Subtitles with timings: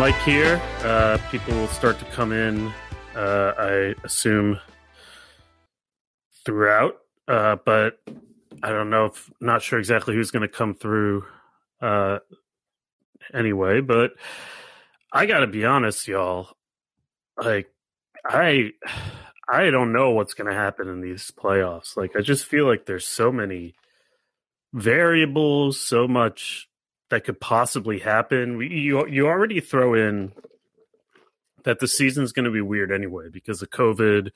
[0.00, 0.58] Mike here.
[0.78, 2.72] Uh, people will start to come in,
[3.14, 4.58] uh, I assume,
[6.42, 6.94] throughout,
[7.28, 7.98] uh, but
[8.62, 11.26] I don't know if, not sure exactly who's going to come through
[11.82, 12.20] uh,
[13.34, 13.82] anyway.
[13.82, 14.12] But
[15.12, 16.48] I got to be honest, y'all.
[17.36, 17.70] Like,
[18.24, 18.70] I.
[19.52, 21.94] I don't know what's going to happen in these playoffs.
[21.94, 23.74] Like, I just feel like there's so many
[24.72, 26.69] variables, so much
[27.10, 28.60] that could possibly happen.
[28.60, 30.32] You you already throw in
[31.64, 34.30] that the season's going to be weird anyway because of COVID,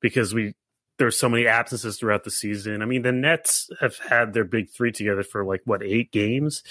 [0.00, 0.54] because we
[0.98, 2.80] there's so many absences throughout the season.
[2.80, 6.62] I mean, the Nets have had their big three together for like what eight games,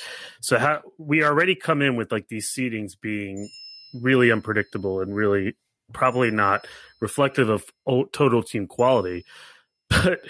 [0.41, 3.49] so how we already come in with like these seedings being
[3.93, 5.55] really unpredictable and really
[5.93, 6.65] probably not
[6.99, 7.65] reflective of
[8.11, 9.23] total team quality.
[10.03, 10.21] But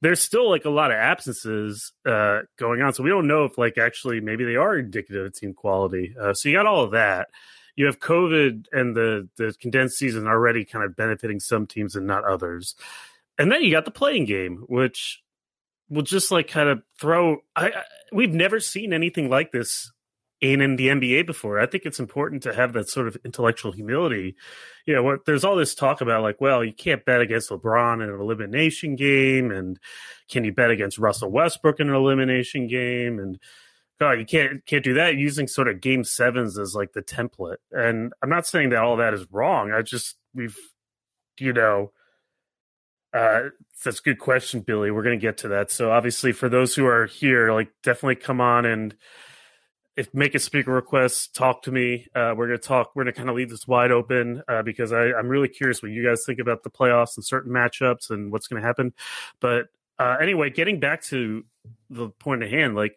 [0.00, 3.58] there's still like a lot of absences uh, going on, so we don't know if
[3.58, 6.14] like actually maybe they are indicative of team quality.
[6.20, 7.28] Uh, so you got all of that.
[7.76, 12.06] You have COVID and the the condensed season already kind of benefiting some teams and
[12.06, 12.74] not others,
[13.38, 15.22] and then you got the play-in game, which
[15.88, 17.38] will just like kind of throw.
[17.56, 17.82] I, I
[18.12, 19.92] we've never seen anything like this
[20.40, 21.58] in, in the NBA before.
[21.58, 24.36] I think it's important to have that sort of intellectual humility.
[24.86, 28.02] You know, what there's all this talk about like, well, you can't bet against LeBron
[28.02, 29.78] in an elimination game, and
[30.30, 33.18] can you bet against Russell Westbrook in an elimination game?
[33.18, 33.38] And
[33.98, 37.58] God, you can't can't do that using sort of game sevens as like the template.
[37.72, 39.72] And I'm not saying that all that is wrong.
[39.72, 40.56] I just we've
[41.38, 41.92] you know
[43.12, 43.48] uh,
[43.84, 44.90] that's a good question, Billy.
[44.90, 45.70] We're to get to that.
[45.70, 48.94] So, obviously, for those who are here, like, definitely come on and
[49.98, 52.06] if make a speaker request, talk to me.
[52.14, 52.92] Uh, we're gonna talk.
[52.94, 55.90] We're gonna kind of leave this wide open uh, because I, am really curious what
[55.90, 58.94] you guys think about the playoffs and certain matchups and what's gonna happen.
[59.40, 59.66] But
[59.98, 61.44] uh, anyway, getting back to
[61.90, 62.96] the point at hand, like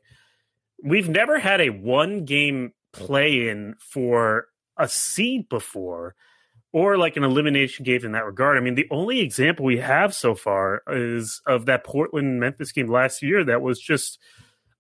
[0.84, 4.46] we've never had a one game play in for
[4.78, 6.14] a seed before
[6.72, 8.58] or like an elimination game in that regard.
[8.58, 12.88] I mean, the only example we have so far is of that Portland Memphis game
[12.88, 14.20] last year that was just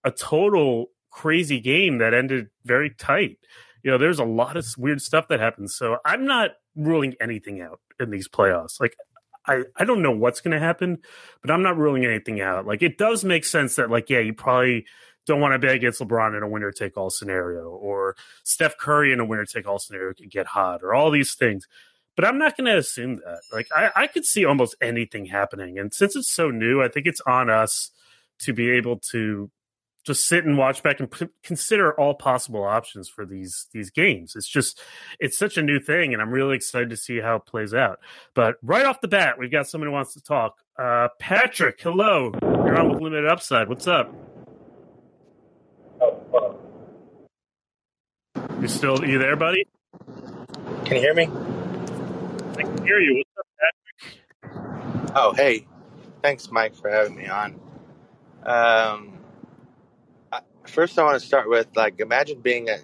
[0.03, 3.37] a total crazy game that ended very tight.
[3.83, 5.75] You know, there's a lot of weird stuff that happens.
[5.75, 8.79] So I'm not ruling anything out in these playoffs.
[8.79, 8.95] Like,
[9.47, 10.99] I, I don't know what's going to happen,
[11.41, 12.65] but I'm not ruling anything out.
[12.67, 14.85] Like, it does make sense that, like, yeah, you probably
[15.25, 19.11] don't want to bet against LeBron in a winner take all scenario, or Steph Curry
[19.11, 21.67] in a winner take all scenario could get hot, or all these things.
[22.15, 23.41] But I'm not going to assume that.
[23.51, 25.79] Like, I, I could see almost anything happening.
[25.79, 27.89] And since it's so new, I think it's on us
[28.39, 29.49] to be able to
[30.03, 34.35] just sit and watch back and p- consider all possible options for these these games.
[34.35, 34.81] It's just
[35.19, 37.99] it's such a new thing, and I'm really excited to see how it plays out.
[38.33, 40.57] But right off the bat, we've got someone who wants to talk.
[40.77, 42.31] Uh, Patrick, hello.
[42.41, 43.69] You're on with Limited Upside.
[43.69, 44.13] What's up?
[46.01, 46.59] Oh,
[48.59, 49.67] you still are you there, buddy?
[50.85, 51.23] Can you hear me?
[51.23, 53.23] I can hear you.
[53.23, 55.15] What's up, Patrick?
[55.15, 55.67] Oh, hey.
[56.21, 57.59] Thanks, Mike, for having me on.
[58.43, 59.20] Um,
[60.71, 62.77] first I want to start with like imagine being a,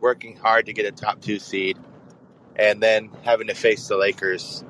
[0.00, 1.78] working hard to get a top two seed,
[2.56, 4.64] and then having to face the Lakers,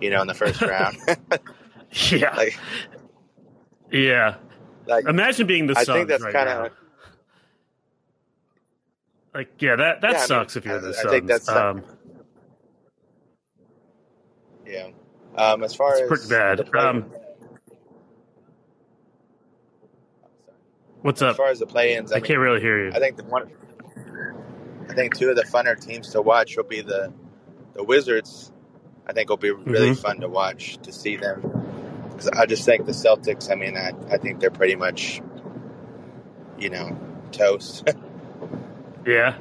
[0.00, 0.98] you know, in the first round.
[2.10, 2.58] yeah, like,
[3.90, 4.36] yeah.
[4.86, 6.72] Like imagine being the Suns I think that's right kind of
[9.34, 11.06] like yeah that that yeah, sucks I mean, if you're the I, Suns.
[11.06, 11.82] I think that's um,
[14.66, 14.88] yeah.
[15.36, 16.58] Um, as far it's as pretty bad.
[16.58, 17.12] the Um,
[21.02, 21.30] what's as up?
[21.32, 22.92] As far as the play-ins, I, I mean, can't really hear you.
[22.94, 23.50] I think the one,
[24.88, 27.12] I think two of the funner teams to watch will be the
[27.74, 28.52] the Wizards.
[29.06, 30.00] I think will be really Mhm.
[30.02, 31.42] fun to watch to see them.
[32.12, 33.50] 'Cause I just think the Celtics.
[33.52, 35.20] I mean, I, I think they're pretty much,
[36.58, 36.98] you know,
[37.32, 37.88] toast.
[39.06, 39.36] Yeah.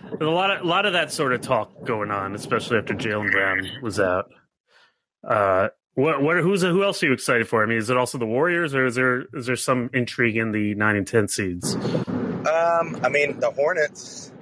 [0.00, 2.94] There's a lot of a lot of that sort of talk going on, especially after
[2.94, 4.26] Jaylen Brown was out.
[5.26, 7.60] Uh, what what who's who else are you excited for?
[7.60, 10.52] I mean, is it also the Warriors, or is there is there some intrigue in
[10.52, 11.74] the nine and ten seeds?
[11.74, 14.32] um, I mean, the Hornets.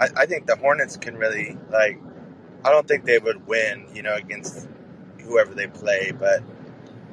[0.00, 2.00] I, I think the Hornets can really like.
[2.64, 4.68] I don't think they would win, you know, against
[5.22, 6.44] whoever they play, but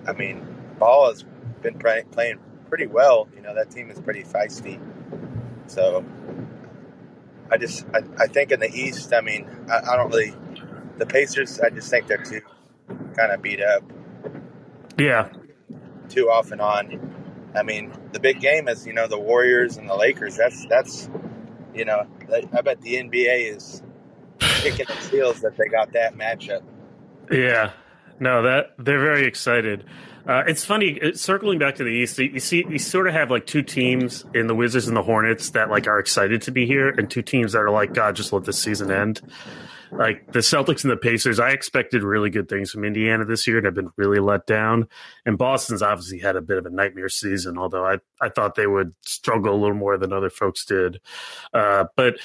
[0.05, 0.45] I mean,
[0.77, 1.25] Ball has
[1.63, 2.37] been play, playing
[2.69, 3.27] pretty well.
[3.35, 4.79] You know, that team is pretty feisty.
[5.65, 6.05] So
[7.49, 10.35] I just I, I think in the East, I mean, I, I don't really
[10.99, 11.59] the Pacers.
[11.59, 12.41] I just think they're too
[13.15, 13.83] kind of beat up,
[14.97, 15.29] Yeah,
[16.09, 17.13] too off and on.
[17.55, 20.37] I mean, the big game is you know the Warriors and the Lakers.
[20.37, 21.09] That's that's
[21.73, 23.81] you know I bet the NBA is
[24.39, 26.63] kicking its heels that they got that matchup.
[27.31, 27.71] yeah,
[28.19, 29.85] No, that they're very excited.
[30.27, 32.17] Uh, it's funny uh, circling back to the East.
[32.17, 35.51] You see, you sort of have like two teams in the Wizards and the Hornets
[35.51, 38.33] that like are excited to be here, and two teams that are like, God, just
[38.33, 39.21] let this season end.
[39.91, 43.57] Like the Celtics and the Pacers, I expected really good things from Indiana this year,
[43.57, 44.87] and have been really let down.
[45.25, 48.67] And Boston's obviously had a bit of a nightmare season, although I I thought they
[48.67, 50.99] would struggle a little more than other folks did.
[51.53, 52.17] Uh, but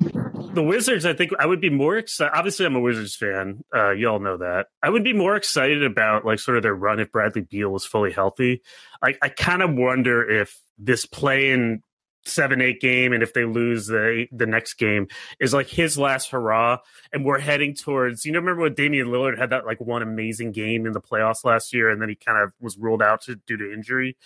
[0.00, 2.32] the Wizards, I think I would be more excited.
[2.34, 3.62] Obviously, I'm a Wizards fan.
[3.74, 4.68] Uh, you all know that.
[4.82, 7.84] I would be more excited about like sort of their run if Bradley Beal was
[7.84, 8.62] fully healthy.
[9.02, 11.82] I, I kind of wonder if this play in
[12.24, 15.08] seven eight game and if they lose the the next game
[15.40, 16.78] is like his last hurrah
[17.12, 20.52] and we're heading towards you know remember when Damian Lillard had that like one amazing
[20.52, 23.36] game in the playoffs last year and then he kind of was ruled out to,
[23.46, 24.16] due to injury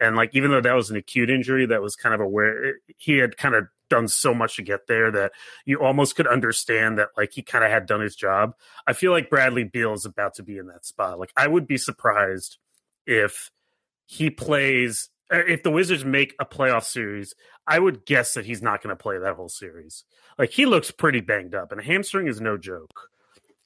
[0.00, 3.16] and like even though that was an acute injury that was kind of aware he
[3.18, 5.32] had kind of done so much to get there that
[5.64, 8.54] you almost could understand that like he kind of had done his job.
[8.86, 11.18] I feel like Bradley Beal is about to be in that spot.
[11.18, 12.58] Like I would be surprised
[13.06, 13.50] if
[14.06, 17.34] he plays if the Wizards make a playoff series,
[17.66, 20.04] I would guess that he's not going to play that whole series.
[20.38, 23.10] Like he looks pretty banged up, and a hamstring is no joke.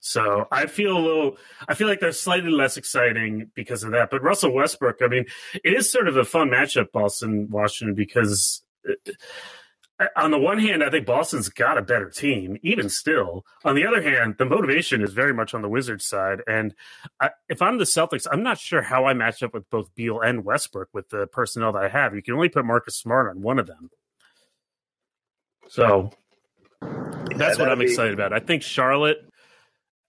[0.00, 1.36] So I feel a little,
[1.68, 4.08] I feel like they're slightly less exciting because of that.
[4.10, 5.26] But Russell Westbrook, I mean,
[5.62, 9.12] it is sort of a fun matchup, Boston, Washington, because uh,
[10.16, 13.44] on the one hand, I think Boston's got a better team, even still.
[13.64, 16.40] On the other hand, the motivation is very much on the Wizards side.
[16.46, 16.74] And
[17.20, 20.20] I, if I'm the Celtics, I'm not sure how I match up with both Beal
[20.20, 22.14] and Westbrook with the personnel that I have.
[22.14, 23.90] You can only put Marcus Smart on one of them.
[25.68, 26.10] So
[26.80, 27.84] that's what I'm be...
[27.84, 28.32] excited about.
[28.32, 29.18] I think Charlotte,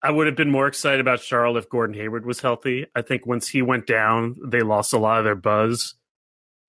[0.02, 2.88] I would have been more excited about Charlotte if Gordon Hayward was healthy.
[2.96, 5.96] I think once he went down, they lost a lot of their buzz,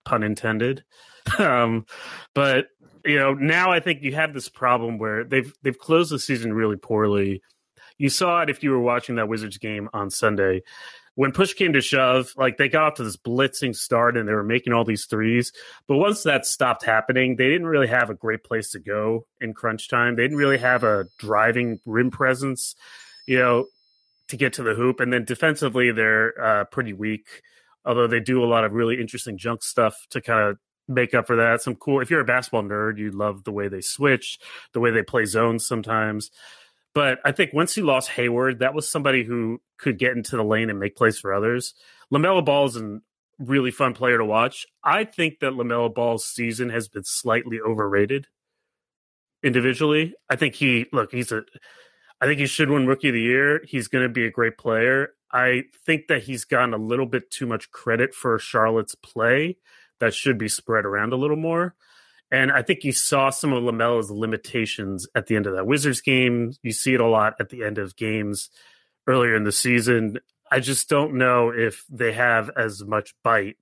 [0.05, 0.85] pun intended.
[1.39, 1.87] Um,
[2.35, 2.67] but
[3.05, 6.53] you know, now I think you have this problem where they've they've closed the season
[6.53, 7.43] really poorly.
[7.99, 10.63] You saw it if you were watching that Wizards game on Sunday.
[11.15, 14.33] When push came to shove, like they got off to this blitzing start and they
[14.33, 15.53] were making all these threes.
[15.87, 19.53] But once that stopped happening, they didn't really have a great place to go in
[19.53, 20.17] crunch time.
[20.17, 22.75] They didn't really have a driving rim presence,
[23.27, 23.67] you know,
[24.29, 25.01] to get to the hoop.
[25.01, 27.27] And then defensively, they're uh, pretty weak
[27.85, 30.59] although they do a lot of really interesting junk stuff to kind of
[30.89, 31.63] make up for that.
[31.63, 32.01] Some cool.
[32.01, 34.39] If you're a basketball nerd, you love the way they switch,
[34.73, 36.31] the way they play zones sometimes.
[36.95, 40.45] But I think once you lost Hayward, that was somebody who could get into the
[40.45, 41.75] lane and make plays for others.
[42.13, 42.99] LaMelo Ball is a
[43.39, 44.67] really fun player to watch.
[44.85, 48.27] I think that LaMelo Ball's season has been slightly overrated
[49.43, 50.15] individually.
[50.29, 51.45] I think he look, he's a
[52.21, 53.63] I think he should win rookie of the year.
[53.67, 55.15] He's going to be a great player.
[55.33, 59.57] I think that he's gotten a little bit too much credit for Charlotte's play
[60.03, 61.77] that should be spread around a little more.
[62.33, 66.01] And I think you saw some of LaMelo's limitations at the end of that Wizards
[66.01, 66.55] game.
[66.61, 68.51] You see it a lot at the end of games
[69.07, 70.19] earlier in the season.
[70.51, 73.59] I just don't know if they have as much bite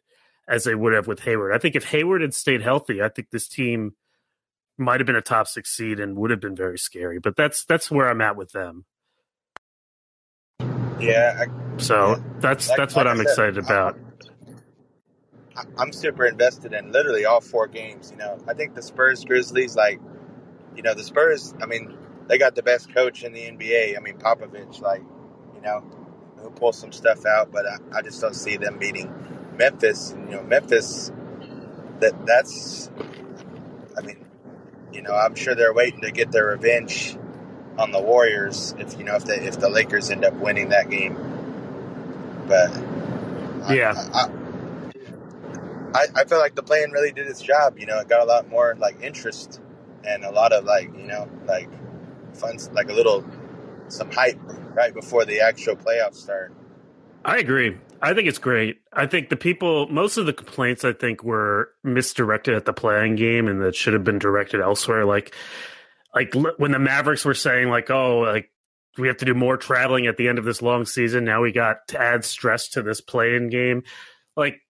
[0.48, 1.52] as they would have with Hayward.
[1.52, 3.96] I think if Hayward had stayed healthy, I think this team
[4.78, 7.18] might have been a top six seed and would have been very scary.
[7.18, 8.86] But that's that's where I'm at with them.
[10.98, 11.44] Yeah.
[11.44, 12.22] I, so yeah.
[12.38, 13.98] that's like, that's what like I'm said, excited about.
[15.78, 18.10] I'm super invested in literally all four games.
[18.10, 20.00] You know, I think the Spurs Grizzlies, like,
[20.76, 21.54] you know, the Spurs.
[21.62, 21.96] I mean,
[22.28, 23.96] they got the best coach in the NBA.
[23.96, 25.02] I mean, Popovich, like,
[25.54, 25.80] you know,
[26.36, 29.12] who pulls some stuff out, but I, I just don't see them beating
[29.56, 30.14] Memphis.
[30.16, 31.12] You know, Memphis.
[32.00, 32.90] That that's.
[33.96, 34.24] I mean,
[34.92, 37.16] you know, I'm sure they're waiting to get their revenge
[37.78, 40.90] on the Warriors if you know if the if the Lakers end up winning that
[40.90, 41.14] game.
[42.46, 42.70] But
[43.70, 44.39] yeah, I, I,
[45.94, 47.78] I, I feel like the plan really did its job.
[47.78, 49.60] You know, it got a lot more like interest
[50.04, 51.68] and a lot of like you know like
[52.34, 53.24] fun, like a little
[53.88, 54.38] some hype
[54.74, 56.54] right before the actual playoffs start.
[57.24, 57.76] I agree.
[58.00, 58.80] I think it's great.
[58.92, 63.16] I think the people, most of the complaints, I think, were misdirected at the play-in
[63.16, 65.04] game, and that should have been directed elsewhere.
[65.04, 65.34] Like,
[66.14, 68.50] like when the Mavericks were saying, like, "Oh, like
[68.96, 71.52] we have to do more traveling at the end of this long season." Now we
[71.52, 73.82] got to add stress to this play-in game.
[74.34, 74.60] Like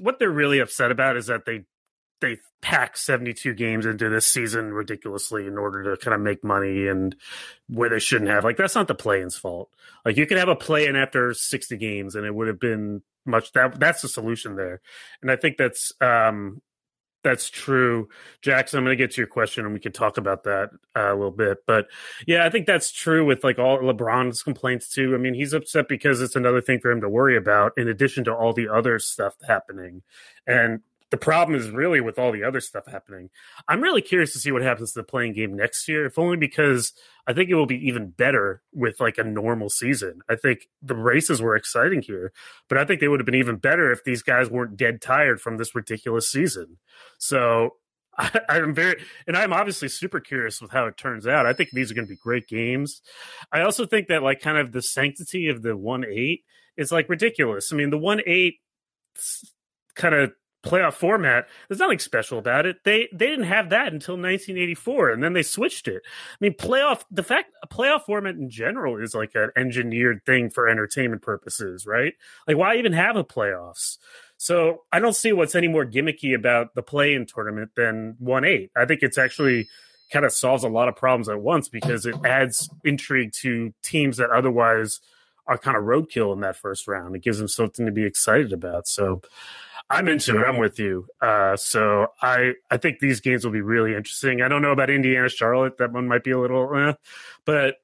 [0.00, 1.64] what they're really upset about is that they
[2.20, 6.88] they pack 72 games into this season ridiculously in order to kind of make money
[6.88, 7.14] and
[7.68, 8.42] where they shouldn't have.
[8.42, 9.70] Like that's not the play-in's fault.
[10.04, 13.52] Like you could have a play-in after 60 games and it would have been much
[13.52, 14.80] that that's the solution there.
[15.20, 16.62] And I think that's um
[17.26, 18.08] that's true.
[18.40, 21.12] Jackson, I'm going to get to your question and we can talk about that uh,
[21.12, 21.58] a little bit.
[21.66, 21.88] But
[22.24, 25.12] yeah, I think that's true with like all LeBron's complaints too.
[25.12, 28.22] I mean, he's upset because it's another thing for him to worry about in addition
[28.24, 30.02] to all the other stuff happening.
[30.46, 33.30] And the problem is really with all the other stuff happening.
[33.68, 36.36] I'm really curious to see what happens to the play-in game next year, if only
[36.36, 36.92] because
[37.26, 40.20] I think it will be even better with like a normal season.
[40.28, 42.32] I think the races were exciting here,
[42.68, 45.40] but I think they would have been even better if these guys weren't dead tired
[45.40, 46.78] from this ridiculous season.
[47.18, 47.76] So
[48.18, 51.46] I, I'm very, and I'm obviously super curious with how it turns out.
[51.46, 53.00] I think these are going to be great games.
[53.52, 56.44] I also think that like kind of the sanctity of the one eight
[56.76, 57.72] is like ridiculous.
[57.72, 58.56] I mean, the one eight
[59.94, 60.32] kind of
[60.66, 61.48] playoff format.
[61.68, 62.84] There's nothing special about it.
[62.84, 66.02] They they didn't have that until 1984, and then they switched it.
[66.04, 70.50] I mean, playoff the fact a playoff format in general is like an engineered thing
[70.50, 72.14] for entertainment purposes, right?
[72.46, 73.98] Like, why even have a playoffs?
[74.38, 78.70] So I don't see what's any more gimmicky about the play-in tournament than one eight.
[78.76, 79.68] I think it's actually
[80.12, 84.18] kind of solves a lot of problems at once because it adds intrigue to teams
[84.18, 85.00] that otherwise
[85.46, 87.14] are kind of roadkill in that first round.
[87.14, 88.88] It gives them something to be excited about.
[88.88, 89.22] So
[89.88, 90.44] I'm into it.
[90.44, 91.06] I'm with you.
[91.20, 94.42] Uh, so I I think these games will be really interesting.
[94.42, 95.78] I don't know about Indiana Charlotte.
[95.78, 96.94] That one might be a little, eh,
[97.44, 97.76] but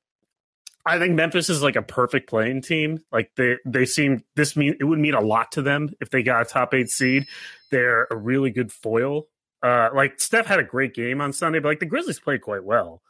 [0.84, 3.04] I think Memphis is like a perfect playing team.
[3.12, 6.22] Like they they seem this mean it would mean a lot to them if they
[6.22, 7.26] got a top eight seed.
[7.70, 9.26] They're a really good foil.
[9.62, 12.64] Uh, like Steph had a great game on Sunday, but like the Grizzlies played quite
[12.64, 13.00] well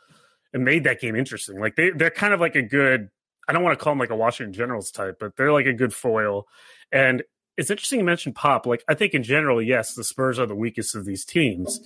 [0.52, 1.58] and made that game interesting.
[1.58, 3.08] Like they they're kind of like a good.
[3.48, 5.72] I don't want to call them like a Washington Generals type, but they're like a
[5.72, 6.46] good foil.
[6.92, 7.22] And
[7.56, 8.66] it's interesting you mentioned Pop.
[8.66, 11.80] Like I think in general, yes, the Spurs are the weakest of these teams,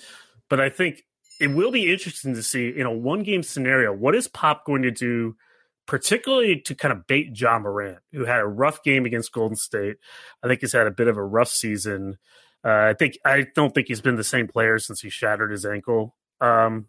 [0.48, 1.04] but I think
[1.40, 4.82] it will be interesting to see in a one game scenario what is Pop going
[4.82, 5.36] to do,
[5.86, 9.96] particularly to kind of bait Ja Morant, who had a rough game against Golden State.
[10.42, 12.18] I think he's had a bit of a rough season.
[12.64, 15.66] Uh, I think I don't think he's been the same player since he shattered his
[15.66, 16.16] ankle.
[16.40, 16.86] Um,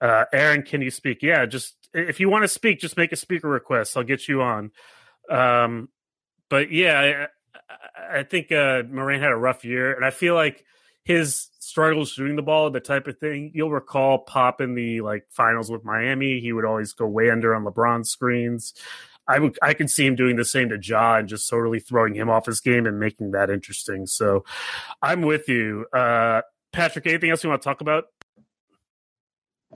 [0.00, 1.22] uh, Aaron, can you speak?
[1.22, 3.96] Yeah, just if you want to speak, just make a speaker request.
[3.96, 4.70] I'll get you on.
[5.30, 5.88] Um,
[6.50, 7.26] but yeah,
[8.10, 10.64] I think uh, Morant had a rough year, and I feel like
[11.04, 15.26] his struggles shooting the ball, the type of thing you'll recall Pop in the like
[15.30, 16.40] finals with Miami.
[16.40, 18.74] He would always go way under on LeBron screens.
[19.26, 22.14] I would I can see him doing the same to Ja and just totally throwing
[22.14, 24.06] him off his game and making that interesting.
[24.06, 24.44] So
[25.02, 25.86] I'm with you.
[25.92, 26.42] Uh,
[26.72, 28.04] Patrick, anything else you want to talk about?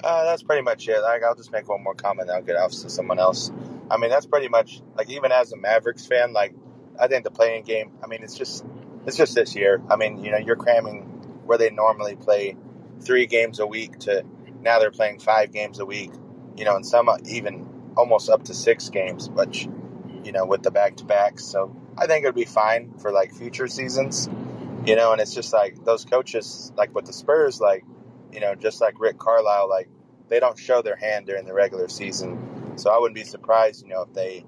[0.02, 1.00] Uh, that's pretty much it.
[1.00, 2.30] Like, I'll just make one more comment.
[2.30, 3.50] I'll get off to someone else.
[3.90, 6.54] I mean, that's pretty much like even as a Mavericks fan, like
[7.00, 7.92] I think the play-in game.
[8.02, 8.64] I mean, it's just
[9.06, 9.80] it's just this year.
[9.90, 11.02] I mean, you know, you're cramming
[11.46, 12.56] where they normally play
[13.00, 14.24] three games a week to
[14.60, 16.10] now they're playing five games a week.
[16.56, 19.68] You know, and some even almost up to six games, which
[20.24, 21.44] you know with the back to backs.
[21.44, 24.28] So I think it would be fine for like future seasons.
[24.84, 27.84] You know, and it's just like those coaches, like with the Spurs, like
[28.32, 29.88] you know, just like Rick Carlisle, like
[30.28, 32.74] they don't show their hand during the regular season.
[32.76, 34.44] So I wouldn't be surprised, you know, if they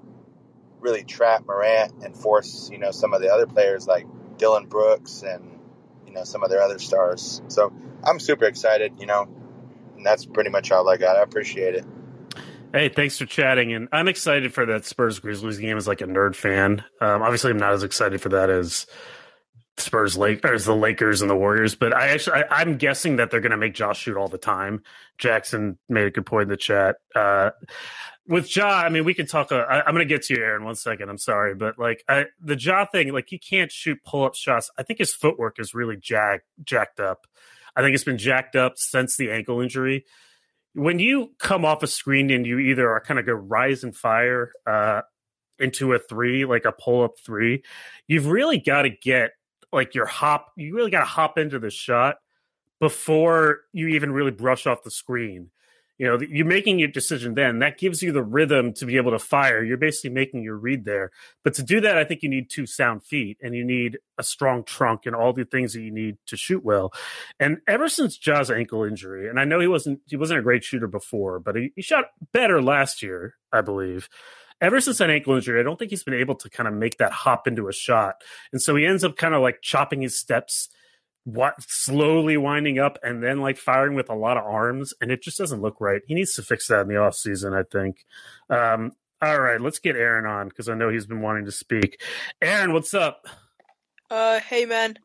[0.81, 4.05] really trap Morant and force, you know, some of the other players like
[4.37, 5.59] Dillon Brooks and,
[6.05, 7.41] you know, some of their other stars.
[7.47, 7.71] So
[8.03, 9.27] I'm super excited, you know,
[9.95, 11.15] and that's pretty much all I got.
[11.15, 11.85] I appreciate it.
[12.73, 13.73] Hey, thanks for chatting.
[13.73, 16.83] And I'm excited for that Spurs Grizzlies game as like a nerd fan.
[17.01, 18.87] Um, obviously, I'm not as excited for that as
[19.77, 21.75] Spurs Lake Lakers, the Lakers and the Warriors.
[21.75, 24.37] But I actually, I, am guessing that they're going to make Josh shoot all the
[24.37, 24.83] time.
[25.17, 26.97] Jackson made a good point in the chat.
[27.13, 27.51] Uh,
[28.31, 29.51] with Ja, I mean, we can talk.
[29.51, 31.09] Uh, I, am going to get to you, Aaron, one second.
[31.09, 34.71] I'm sorry, but like I, the Ja thing, like he can't shoot pull up shots.
[34.79, 37.27] I think his footwork is really jacked jacked up.
[37.75, 40.05] I think it's been jacked up since the ankle injury.
[40.73, 43.93] When you come off a screen and you either are kind of go rise and
[43.93, 45.01] fire uh,
[45.59, 47.63] into a three, like a pull up three,
[48.07, 49.31] you've really got to get
[49.73, 50.53] like your hop.
[50.55, 52.15] You really got to hop into the shot
[52.79, 55.49] before you even really brush off the screen
[56.01, 57.59] you know you're making your decision then.
[57.59, 59.63] That gives you the rhythm to be able to fire.
[59.63, 61.11] You're basically making your read there.
[61.43, 64.23] But to do that i think you need two sound feet and you need a
[64.23, 66.91] strong trunk and all the things that you need to shoot well.
[67.39, 70.63] And ever since Ja's ankle injury and i know he wasn't he wasn't a great
[70.63, 74.09] shooter before but he, he shot better last year i believe.
[74.59, 76.97] Ever since that ankle injury, I don't think he's been able to kind of make
[76.97, 78.17] that hop into a shot.
[78.51, 80.69] And so he ends up kind of like chopping his steps
[81.23, 85.21] what slowly winding up and then like firing with a lot of arms and it
[85.21, 86.01] just doesn't look right.
[86.07, 88.05] He needs to fix that in the off season i think.
[88.49, 92.01] Um all right let's get aaron on because i know he's been wanting to speak.
[92.41, 93.27] Aaron what's up?
[94.09, 94.97] Uh hey man.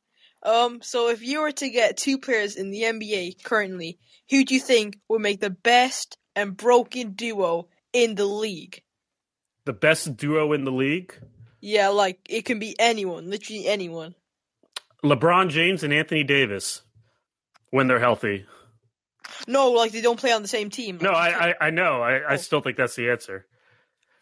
[0.42, 3.98] Um so if you were to get two players in the nba currently
[4.30, 8.82] who do you think would make the best and broken duo in the league?
[9.66, 11.14] The best duo in the league?
[11.60, 14.14] Yeah like it can be anyone literally anyone
[15.04, 16.82] LeBron James and Anthony Davis
[17.70, 18.46] when they're healthy.
[19.46, 20.98] No, like they don't play on the same team.
[21.00, 22.00] No, I I, I know.
[22.02, 22.36] I, I oh.
[22.36, 23.46] still think that's the answer.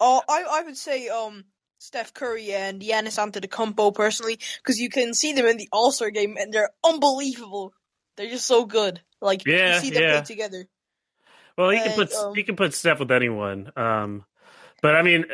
[0.00, 1.44] Oh, I I would say um
[1.78, 6.10] Steph Curry and Giannis Antetokounmpo personally because you can see them in the All Star
[6.10, 7.74] game and they're unbelievable.
[8.16, 9.00] They're just so good.
[9.20, 10.12] Like Yeah, you see them yeah.
[10.20, 10.66] play together.
[11.56, 13.70] Well, he can put um, he can put Steph with anyone.
[13.76, 14.24] Um,
[14.84, 15.24] but I mean,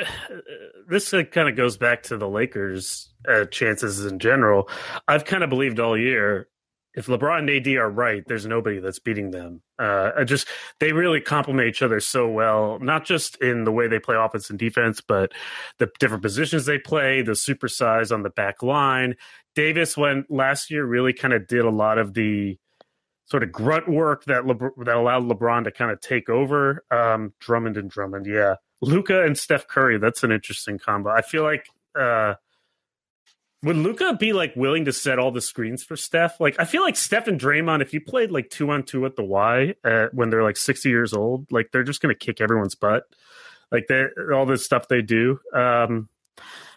[0.89, 4.69] this kind of goes back to the Lakers' uh, chances in general.
[5.09, 6.47] I've kind of believed all year
[6.95, 9.61] if LeBron and AD are right, there's nobody that's beating them.
[9.77, 10.47] Uh, just
[10.79, 14.51] they really complement each other so well, not just in the way they play offense
[14.51, 15.33] and defense, but
[15.79, 19.17] the different positions they play, the super size on the back line.
[19.57, 22.57] Davis went last year really kind of did a lot of the
[23.25, 26.85] sort of grunt work that that allowed LeBron to kind of take over.
[26.93, 28.55] Um, Drummond and Drummond, yeah.
[28.81, 31.11] Luka and Steph Curry, that's an interesting combo.
[31.11, 31.67] I feel like
[31.99, 32.35] uh,
[33.63, 36.41] would Luka be like willing to set all the screens for Steph?
[36.41, 39.17] Like, I feel like Steph and Draymond, if you played like two on two at
[39.17, 42.41] the Y uh, when they're like sixty years old, like they're just going to kick
[42.41, 43.05] everyone's butt.
[43.71, 45.39] Like they all this stuff they do.
[45.55, 46.09] Um,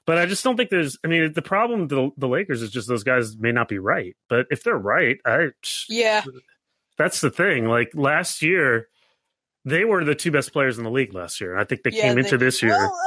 [0.05, 0.97] but I just don't think there's.
[1.03, 3.79] I mean, the problem with the, the Lakers is just those guys may not be
[3.79, 4.15] right.
[4.27, 5.51] But if they're right, I
[5.89, 6.23] Yeah,
[6.97, 7.65] that's the thing.
[7.65, 8.89] Like last year,
[9.65, 11.57] they were the two best players in the league last year.
[11.57, 12.03] I think they yeah.
[12.03, 12.71] came into they- this year.
[12.71, 12.99] Well,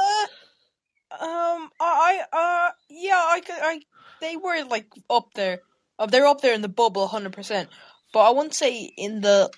[1.11, 3.81] uh, um, I, uh, yeah, I could, I,
[4.21, 5.61] they were like up there.
[5.99, 7.69] Uh, they're up there in the bubble, hundred percent.
[8.13, 9.51] But I wouldn't say in the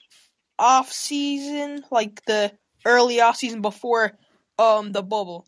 [0.57, 2.51] off season, like the
[2.85, 4.17] early off season before,
[4.57, 5.45] um, the bubble.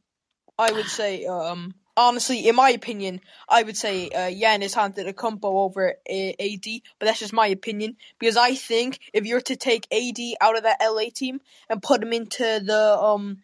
[0.57, 5.95] I would say, um, honestly, in my opinion, I would say uh, Giannis combo over
[6.09, 6.65] uh, AD.
[6.99, 10.57] But that's just my opinion because I think if you were to take AD out
[10.57, 13.39] of that LA team and put him into the um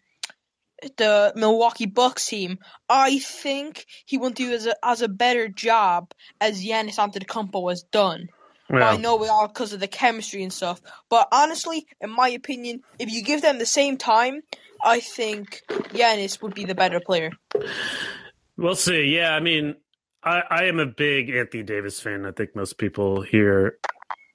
[0.96, 6.12] the Milwaukee Bucks team, I think he won't do as a as a better job
[6.40, 8.28] as Giannis Antetokounmpo has done.
[8.70, 12.28] Well, I know it all because of the chemistry and stuff, but honestly, in my
[12.28, 14.42] opinion, if you give them the same time,
[14.84, 17.30] I think Giannis would be the better player.
[18.58, 19.04] We'll see.
[19.04, 19.76] Yeah, I mean,
[20.22, 22.26] I, I am a big Anthony Davis fan.
[22.26, 23.78] I think most people here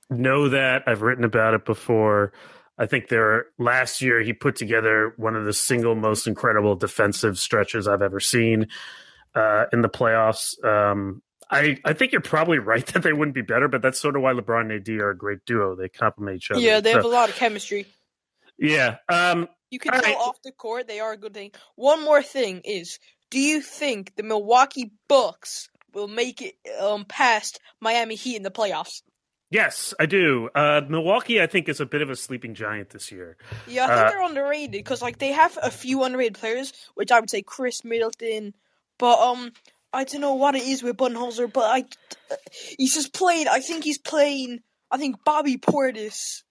[0.09, 0.83] know that.
[0.87, 2.31] I've written about it before.
[2.77, 7.37] I think there last year he put together one of the single most incredible defensive
[7.37, 8.67] stretches I've ever seen
[9.35, 10.63] uh, in the playoffs.
[10.63, 14.15] Um, I, I think you're probably right that they wouldn't be better, but that's sort
[14.15, 15.75] of why LeBron and AD are a great duo.
[15.75, 16.61] They complement each other.
[16.61, 17.85] Yeah, they have So, a lot of chemistry.
[18.57, 18.97] yeah.
[19.09, 20.15] Um, You can tell right.
[20.15, 21.51] off the court they are a good thing.
[21.75, 22.97] One more thing is,
[23.33, 28.51] do you think the Milwaukee Bucks will make it um past Miami Heat in the
[28.51, 29.01] playoffs?
[29.49, 30.49] yes, I do.
[30.55, 33.37] Uh, Milwaukee, I think, is a bit of a sleeping giant this year.
[33.67, 37.11] Yeah, I think Uh, they're underrated because like they have a few underrated players, which
[37.11, 38.53] I would say Khris Middleton,
[38.97, 39.51] but um,
[39.91, 41.85] I don't know what it is with Budenholzer, but I
[42.77, 43.47] he's just playing.
[43.47, 44.59] I think he's playing.
[44.89, 46.43] I think Bobby Portis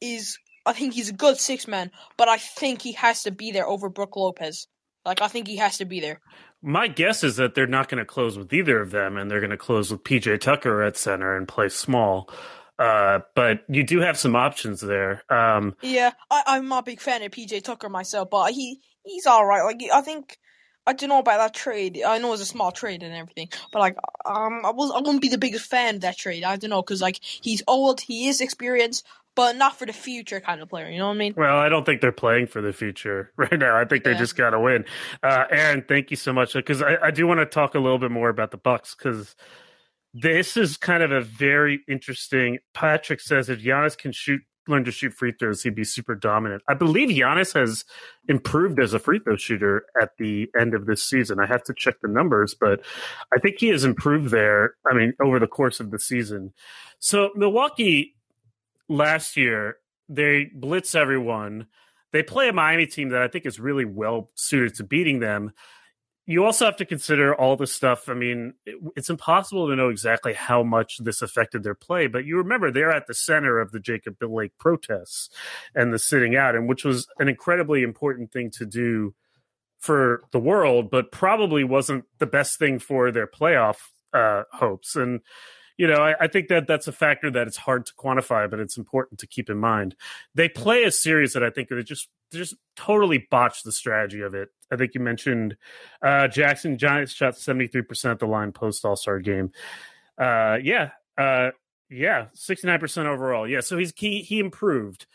[0.00, 0.38] is.
[0.64, 3.66] I think he's a good six man, but I think he has to be there
[3.66, 4.66] over Brook Lopez.
[5.06, 6.20] Like I think he has to be there.
[6.62, 9.40] My guess is that they're not going to close with either of them, and they're
[9.40, 12.28] going to close with PJ Tucker at center and play small.
[12.78, 15.22] Uh, but you do have some options there.
[15.30, 19.26] Um, Yeah, I, I'm not a big fan of PJ Tucker myself, but he he's
[19.26, 19.62] all right.
[19.62, 20.38] Like I think
[20.86, 22.02] I don't know about that trade.
[22.06, 25.22] I know it's a small trade and everything, but like um, I was I wouldn't
[25.22, 26.44] be the biggest fan of that trade.
[26.44, 29.06] I don't know because like he's old, he is experienced,
[29.36, 30.88] but not for the future kind of player.
[30.88, 31.34] You know what I mean?
[31.36, 33.78] well, I don't think they're playing for the future right now.
[33.78, 34.84] I think they just got to win.
[35.22, 37.98] Uh, Aaron, thank you so much because I, I do want to talk a little
[37.98, 39.36] bit more about the Bucks because
[40.12, 42.58] this is kind of a very interesting.
[42.74, 46.62] Patrick says if Giannis can shoot, learn to shoot free throws, he'd be super dominant.
[46.66, 47.84] I believe Giannis has
[48.26, 51.38] improved as a free throw shooter at the end of this season.
[51.38, 52.80] I have to check the numbers, but
[53.34, 54.74] I think he has improved there.
[54.90, 56.54] I mean, over the course of the season.
[56.98, 58.15] So Milwaukee
[58.88, 59.76] last year
[60.08, 61.66] they blitz everyone.
[62.12, 65.52] They play a Miami team that I think is really well suited to beating them
[66.26, 68.08] you also have to consider all the stuff.
[68.08, 72.24] I mean, it, it's impossible to know exactly how much this affected their play, but
[72.24, 75.30] you remember they're at the center of the Jacob Blake protests
[75.74, 79.14] and the sitting out, and which was an incredibly important thing to do
[79.78, 83.76] for the world, but probably wasn't the best thing for their playoff
[84.12, 84.96] uh, hopes.
[84.96, 85.20] And
[85.76, 88.60] you know, I, I think that that's a factor that it's hard to quantify, but
[88.60, 89.94] it's important to keep in mind.
[90.34, 94.22] They play a series that I think they just they just totally botched the strategy
[94.22, 94.48] of it.
[94.70, 95.56] I think you mentioned
[96.02, 99.52] uh, Jackson Giannis shot seventy three percent at the line post All Star game.
[100.18, 101.50] Uh, yeah, uh,
[101.90, 103.46] yeah, sixty nine percent overall.
[103.46, 105.06] Yeah, so he's he he improved.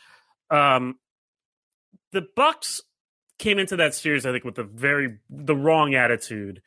[0.50, 1.00] Um,
[2.12, 2.82] the Bucks
[3.40, 6.62] came into that series, I think, with the very the wrong attitude,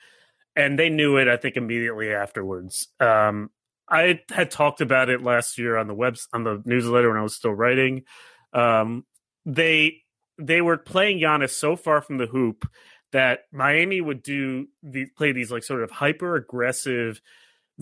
[0.57, 1.28] and they knew it.
[1.28, 2.88] I think immediately afterwards.
[2.98, 3.50] Um,
[3.88, 7.23] I had talked about it last year on the web on the newsletter when I
[7.23, 8.05] was still writing.
[8.53, 9.05] Um,
[9.44, 10.03] they
[10.38, 12.68] they were playing Giannis so far from the hoop
[13.12, 17.20] that Miami would do the play these like sort of hyper aggressive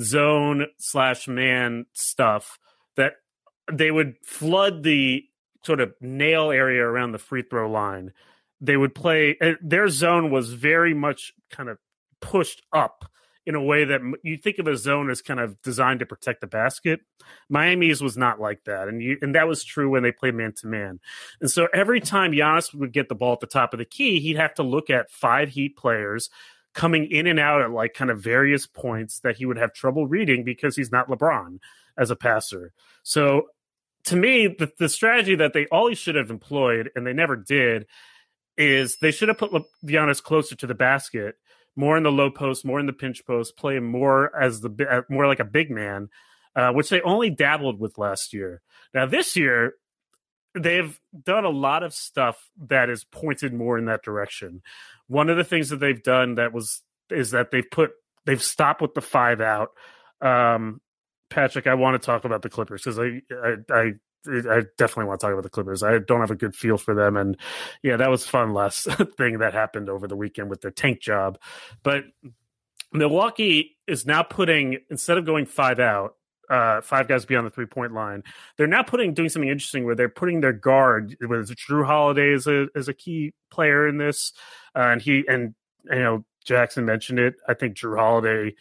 [0.01, 2.59] zone slash man stuff
[2.97, 3.15] that
[3.73, 5.25] they would flood the
[5.65, 8.13] sort of nail area around the free throw line.
[8.61, 11.79] They would play their zone was very much kind of
[12.21, 13.05] pushed up
[13.45, 16.41] in a way that you think of a zone as kind of designed to protect
[16.41, 17.01] the basket.
[17.49, 20.53] Miami's was not like that, and you and that was true when they played man
[20.59, 21.01] to man.
[21.41, 24.21] And so every time Giannis would get the ball at the top of the key,
[24.21, 26.31] he'd have to look at five Heat players
[26.75, 30.07] coming in and out at like kind of various points that he would have trouble
[30.07, 31.59] reading because he's not LeBron
[31.99, 32.73] as a passer.
[33.03, 33.49] So
[34.05, 37.87] to me, the, the strategy that they always should have employed and they never did
[38.57, 41.37] is they should have put Le- Giannis closer to the basket
[41.77, 45.03] more in the low post, more in the pinch post, play more as the uh,
[45.09, 46.09] more like a big man,
[46.55, 48.63] uh, which they only dabbled with last year.
[48.95, 49.75] Now this year,
[50.55, 54.63] they've done a lot of stuff that is pointed more in that direction.
[55.07, 57.93] One of the things that they've done that was is that they've put
[58.25, 59.71] they've stopped with the five out.
[60.21, 60.81] Um,
[61.31, 63.93] Patrick, I want to talk about the Clippers because I, I I
[64.27, 65.83] I definitely want to talk about the Clippers.
[65.83, 67.37] I don't have a good feel for them, and
[67.83, 68.85] yeah, that was fun last
[69.17, 71.39] thing that happened over the weekend with their tank job.
[71.83, 72.05] But
[72.93, 76.17] Milwaukee is now putting instead of going five out,
[76.49, 78.23] uh, five guys beyond the three point line,
[78.57, 81.17] they're now putting doing something interesting where they're putting their guard.
[81.21, 84.33] Was Jrue Holiday is a is a key player in this,
[84.77, 85.55] uh, and he and
[85.91, 87.37] you know Jackson mentioned it.
[87.49, 88.55] I think Jrue Holiday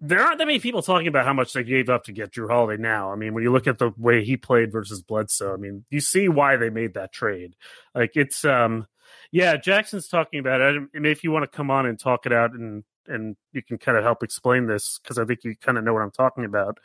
[0.00, 2.48] there aren't that many people talking about how much they gave up to get Jrue
[2.48, 3.12] Holiday now.
[3.12, 6.00] I mean, when you look at the way he played versus Bledsoe, I mean, you
[6.00, 7.56] see why they made that trade.
[7.94, 8.86] Like it's um
[9.30, 10.82] yeah, Jackson's talking about it.
[10.92, 13.78] Mean, if you want to come on and talk it out and and you can
[13.78, 16.44] kind of help explain this because I think you kind of know what I'm talking
[16.44, 16.78] about.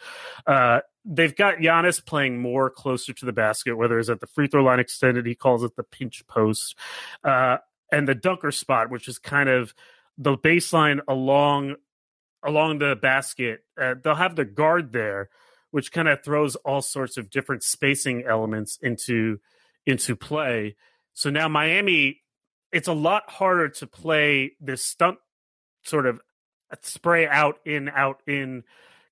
[0.45, 4.47] Uh, they've got Giannis playing more closer to the basket, whether it's at the free
[4.47, 6.75] throw line extended, he calls it the pinch post,
[7.23, 7.57] uh,
[7.91, 9.73] and the dunker spot, which is kind of
[10.17, 11.75] the baseline along
[12.43, 13.62] along the basket.
[13.80, 15.30] Uh, they'll have the guard there,
[15.71, 19.39] which kind of throws all sorts of different spacing elements into
[19.86, 20.76] into play.
[21.13, 22.21] So now Miami,
[22.71, 25.17] it's a lot harder to play this stunt
[25.84, 26.21] sort of
[26.82, 28.63] spray out in out in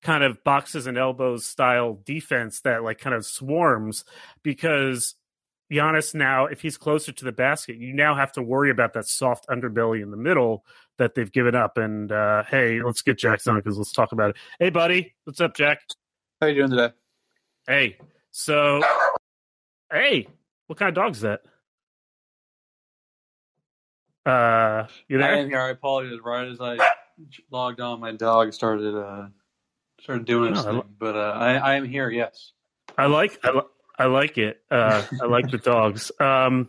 [0.02, 4.04] kind of boxes and elbows style defense that like kind of swarms
[4.42, 5.14] because
[5.70, 9.06] Giannis now, if he's closer to the basket, you now have to worry about that
[9.06, 10.64] soft underbelly in the middle
[10.98, 11.76] that they've given up.
[11.76, 14.36] And uh, hey, let's get Jackson on because let's talk about it.
[14.58, 15.80] Hey, buddy, what's up, Jack?
[16.40, 16.92] How you doing today?
[17.66, 17.96] Hey,
[18.30, 18.82] so
[19.92, 20.28] hey,
[20.68, 21.40] what kind of dog is that?
[24.24, 25.34] Uh, you there?
[25.34, 25.60] I am here.
[25.60, 26.18] I apologize.
[26.24, 26.78] Right as I
[27.50, 29.26] logged on, my dog started uh
[30.00, 30.82] started doing its oh, thing.
[30.98, 32.10] But uh, I, I am here.
[32.10, 32.52] Yes.
[32.96, 33.60] I like I,
[33.98, 34.62] I like it.
[34.70, 36.12] Uh, I like the dogs.
[36.20, 36.68] Um,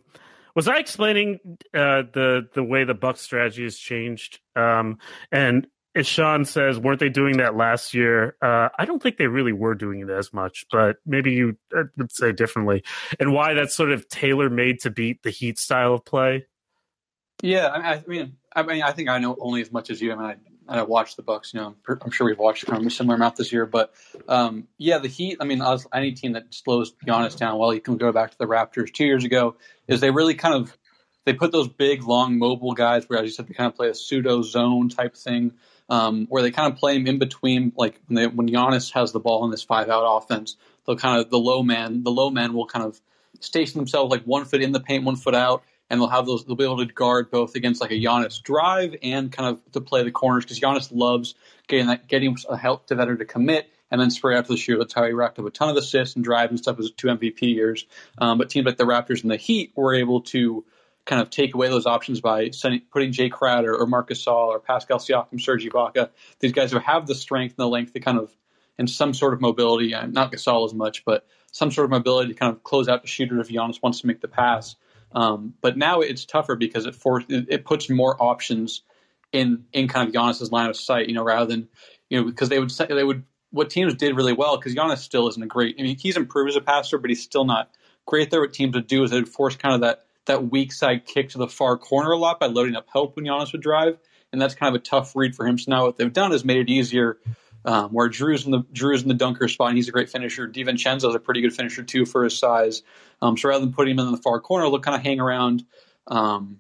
[0.56, 1.40] was I explaining
[1.74, 4.40] uh, the the way the Buck strategy has changed?
[4.56, 4.98] Um,
[5.32, 8.36] and as Sean says, weren't they doing that last year?
[8.42, 11.84] Uh, I don't think they really were doing it as much, but maybe you uh,
[11.98, 12.84] would say differently.
[13.20, 16.46] And why that's sort of tailor made to beat the Heat style of play.
[17.42, 20.12] Yeah, I mean, I mean, I think I know only as much as you.
[20.12, 20.36] I mean,
[20.68, 21.54] I watched the Bucks.
[21.54, 23.66] You know, I'm sure we've watched a similar amount this year.
[23.66, 23.94] But
[24.28, 25.38] um, yeah, the Heat.
[25.40, 25.62] I mean,
[25.94, 29.06] any team that slows Giannis down, well, you can go back to the Raptors two
[29.06, 29.56] years ago.
[29.88, 30.78] Is they really kind of
[31.26, 33.90] they put those big, long, mobile guys where, as you said, they kind of play
[33.90, 35.54] a pseudo zone type thing,
[35.90, 37.74] um, where they kind of play him in between.
[37.76, 41.20] Like when, they, when Giannis has the ball in this five out offense, they'll kind
[41.20, 43.00] of the low man, the low man will kind of
[43.40, 46.46] station themselves like one foot in the paint, one foot out and they'll have those.
[46.46, 49.82] They'll be able to guard both against like a Giannis drive and kind of to
[49.82, 51.36] play the corners because Giannis loves
[51.68, 54.78] getting that, getting a help to to commit and then spray after the year.
[54.78, 57.08] That's how he racked up a ton of assists and drives and stuff his two
[57.08, 57.86] MVP years.
[58.18, 60.66] Um, but teams like the Raptors and the Heat were able to
[61.06, 64.60] kind of take away those options by sending, putting Jae Crowder or Marcus Gasol or
[64.60, 66.10] Pascal Siakam, Serge Ibaka.
[66.40, 68.30] These guys who have the strength and the length to kind of
[68.78, 72.40] and some sort of mobility, not Gasol as much, but some sort of mobility to
[72.40, 74.76] kind of close out the shooter if Giannis wants to make the pass.
[75.18, 78.84] Um, but now it's tougher because it for it puts more options
[79.32, 81.08] in in kind of Giannis's line of sight.
[81.08, 81.70] You know, rather than
[82.08, 85.28] you know because they would they would what teams did really well because Giannis still
[85.30, 85.78] isn't a great.
[85.80, 87.72] I mean, he's improved as a passer, but he's still not
[88.06, 88.42] great there.
[88.42, 91.40] What teams would do is they'd force kind of that that weak side kick to
[91.40, 93.98] the far corner a lot by loading up help when Giannis would drive,
[94.32, 95.58] and that's kind of a tough read for him.
[95.58, 97.18] So now what they've done is made it easier.
[97.66, 100.48] Um, where Jrue's in the Jrue's in the dunker spot, and he's a great finisher.
[100.48, 102.82] DiVincenzo's a pretty good finisher too for his size.
[103.22, 105.66] Um, so rather than putting him in the far corner, they'll kind of hang around,
[106.08, 106.60] um,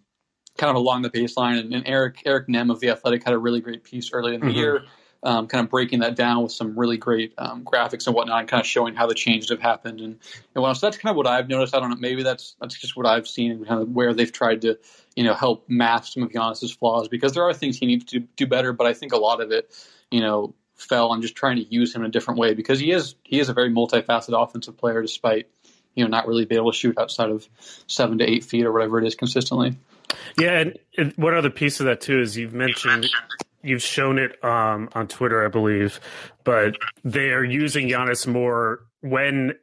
[0.57, 1.60] kind of along the baseline.
[1.60, 4.41] And, and, Eric Eric Nehm of the Athletic had a really great piece early in
[4.41, 4.57] the mm-hmm.
[4.57, 4.83] year
[5.23, 8.47] um, kind of breaking that down with some really great um, graphics and whatnot, and
[8.47, 10.17] kind of showing how the changes have happened and
[10.55, 10.79] and what else.
[10.79, 11.75] So that's kind of what I've noticed.
[11.75, 14.31] I don't know, maybe that's that's just what I've seen and kind of where they've
[14.31, 14.77] tried to
[15.15, 18.19] you know help mask some of Giannis's flaws because there are things he needs to
[18.19, 19.73] do better, but I think a lot of it,
[20.12, 22.91] you know, fell on just trying to use him in a different way because he
[22.91, 25.47] is he is a very multifaceted offensive player despite
[25.95, 27.47] you know not really be able to shoot outside of
[27.87, 29.75] seven to eight feet or whatever it is consistently.
[30.39, 33.07] Yeah, and, and one other piece of that too is you've mentioned
[33.63, 35.99] you've shown it um, on Twitter, I believe,
[36.43, 39.53] but they are using Giannis more when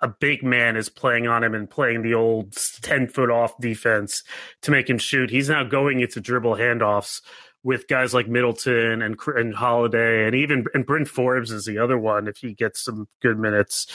[0.00, 4.22] a big man is playing on him and playing the old 10 foot off defense
[4.62, 5.30] to make him shoot.
[5.30, 7.20] He's now going into dribble handoffs
[7.62, 11.98] with guys like Middleton and and Holiday and even and Bryn Forbes is the other
[11.98, 13.86] one if he gets some good minutes.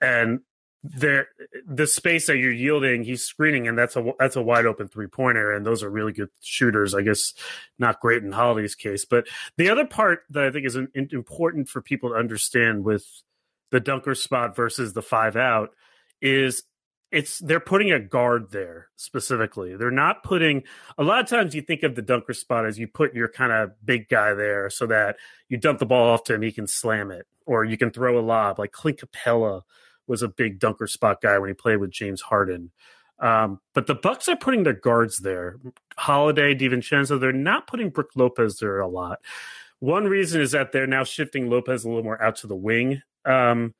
[0.00, 0.40] And
[0.82, 1.28] there
[1.66, 5.06] the space that you're yielding, he's screening, and that's a that's a wide open three
[5.06, 6.94] pointer, and those are really good shooters.
[6.94, 7.34] I guess
[7.78, 11.80] not great in Holiday's case, but the other part that I think is important for
[11.80, 13.06] people to understand with
[13.70, 15.70] the dunker spot versus the five out
[16.20, 16.62] is
[17.10, 19.76] it's they're putting a guard there specifically.
[19.76, 20.64] They're not putting
[20.98, 23.52] a lot of times you think of the dunker spot as you put your kind
[23.52, 25.16] of big guy there so that
[25.48, 28.18] you dump the ball off to him, he can slam it, or you can throw
[28.18, 29.62] a lob like Clint Capela
[30.06, 32.70] was a big dunker spot guy when he played with James Harden.
[33.18, 35.56] Um, but the Bucks are putting their guards there.
[35.96, 39.20] Holiday, DiVincenzo, they're not putting Brook Lopez there a lot.
[39.78, 43.02] One reason is that they're now shifting Lopez a little more out to the wing,
[43.24, 43.74] um,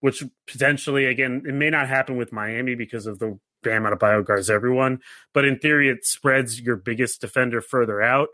[0.00, 4.50] which potentially, again, it may not happen with Miami because of the Bam Adebayo guards
[4.50, 5.00] everyone,
[5.32, 8.28] but in theory, it spreads your biggest defender further out.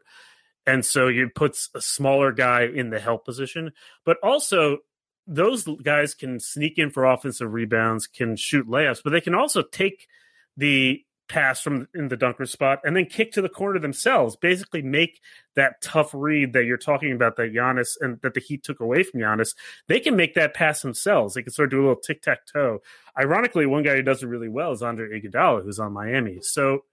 [0.66, 3.72] And so it puts a smaller guy in the help position.
[4.04, 4.78] But also,
[5.26, 9.62] those guys can sneak in for offensive rebounds, can shoot layups, but they can also
[9.62, 10.08] take
[10.56, 14.36] the pass from in the dunker spot and then kick to the corner themselves.
[14.36, 15.20] Basically, make
[15.54, 19.02] that tough read that you're talking about that Giannis and that the Heat took away
[19.02, 19.54] from Giannis.
[19.88, 21.34] They can make that pass themselves.
[21.34, 22.80] They can sort of do a little tic tac toe.
[23.18, 26.40] Ironically, one guy who does it really well is Andre Iguodala, who's on Miami.
[26.40, 26.84] So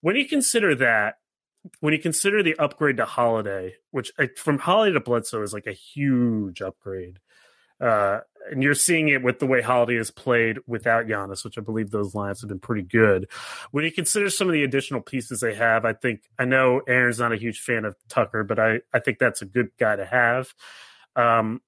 [0.00, 1.16] when you consider that,
[1.80, 5.72] when you consider the upgrade to Holiday, which from Holiday to Bledsoe is like a
[5.72, 7.18] huge upgrade.
[7.80, 11.60] Uh, and you're seeing it with the way Holiday has played without Giannis, which I
[11.60, 13.28] believe those lines have been pretty good.
[13.70, 17.18] When you consider some of the additional pieces they have, I think I know Aaron's
[17.18, 20.06] not a huge fan of Tucker, but I, I think that's a good guy to
[20.06, 20.54] have.
[21.16, 21.60] Um,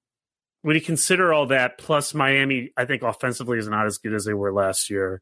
[0.61, 4.25] when you consider all that, plus Miami, I think offensively is not as good as
[4.25, 5.21] they were last year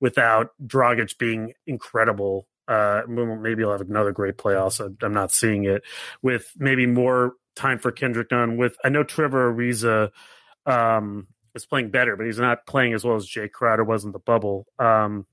[0.00, 2.46] without Dragic being incredible.
[2.68, 4.80] Uh, maybe he'll have another great playoffs.
[5.02, 5.82] I'm not seeing it
[6.20, 8.56] with maybe more time for Kendrick Nunn.
[8.56, 10.10] With I know Trevor Ariza
[10.66, 14.12] um, is playing better, but he's not playing as well as Jae Crowder was in
[14.12, 14.66] the bubble.
[14.78, 15.26] Um,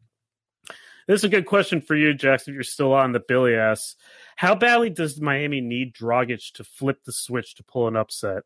[1.08, 2.54] this is a good question for you, Jackson.
[2.54, 3.96] If you're still on the Billy ass,
[4.38, 8.44] how badly does Miami need Dragic to flip the switch to pull an upset?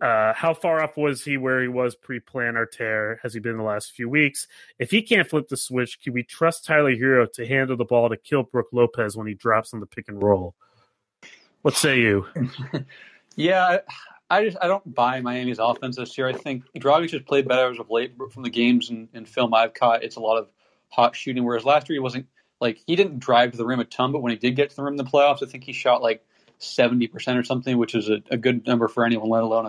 [0.00, 3.20] Uh, how far off was he where he was pre-plantar tear?
[3.22, 4.46] Has he been the last few weeks?
[4.78, 8.08] If he can't flip the switch, can we trust Tyler Herro to handle the ball
[8.08, 10.54] to kill Brook Lopez when he drops on the pick and roll?
[11.64, 12.26] What say you?
[13.36, 13.78] yeah,
[14.28, 16.28] I just I don't buy Miami's offense this year.
[16.28, 19.54] I think Dragic has played better as of late from the games and, and film
[19.54, 20.04] I've caught.
[20.04, 20.50] It's a lot of
[20.90, 22.26] hot shooting, whereas last year he wasn't
[22.60, 24.76] like he didn't drive to the rim a ton, but when he did get to
[24.76, 26.22] the rim in the playoffs, I think he shot like
[26.58, 29.64] seventy percent or something, which is a, a, good number for anyone, let alone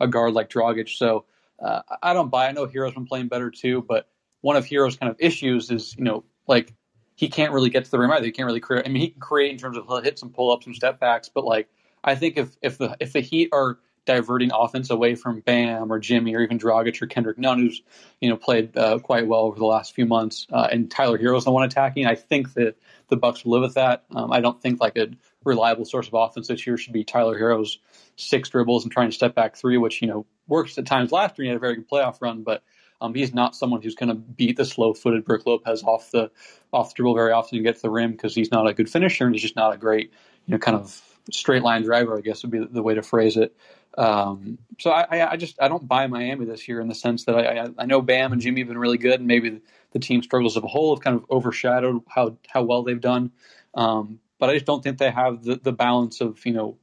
[0.00, 0.88] a, a guard like Dragic.
[0.88, 1.26] So
[1.60, 2.48] uh, I don't buy.
[2.48, 4.08] I know Herro's been playing better too, but
[4.40, 6.74] one of Herro's kind of issues is you know like
[7.16, 8.26] he can't really get to the rim either.
[8.26, 8.86] He can't really create.
[8.86, 11.00] I mean, he can create in terms of he'll hit some pull ups, some step
[11.00, 11.68] backs, but like
[12.04, 15.98] I think if if the if the Heat are diverting offense away from Bam or
[15.98, 17.82] Jimmy or even Dragic or Kendrick Nunn, who's
[18.20, 21.44] you know played uh, quite well over the last few months, uh, and Tyler Herro's
[21.44, 22.06] the one attacking.
[22.06, 22.76] I think that
[23.08, 24.04] the Bucks will live with that.
[24.14, 25.08] Um, I don't think like a
[25.44, 27.78] reliable source of offense this year should be Tyler Herro's
[28.16, 31.38] six dribbles and trying to step back three, which you know works at times last
[31.38, 31.44] year.
[31.44, 32.62] He had a very good playoff run, but
[33.00, 36.30] um, he's not someone who's going to beat the slow-footed Brook Lopez off the
[36.72, 38.90] off the dribble very often and get to the rim because he's not a good
[38.90, 40.12] finisher and he's just not a great,
[40.46, 42.16] you know, kind of straight line driver.
[42.16, 43.56] I guess would be the way to phrase it.
[43.98, 47.34] Um, so I, I, just I don't buy Miami this year in the sense that
[47.34, 50.56] I, I know Bam and Jimmy have been really good, and maybe the team struggles
[50.56, 53.32] as a whole have kind of overshadowed how how well they've done.
[53.74, 56.78] Um, but I just don't think they have the, the balance of you know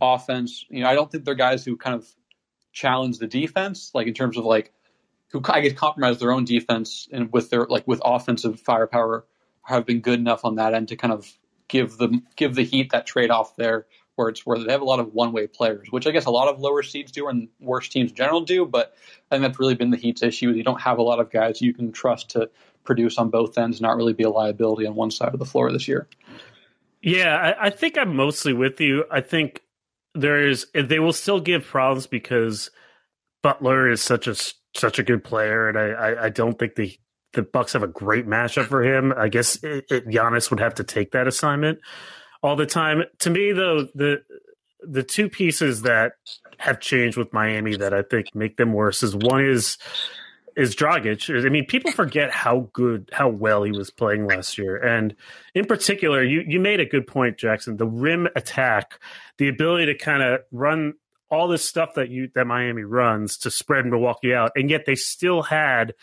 [0.00, 0.66] offense.
[0.68, 2.06] You know, I don't think they're guys who kind of
[2.72, 4.72] challenge the defense, like in terms of like
[5.30, 9.24] who I guess compromise their own defense and with their like with offensive firepower
[9.62, 11.30] have been good enough on that end to kind of
[11.68, 13.86] give the give the Heat that trade off there
[14.18, 16.30] where it's where they have a lot of one way players, which I guess a
[16.30, 18.66] lot of lower seeds do and worse teams in general do.
[18.66, 18.96] But
[19.30, 20.50] I think that's really been the Heat's issue.
[20.50, 22.50] You don't have a lot of guys you can trust to
[22.82, 25.70] produce on both ends, not really be a liability on one side of the floor
[25.70, 26.08] this year.
[27.00, 29.04] Yeah, I, I think I'm mostly with you.
[29.08, 29.62] I think
[30.16, 32.72] there is they will still give problems because
[33.42, 34.34] Butler is such a
[34.74, 36.96] such a good player, and I I, I don't think the
[37.32, 39.12] the Bucks have a great matchup for him.
[39.16, 41.78] I guess it, it, Giannis would have to take that assignment
[42.42, 43.02] all the time.
[43.20, 44.22] To me, though, the
[44.80, 46.12] the two pieces that
[46.58, 49.78] have changed with Miami that I think make them worse is one is
[50.56, 51.46] is Dragic.
[51.46, 55.14] I mean, people forget how good, how well he was playing last year, and
[55.54, 57.76] in particular, you you made a good point, Jackson.
[57.76, 58.98] The rim attack,
[59.38, 60.94] the ability to kind of run
[61.30, 64.94] all this stuff that you that Miami runs to spread Milwaukee out, and yet they
[64.94, 65.94] still had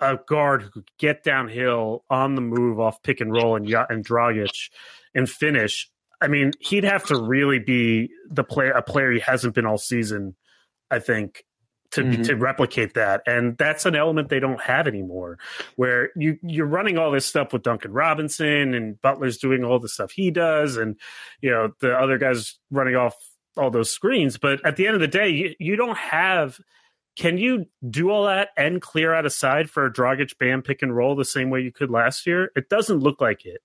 [0.00, 4.06] a guard who could get downhill on the move off pick and roll and and
[4.06, 4.70] Dragic
[5.14, 5.90] and finish.
[6.20, 9.78] I mean, he'd have to really be the player a player he hasn't been all
[9.78, 10.36] season.
[10.90, 11.44] I think
[11.90, 12.22] to mm-hmm.
[12.22, 15.38] to replicate that and that's an element they don't have anymore
[15.76, 19.88] where you you're running all this stuff with Duncan Robinson and Butler's doing all the
[19.88, 20.96] stuff he does and
[21.40, 23.14] you know the other guys running off
[23.58, 26.58] all those screens but at the end of the day you, you don't have
[27.16, 30.82] can you do all that and clear out a side for a Dragic Bam pick
[30.82, 33.62] and roll the same way you could last year it doesn't look like it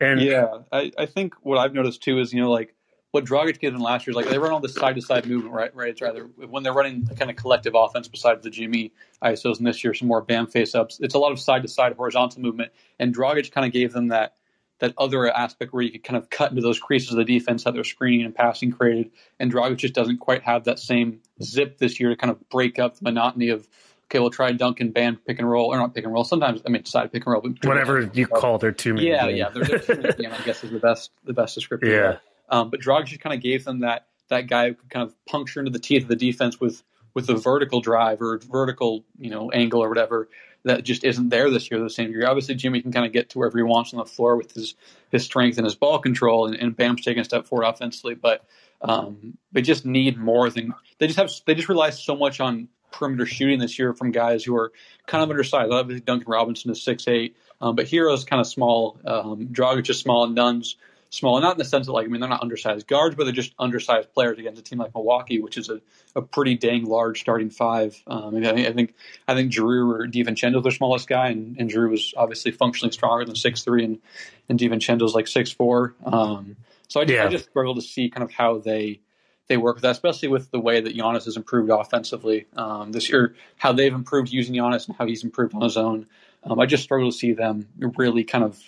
[0.00, 2.74] and yeah I, I think what I've noticed too is you know like
[3.12, 5.26] what Dragic did in last year is like they run all this side to side
[5.26, 5.74] movement, right?
[5.76, 5.90] Right.
[5.90, 9.66] It's rather when they're running a kind of collective offense besides the Jimmy ISOs and
[9.66, 10.98] this year some more Bam face ups.
[11.00, 14.08] It's a lot of side to side horizontal movement, and Dragic kind of gave them
[14.08, 14.36] that
[14.82, 17.62] that other aspect where you could kind of cut into those creases of the defense
[17.62, 19.12] that they're screening and passing created.
[19.38, 22.80] And Dragic just doesn't quite have that same zip this year to kind of break
[22.80, 23.68] up the monotony of
[24.06, 26.24] okay, we'll try Duncan Bam pick and roll or not pick and roll.
[26.24, 28.96] Sometimes I mean side pick and roll, but whatever you call their two.
[28.96, 31.92] Yeah, yeah, they're, they're two game, I guess is the best the best description.
[31.92, 32.16] Yeah.
[32.48, 35.14] Um, but Dragic just kind of gave them that that guy who could kind of
[35.26, 36.82] puncture into the teeth of the defense with
[37.14, 40.28] with a vertical drive or vertical you know angle or whatever
[40.64, 42.26] that just isn't there this year the same year.
[42.26, 44.74] Obviously, Jimmy can kind of get to wherever he wants on the floor with his
[45.10, 48.14] his strength and his ball control, and, and Bam's taking a step forward offensively.
[48.14, 48.44] But
[48.80, 51.30] um, they just need more than they just have.
[51.46, 54.72] They just rely so much on perimeter shooting this year from guys who are
[55.06, 55.72] kind of undersized.
[55.72, 59.00] Obviously, Duncan Robinson is six eight, um, but Herro's kind of small.
[59.04, 60.76] Um, Dragic is small, and Nunn's
[61.12, 63.32] small, not in the sense that like I mean they're not undersized guards, but they're
[63.32, 65.80] just undersized players against a team like Milwaukee, which is a,
[66.16, 68.02] a pretty dang large starting five.
[68.06, 68.94] Um, I, think, I think
[69.28, 73.24] I think Jrue or DiVincenzo's their smallest guy, and, and Jrue was obviously functionally stronger
[73.24, 74.00] than six three, and
[74.48, 75.94] and DiVincenzo's like six four.
[76.04, 76.56] Um,
[76.88, 77.26] so I, yeah.
[77.26, 79.00] I just struggle to see kind of how they
[79.48, 83.10] they work with that, especially with the way that Giannis has improved offensively um, this
[83.10, 86.06] year, how they've improved using Giannis and how he's improved on his own.
[86.44, 88.58] Um, I just struggle to see them really kind of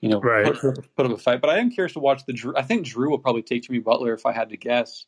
[0.00, 0.54] you know, right.
[0.54, 1.40] put, put up a fight.
[1.40, 2.54] But I am curious to watch the Jrue.
[2.56, 5.04] I think Jrue will probably take Jimmy Butler if I had to guess.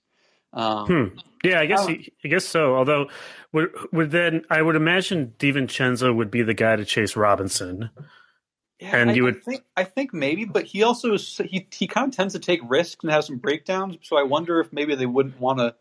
[0.53, 1.19] Um, hmm.
[1.43, 2.77] Yeah, I guess he, I guess so.
[2.77, 3.09] Although,
[3.53, 7.91] would, would then I would imagine DiVincenzo would be the guy to chase Robinson.
[8.79, 11.87] Yeah, and I, you would I think I think maybe, but he also he he
[11.87, 13.97] kind of tends to take risks and have some breakdowns.
[14.03, 15.75] So I wonder if maybe they wouldn't want to.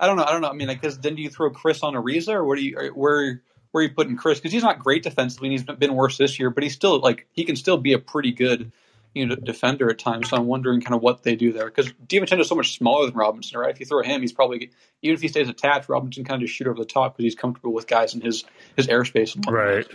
[0.00, 0.24] I don't know.
[0.24, 0.48] I don't know.
[0.48, 3.42] I mean, because then do you throw Khris on Ariza, or what do you where
[3.72, 6.50] where you putting Khris because he's not great defensively and he's been worse this year,
[6.50, 8.72] but he's still like he can still be a pretty good
[9.14, 10.28] you know defender at times.
[10.28, 13.06] So I'm wondering kind of what they do there because DiVincenzo is so much smaller
[13.06, 13.70] than Robinson, right?
[13.70, 14.70] If you throw him, he's probably
[15.02, 17.34] even if he stays attached, Robinson kind of just shoot over the top because he's
[17.34, 18.44] comfortable with guys in his
[18.76, 19.36] his airspace.
[19.50, 19.86] right.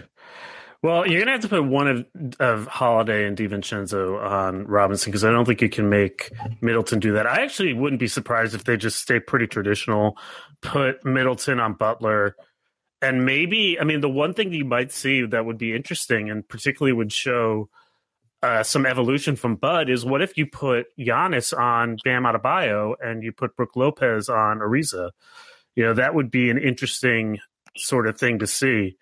[0.82, 2.06] Well, you're gonna have to put one of,
[2.42, 7.14] of Holiday and DiVincenzo on Robinson because I don't think you can make Middleton do
[7.14, 7.26] that.
[7.26, 10.18] I actually wouldn't be surprised if they just stay pretty traditional,
[10.60, 12.36] put Middleton on Butler,
[13.04, 16.48] and maybe I mean the one thing you might see that would be interesting and
[16.48, 17.70] particularly would show
[18.42, 23.24] uh, some evolution from Bud is what if you put Giannis on Bam Adebayo and
[23.24, 25.12] you put Brook Lopez on Ariza?
[25.76, 27.40] You know that would be an interesting
[27.78, 28.98] sort of thing to see.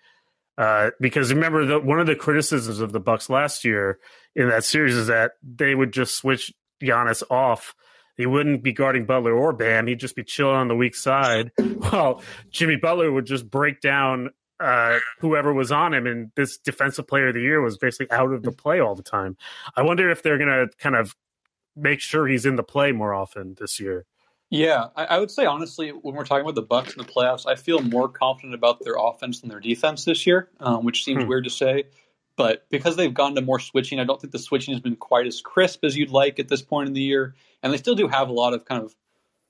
[0.58, 3.98] Uh, because remember, the, one of the criticisms of the Bucks last year
[4.36, 7.74] in that series is that they would just switch Giannis off
[8.16, 9.86] he wouldn't be guarding Butler or Bam.
[9.86, 11.52] He'd just be chilling on the weak side.
[11.92, 17.06] Well, Jimmy Butler would just break down uh, whoever was on him, and this defensive
[17.06, 19.36] player of the year was basically out of the play all the time.
[19.76, 21.14] I wonder if they're going to kind of
[21.76, 24.06] make sure he's in the play more often this year.
[24.48, 27.46] Yeah, I, I, would say honestly, when we're talking about the Bucks in the playoffs,
[27.46, 31.22] I feel more confident about their offense than their defense this year, um, which seems
[31.22, 31.28] hmm.
[31.28, 31.84] weird to say.
[32.36, 35.26] But because they've gone to more switching, I don't think the switching has been quite
[35.26, 37.34] as crisp as you'd like at this point in the year.
[37.62, 38.94] And they still do have a lot of kind of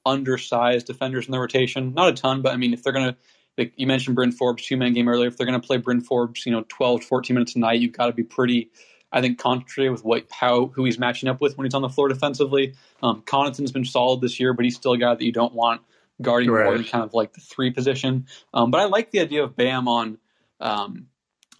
[0.04, 1.94] undersized defenders in the rotation.
[1.94, 3.16] Not a ton, but I mean, if they're going to,
[3.56, 6.00] like you mentioned Bryn Forbes two man game earlier, if they're going to play Bryn
[6.00, 8.70] Forbes, you know, 12, 14 minutes a night, you've got to be pretty,
[9.12, 11.88] I think, concentrated with what how who he's matching up with when he's on the
[11.88, 12.74] floor defensively.
[13.02, 15.82] Um, Connaughton's been solid this year, but he's still a guy that you don't want
[16.20, 16.64] guarding right.
[16.64, 18.26] more than kind of like the three position.
[18.54, 20.18] Um, but I like the idea of Bam on
[20.60, 21.06] um,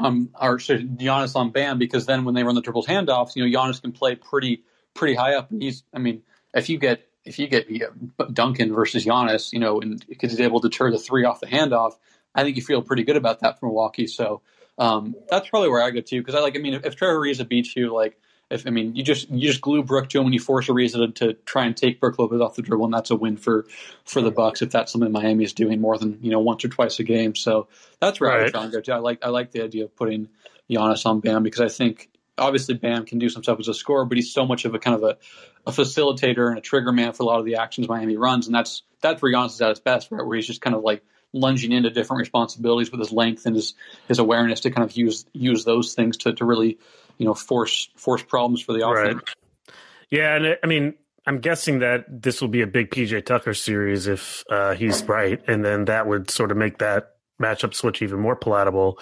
[0.05, 3.44] um, or sorry, Giannis on Bam because then when they run the triples handoffs, you
[3.44, 5.82] know, Giannis can play pretty pretty high up, and he's.
[5.94, 6.22] I mean,
[6.55, 10.30] if you get if you get, you get Duncan versus Giannis, you know, and because
[10.32, 11.92] he's able to deter the three off the handoff,
[12.34, 14.07] I think you feel pretty good about that for Milwaukee.
[14.07, 14.42] So
[14.78, 16.57] um, that's probably where I go to because I like.
[16.57, 18.18] I mean, if, if Trevor Ariza beats you, like
[18.53, 21.14] if I mean, you just you just glue Brook to him when you force Ariza
[21.14, 23.66] to, to try and take Brook Lopez off the dribble, and that's a win for
[24.05, 26.68] for the Bucks if that's something Miami is doing more than you know once or
[26.68, 27.34] twice a game.
[27.34, 27.68] So
[28.00, 28.40] that's where right.
[28.40, 28.92] I would try and go to.
[28.92, 30.28] I like I like the idea of putting
[30.70, 34.05] Giannis on Bam because I think obviously Bam can do some stuff as a scorer,
[34.05, 35.18] but he's so much of a kind of a,
[35.66, 38.55] a facilitator and a trigger man for a lot of the actions Miami runs, and
[38.55, 40.24] that's that's where Giannis is at his best, right?
[40.24, 43.74] Where he's just kind of like lunging into different responsibilities with his length and his
[44.09, 46.78] his awareness to kind of use use those things to to really
[47.18, 49.14] you know force force problems for the offense.
[49.14, 49.76] Right.
[50.10, 50.94] Yeah, and it, I mean,
[51.26, 55.40] I'm guessing that this will be a big PJ Tucker series if uh, he's right,
[55.46, 58.98] and then that would sort of make that matchup switch even more palatable.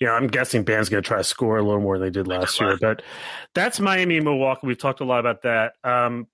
[0.00, 2.10] You know, I'm guessing Bam's going to try to score a little more than they
[2.10, 3.02] did last year, but
[3.54, 4.66] that's Miami and Milwaukee.
[4.66, 5.74] We've talked a lot about that.
[5.84, 6.26] Um,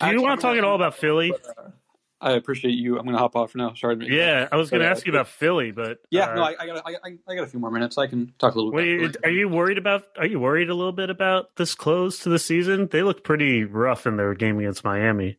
[0.00, 1.32] do you want to talk at all about Philly?
[1.32, 1.70] Uh,
[2.20, 2.98] I appreciate you.
[2.98, 3.74] I'm going to hop off now.
[3.74, 3.96] Sorry.
[4.08, 6.66] yeah, I was going to ask you about Philly, but yeah, uh, no, I, I,
[6.66, 6.96] got I,
[7.28, 7.96] I, got a few more minutes.
[7.96, 9.16] I can talk a little bit.
[9.22, 10.04] are you worried about?
[10.16, 12.88] Are you worried a little bit about this close to the season?
[12.90, 15.38] They look pretty rough in their game against Miami.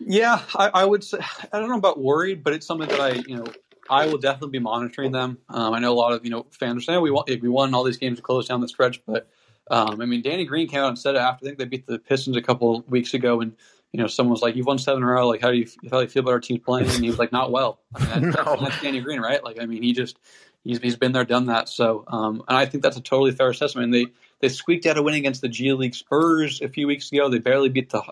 [0.00, 1.18] Yeah, I, I would say
[1.52, 3.46] I don't know about worried, but it's something that I you know
[3.88, 5.38] I will definitely be monitoring them.
[5.48, 7.74] Um, I know a lot of you know fans are saying we won we won
[7.74, 9.28] all these games to close down the stretch, but
[9.70, 11.98] um, I mean Danny Green came out and said after I think they beat the
[11.98, 13.54] Pistons a couple weeks ago and
[13.92, 15.28] you know, someone was like, "You've won seven in a row.
[15.28, 17.18] Like, how do you how do you feel about our team playing?" And he was
[17.18, 18.56] like, "Not well." I mean, that's, no.
[18.60, 19.42] that's Danny Green, right?
[19.42, 20.18] Like, I mean, he just
[20.64, 21.68] he's he's been there, done that.
[21.68, 23.84] So, um, and I think that's a totally fair assessment.
[23.86, 24.06] And they
[24.40, 27.28] they squeaked out a win against the G League Spurs a few weeks ago.
[27.28, 28.02] They barely beat the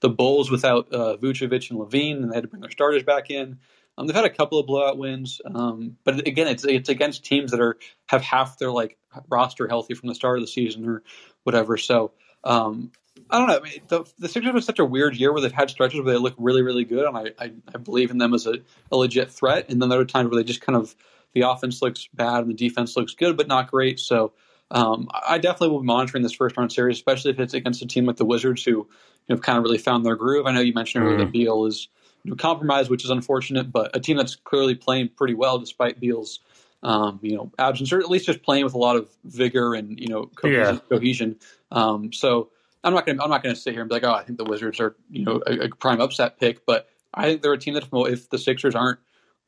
[0.00, 3.30] the Bulls without uh, Vucevic and LaVine, and they had to bring their starters back
[3.30, 3.58] in.
[3.98, 7.50] Um, they've had a couple of blowout wins, um, but again, it's it's against teams
[7.50, 11.02] that are have half their like roster healthy from the start of the season or
[11.44, 11.76] whatever.
[11.76, 12.12] So
[12.44, 12.92] um,
[13.30, 13.58] I don't know.
[13.58, 16.12] I mean, the, the Sixers have such a weird year where they've had stretches where
[16.12, 18.54] they look really, really good, and I, I, I believe in them as a,
[18.92, 19.68] a, legit threat.
[19.68, 20.94] And then there are times where they just kind of
[21.32, 23.98] the offense looks bad and the defense looks good, but not great.
[23.98, 24.32] So
[24.70, 27.86] um, I definitely will be monitoring this first round series, especially if it's against a
[27.86, 28.86] team like the Wizards, who you
[29.28, 30.46] know, have kind of really found their groove.
[30.46, 31.24] I know you mentioned earlier mm.
[31.24, 31.88] that Beal is
[32.24, 36.00] you know, compromised, which is unfortunate, but a team that's clearly playing pretty well despite
[36.00, 36.40] Beal's
[36.82, 39.98] um, you know absence, or at least just playing with a lot of vigor and
[39.98, 40.74] you know cohesion.
[40.74, 40.80] Yeah.
[40.88, 41.36] cohesion.
[41.70, 42.50] Um, so
[42.86, 43.18] I'm not going.
[43.18, 44.78] to I'm not going to sit here and be like, oh, I think the Wizards
[44.78, 47.88] are you know a, a, prime upset pick, but I think they're a team that
[47.92, 49.00] if, the Sixers aren't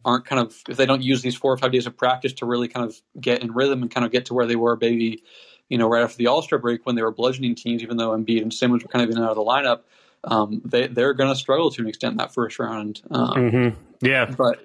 [0.04, 2.46] aren't kind of if they don't use these four or five days of practice to
[2.46, 5.22] really kind of get in rhythm and kind of get to where they were maybe
[5.68, 8.10] you know right after the All Star break when they were bludgeoning teams, even though
[8.10, 9.82] Embiid and Simmons were kind of in and out of the lineup,
[10.24, 13.00] um, they they're going to struggle to an extent in that first round.
[13.10, 14.06] Um, mm-hmm.
[14.06, 14.58] Yeah, but.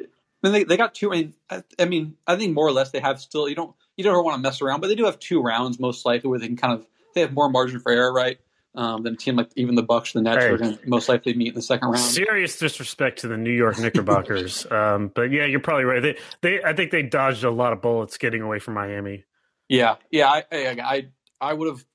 [0.45, 1.09] I mean, they, they got two.
[1.09, 3.47] I mean, I, I mean, I think more or less they have still.
[3.47, 6.05] You don't you don't want to mess around, but they do have two rounds most
[6.05, 8.39] likely where they can kind of they have more margin for error, right?
[8.76, 11.09] Um, than a team like even the Bucks the Nets hey, are going to most
[11.09, 11.99] likely meet in the second round.
[11.99, 16.01] Serious disrespect to the New York Knickerbockers, um, but yeah, you're probably right.
[16.01, 19.26] They, they, I think they dodged a lot of bullets getting away from Miami.
[19.69, 21.07] Yeah, yeah, I, I, I,
[21.39, 21.86] I would have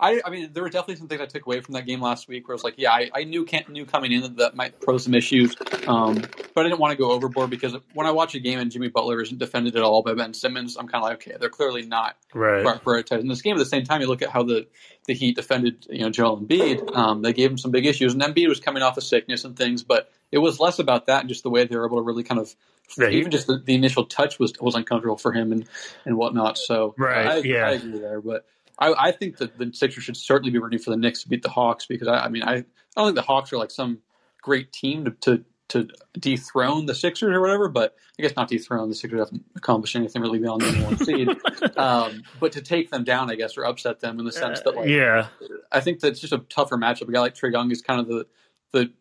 [0.00, 2.26] I, I mean, there were definitely some things I took away from that game last
[2.26, 4.80] week where I was like, yeah, I, I knew knew coming in that that might
[4.80, 5.54] pose some issues,
[5.86, 6.14] um,
[6.54, 8.88] but I didn't want to go overboard because when I watch a game and Jimmy
[8.88, 11.82] Butler isn't defended at all by Ben Simmons, I'm kind of like, okay, they're clearly
[11.82, 12.64] not right.
[12.82, 13.56] prioritizing this game.
[13.56, 14.66] At the same time, you look at how the,
[15.06, 16.96] the Heat defended, you know, Joel Embiid.
[16.96, 19.54] Um, they gave him some big issues, and Embiid was coming off of sickness and
[19.54, 22.02] things, but it was less about that and just the way they were able to
[22.02, 22.54] really kind of
[22.96, 25.68] yeah, even just the, the, initial touch was was uncomfortable for him and
[26.04, 26.58] and whatnot.
[26.58, 28.46] So right, I, yeah, I agree there, but.
[28.80, 31.42] I, I, think that the Sixers should certainly be ready for the Knicks to beat
[31.42, 32.64] the Hawks because I, I mean I, I
[32.96, 33.98] don't think the Hawks are like some
[34.42, 38.88] great team to, to, to dethrone the Sixers or whatever, but I guess not dethrone
[38.88, 41.28] the Sixers haven't accomplished anything really beyond the number one seed.
[41.76, 44.74] um, but to take them down, I guess, or upset them in the sense that
[44.74, 45.28] like yeah,
[45.70, 47.08] I think that's just a tougher matchup.
[47.08, 48.26] A guy like Trae Young is kind of the
[48.72, 48.92] the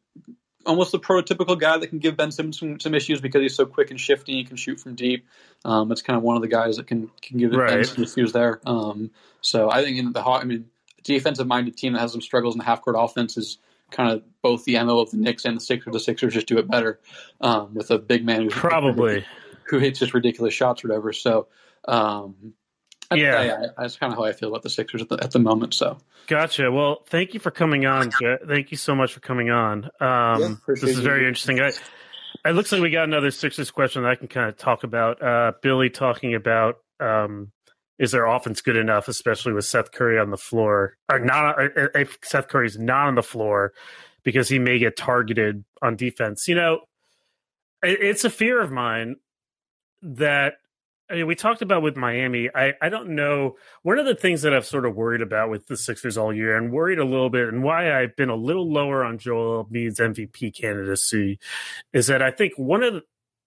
[0.65, 3.65] almost the prototypical guy that can give Ben Simmons some, some issues because he's so
[3.65, 4.33] quick and shifty.
[4.33, 5.25] He can shoot from deep.
[5.65, 7.69] Um, it's kind of one of the guys that can can give right.
[7.69, 8.59] Ben some issues there.
[8.65, 10.69] Um, so I think in the hot, I mean,
[11.03, 13.57] defensive minded team that has some struggles in the half court offense is
[13.91, 15.93] kind of both the mo of the Knicks and the Sixers.
[15.93, 16.99] The Sixers just do it better
[17.41, 19.25] um, with a big man who probably
[19.63, 21.13] who hits just ridiculous shots or whatever.
[21.13, 21.47] So.
[21.87, 22.53] Um,
[23.13, 25.39] yeah, yeah, that's kind of how I feel about the Sixers at the, at the
[25.39, 25.73] moment.
[25.73, 25.97] So,
[26.27, 26.71] gotcha.
[26.71, 28.11] Well, thank you for coming on.
[28.21, 28.41] Jet.
[28.47, 29.85] Thank you so much for coming on.
[29.99, 31.59] Um, yeah, this is very interesting.
[31.59, 31.71] I,
[32.45, 35.21] it looks like we got another Sixers question that I can kind of talk about.
[35.21, 37.51] Uh, Billy talking about um,
[37.97, 41.55] is their offense good enough, especially with Seth Curry on the floor, or not?
[41.95, 43.73] If Seth Curry's not on the floor
[44.23, 46.47] because he may get targeted on defense.
[46.47, 46.79] You know,
[47.83, 49.15] it, it's a fear of mine
[50.01, 50.55] that
[51.09, 52.49] I mean, we talked about with Miami.
[52.53, 53.55] I, I don't know.
[53.81, 56.55] One of the things that I've sort of worried about with the Sixers all year
[56.55, 59.99] and worried a little bit, and why I've been a little lower on Joel Embiid's
[59.99, 61.39] MVP candidacy,
[61.93, 63.03] is that I think one of the,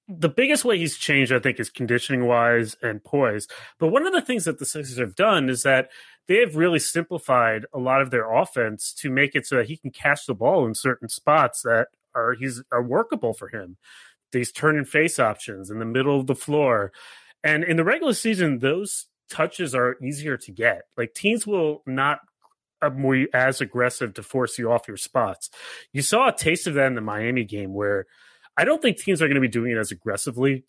[0.08, 3.46] the biggest way he's changed, I think, is conditioning wise and poise.
[3.78, 5.90] But one of the things that the Sixers have done is that
[6.26, 9.76] they have really simplified a lot of their offense to make it so that he
[9.76, 13.76] can catch the ball in certain spots that are he's are workable for him.
[14.32, 16.92] These turn and face options in the middle of the floor
[17.44, 20.82] and in the regular season, those touches are easier to get.
[20.96, 22.20] Like teams will not
[23.00, 25.50] be as aggressive to force you off your spots.
[25.92, 28.06] You saw a taste of that in the Miami game where
[28.56, 30.64] I don't think teams are going to be doing it as aggressively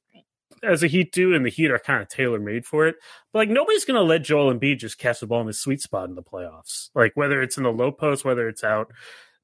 [0.61, 2.95] as the Heat do, and the Heat are kind of tailor made for it.
[3.31, 5.81] But like nobody's going to let Joel Embiid just catch the ball in the sweet
[5.81, 6.89] spot in the playoffs.
[6.95, 8.91] Like whether it's in the low post, whether it's out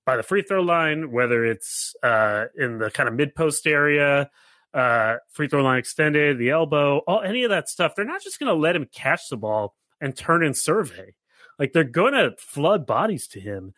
[0.06, 4.30] by the free throw line, whether it's uh, in the kind of mid post area
[4.74, 7.94] uh, free throw line extended, the elbow, all any of that stuff.
[7.96, 11.14] They're not just going to let him catch the ball and turn and survey.
[11.58, 13.74] Like they're going to flood bodies to him.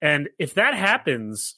[0.00, 1.56] And if that happens,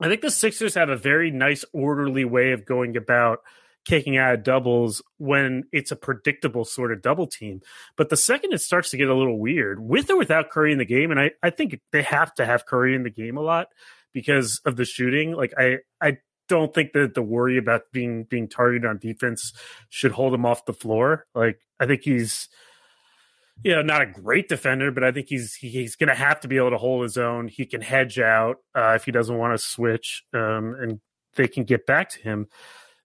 [0.00, 3.40] I think the Sixers have a very nice, orderly way of going about
[3.84, 7.60] kicking out of doubles when it's a predictable sort of double team.
[7.96, 10.78] But the second it starts to get a little weird, with or without Curry in
[10.78, 13.42] the game, and I, I think they have to have Curry in the game a
[13.42, 13.68] lot
[14.12, 15.32] because of the shooting.
[15.32, 16.18] Like I, I
[16.56, 19.52] don't think that the worry about being being targeted on defense
[19.88, 21.26] should hold him off the floor.
[21.34, 22.48] Like I think he's
[23.62, 26.48] you know not a great defender, but I think he's he's going to have to
[26.48, 27.48] be able to hold his own.
[27.48, 31.00] He can hedge out uh, if he doesn't want to switch, um, and
[31.36, 32.48] they can get back to him.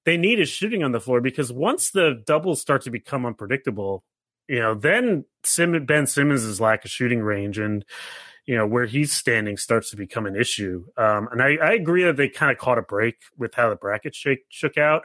[0.05, 4.03] They need his shooting on the floor because once the doubles start to become unpredictable,
[4.47, 7.83] you know, then Sim- Ben Simmons' lack of shooting range and
[8.45, 10.85] you know where he's standing starts to become an issue.
[10.97, 13.75] Um, and I, I, agree that they kind of caught a break with how the
[13.75, 15.03] bracket shake, shook out.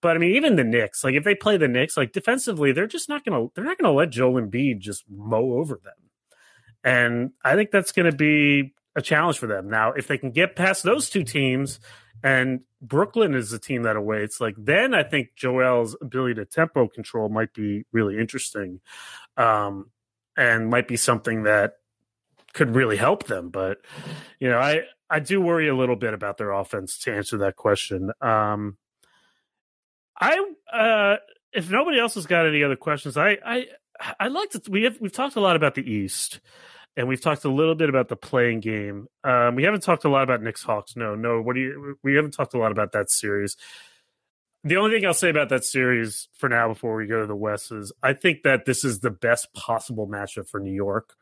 [0.00, 2.86] But I mean, even the Knicks, like if they play the Knicks, like defensively, they're
[2.86, 5.94] just not gonna they're not gonna let Joel Embiid just mow over them.
[6.84, 9.70] And I think that's gonna be a challenge for them.
[9.70, 11.80] Now, if they can get past those two teams,
[12.22, 16.88] and Brooklyn is the team that awaits, like then I think Joel's ability to tempo
[16.88, 18.80] control might be really interesting.
[19.36, 19.86] Um,
[20.36, 21.74] and might be something that
[22.52, 23.48] could really help them.
[23.50, 23.78] But
[24.38, 27.56] you know, I I do worry a little bit about their offense to answer that
[27.56, 28.10] question.
[28.20, 28.76] Um,
[30.20, 30.38] I
[30.72, 31.16] uh,
[31.52, 33.66] if nobody else has got any other questions, I I
[34.18, 36.40] I like to we have we've talked a lot about the East.
[36.94, 39.06] And we've talked a little bit about the play-in game.
[39.24, 40.94] Um, we haven't talked a lot about Knicks Hawks.
[40.94, 41.40] No, no.
[41.40, 41.98] What do you?
[42.02, 43.56] We haven't talked a lot about that series.
[44.62, 47.34] The only thing I'll say about that series for now, before we go to the
[47.34, 51.14] West, is I think that this is the best possible matchup for New York.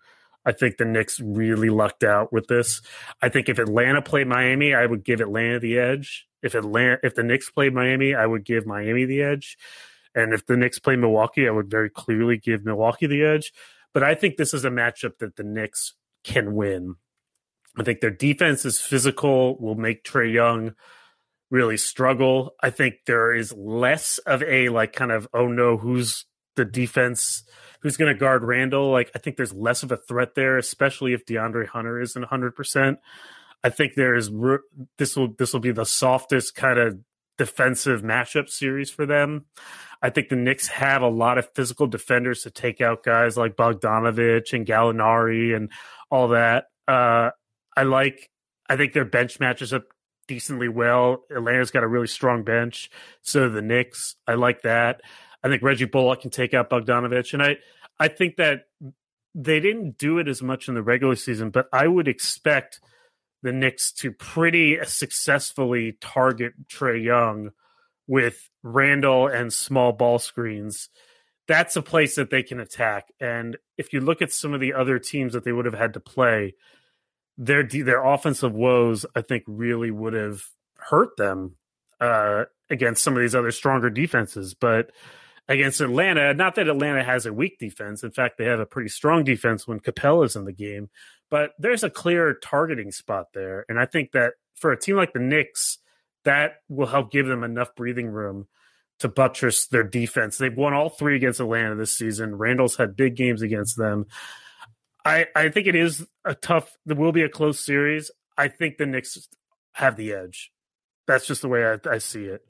[0.45, 2.80] I think the Knicks really lucked out with this.
[3.20, 6.26] I think if Atlanta played Miami, I would give Atlanta the edge.
[6.43, 9.59] If Atlanta, if the Knicks played Miami, I would give Miami the edge.
[10.14, 13.53] And if the Knicks play Milwaukee, I would very clearly give Milwaukee the edge.
[13.93, 16.97] But I think this is a matchup that the Knicks can win.
[17.76, 20.74] I think their defense is physical, will make Trae Young
[21.51, 22.55] really struggle.
[22.62, 26.24] I think there is less of a like kind of, oh no, who's
[26.61, 27.42] the defense
[27.80, 31.14] who's going to guard Randle, Like I think there's less of a threat there, especially
[31.14, 32.54] if DeAndre Hunter isn't 100.
[32.54, 32.98] percent
[33.62, 34.30] I think there is
[34.98, 36.98] this will this will be the softest kind of
[37.36, 39.46] defensive matchup series for them.
[40.02, 43.56] I think the Knicks have a lot of physical defenders to take out guys like
[43.56, 45.70] Bogdanovic and Gallinari and
[46.11, 46.66] all that.
[46.88, 47.30] Uh,
[47.76, 48.30] I like.
[48.68, 49.84] I think their bench matches up
[50.26, 51.24] decently well.
[51.30, 52.90] Atlanta's got a really strong bench,
[53.22, 54.16] so the Knicks.
[54.26, 55.02] I like that.
[55.43, 57.57] I think Reggie Bullock can take out Bogdanovic, and I
[57.99, 58.66] I think that
[59.34, 62.80] they didn't do it as much in the regular season, but I would expect
[63.43, 67.51] the Knicks to pretty successfully target Trae Young
[68.07, 70.88] with Randle and small ball screens.
[71.47, 73.12] That's a place that they can attack.
[73.20, 75.95] And if you look at some of the other teams that they would have had
[75.95, 76.55] to play,
[77.38, 80.43] their their offensive woes, I think, really would have
[80.76, 81.57] hurt them
[82.01, 84.55] uh, against some of these other stronger defenses.
[84.55, 84.91] But
[85.51, 86.32] against Atlanta.
[86.32, 88.05] Not that Atlanta has a weak defense.
[88.05, 90.88] In fact, they have a pretty strong defense when Capela's in the game.
[91.28, 93.66] But there's a clear targeting spot there.
[93.68, 95.78] And I think that for a team like the Knicks,
[96.24, 98.46] that will help give them enough breathing room
[99.01, 100.38] to buttress their defense.
[100.38, 102.36] They've won all three against Atlanta this season.
[102.36, 104.07] Randle's had big games against them.
[105.05, 108.11] I, I think it is a tough, there will be a close series.
[108.36, 109.28] I think the Knicks
[109.72, 110.53] have the edge.
[111.07, 112.46] That's just the way I, I see it.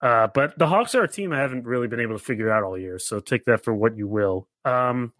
[0.00, 2.62] Uh, but the Hawks are a team I haven't really been able to figure out
[2.62, 4.48] all year, so take that for what you will.
[4.64, 5.12] Um,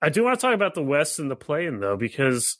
[0.00, 2.58] I do want to talk about the West and the play-in though, because,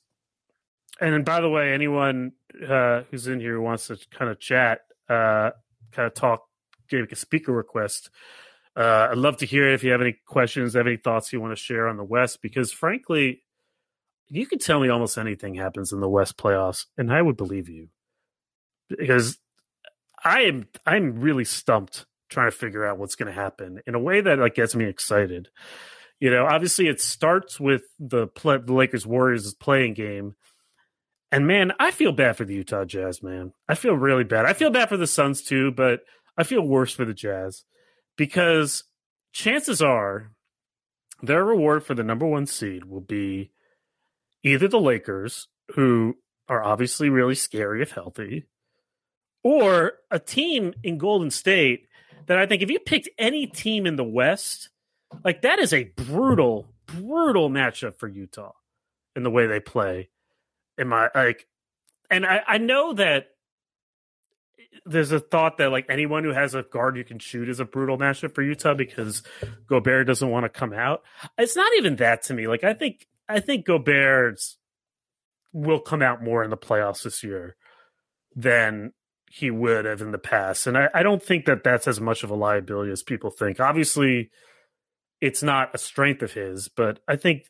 [1.01, 2.33] and by the way, anyone
[2.67, 5.51] uh, who's in here who wants to kind of chat, uh,
[5.93, 6.43] kind of talk,
[6.91, 8.11] give a speaker request.
[8.77, 11.41] Uh, I'd love to hear it if you have any questions, have any thoughts you
[11.41, 13.43] want to share on the West, because frankly,
[14.29, 17.69] you could tell me almost anything happens in the West playoffs, and I would believe
[17.69, 17.89] you.
[18.89, 19.39] Because
[20.27, 24.01] I am I'm really stumped trying to figure out what's going to happen in a
[24.01, 25.49] way that like gets me excited.
[26.19, 30.35] You know, obviously it starts with the play, the Lakers Warriors play-in game.
[31.31, 33.53] And man, I feel bad for the Utah Jazz, man.
[33.69, 34.47] I feel really bad.
[34.47, 36.01] I feel bad for the Suns too, but
[36.37, 37.65] I feel worse for the Jazz
[38.17, 38.85] because
[39.33, 40.33] chances are
[41.23, 43.53] their reward for the number one seed will be
[44.43, 46.17] either the Lakers, who
[46.49, 48.47] are obviously really scary if healthy,
[49.47, 51.87] or a team in Golden State
[52.27, 54.71] that I think if you picked any team in the West,
[55.25, 58.55] like that is a brutal, brutal matchup for Utah
[59.15, 60.11] in the way they play.
[60.81, 61.47] Am I like,
[62.11, 63.29] and I, I know that
[64.85, 67.65] there's a thought that like anyone who has a guard you can shoot is a
[67.65, 69.23] brutal matchup for Utah because
[69.69, 71.05] Gobert doesn't want to come out.
[71.39, 72.49] It's not even that to me.
[72.49, 74.57] Like I think I think Gobert's
[75.53, 77.55] will come out more in the playoffs this year
[78.35, 78.93] than
[79.31, 80.67] he would have in the past.
[80.67, 83.61] And I, I, don't think that that's as much of a liability as people think.
[83.61, 84.31] Obviously,
[85.21, 87.47] it's not a strength of his, but I think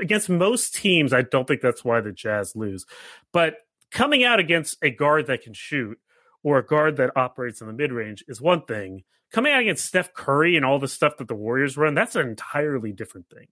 [0.00, 2.86] against most teams, I don't think that's why the Jazz lose.
[3.32, 3.56] But
[3.90, 5.98] coming out against a guard that can shoot
[6.42, 9.04] or a guard that operates in the mid range is one thing.
[9.32, 12.28] Coming out against Steph Curry and all the stuff that the Warriors run, that's an
[12.28, 13.48] entirely different thing.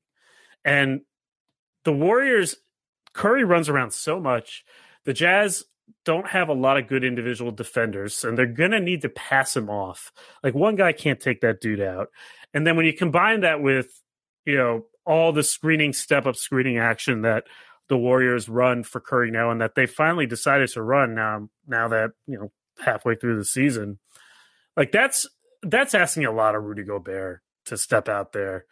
[0.64, 1.00] And
[1.84, 2.56] the Warriors,
[3.12, 4.64] Curry runs around so much.
[5.04, 5.64] The Jazz
[6.04, 9.56] don't have a lot of good individual defenders, and they're going to need to pass
[9.56, 10.12] him off.
[10.42, 12.08] Like one guy can't take that dude out.
[12.52, 14.02] And then when you combine that with,
[14.44, 17.44] you know, all the screening, step up screening action that
[17.88, 21.88] the Warriors run for Curry now, and that they finally decided to run now, now
[21.88, 23.98] that, you know, halfway through the season,
[24.76, 25.26] like that's,
[25.62, 28.64] that's asking a lot of Rudy Gobert to step out there.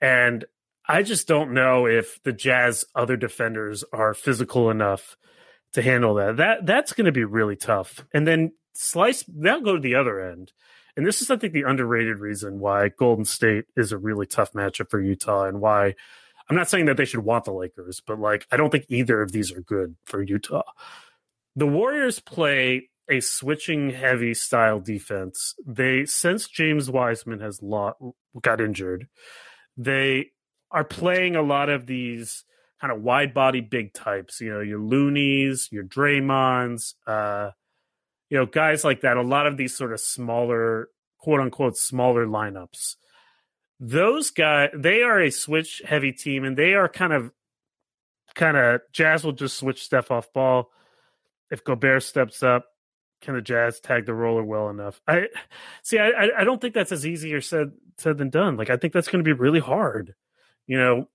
[0.00, 0.44] And
[0.86, 5.16] I just don't know if the Jazz other defenders are physical enough
[5.74, 6.38] to handle that.
[6.38, 8.04] That that's going to be really tough.
[8.12, 10.52] And then slice they'll go to the other end.
[10.96, 14.52] And this is, I think, the underrated reason why Golden State is a really tough
[14.52, 15.94] matchup for Utah and why
[16.48, 19.20] I'm not saying that they should want the Lakers, but like I don't think either
[19.22, 20.62] of these are good for Utah.
[21.56, 25.54] The Warriors play a switching heavy style defense.
[25.66, 27.96] They since James Wiseman has lot,
[28.40, 29.08] got injured,
[29.76, 30.30] they
[30.70, 32.44] are playing a lot of these
[32.80, 37.50] kind of wide body big types, you know, your Looneys, your Draymonds, uh,
[38.28, 39.16] you know, guys like that.
[39.16, 42.96] A lot of these sort of smaller, quote unquote, smaller lineups.
[43.80, 47.32] Those guys, they are a switch heavy team, and they are kind of,
[48.34, 48.80] kind of.
[48.92, 50.70] Jazz will just switch Steph off ball.
[51.50, 52.66] If Gobert steps up,
[53.20, 55.00] can the Jazz tag the roller well enough?
[55.06, 55.26] I
[55.82, 55.98] see.
[55.98, 58.56] I I don't think that's as easy or said said than done.
[58.56, 60.14] Like I think that's going to be really hard
[60.66, 61.08] you know,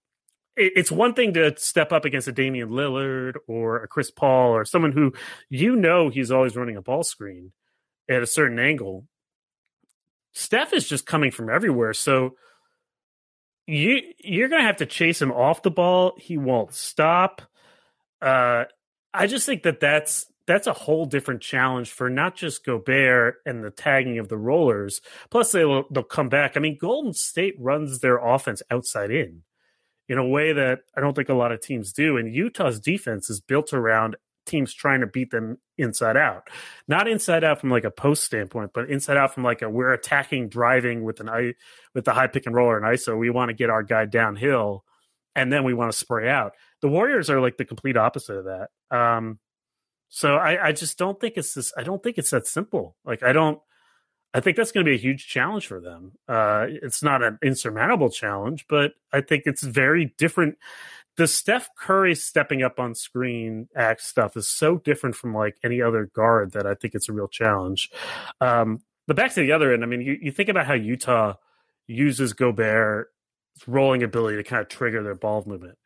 [0.56, 4.66] it's one thing to step up against a Damian Lillard or a Chris Paul or
[4.66, 5.14] someone who
[5.50, 7.54] you know he's always running a ball screen
[8.10, 9.08] at a certain angle.
[10.34, 12.36] Steph is just coming from everywhere, so
[13.66, 16.14] you you're gonna have to chase him off the ball.
[16.18, 17.42] He won't stop.
[18.22, 18.66] Uh,
[19.14, 23.64] I just think that that's that's a whole different challenge for not just Gobert and
[23.64, 25.02] the tagging of the rollers.
[25.30, 26.58] Plus, they'll they'll come back.
[26.58, 29.44] I mean, Golden State runs their offense outside in
[30.10, 32.18] in a way that I don't think a lot of teams do.
[32.18, 36.50] And Utah's defense is built around teams trying to beat them inside out,
[36.88, 39.94] not inside out from like a post standpoint, but inside out from like a we're
[39.94, 41.54] attacking, driving with an i
[41.94, 43.18] with the high pick and roller and ISO.
[43.18, 44.84] We want to get our guy downhill,
[45.36, 46.54] and then we want to spray out.
[46.82, 48.70] The Warriors are like the complete opposite of that.
[48.96, 49.38] Um,
[50.10, 51.72] so I, I just don't think it's this.
[51.78, 52.96] I don't think it's that simple.
[53.06, 53.60] Like I don't.
[54.34, 56.14] I think that's going to be a huge challenge for them.
[56.28, 60.58] Uh, it's not an insurmountable challenge, but I think it's very different.
[61.18, 65.82] The Steph Curry stepping up on screen act stuff is so different from like any
[65.82, 67.90] other guard that I think it's a real challenge.
[68.40, 71.34] Um, but back to the other end, I mean, you, you think about how Utah
[71.88, 73.10] uses Gobert's
[73.66, 75.80] rolling ability to kind of trigger their ball movement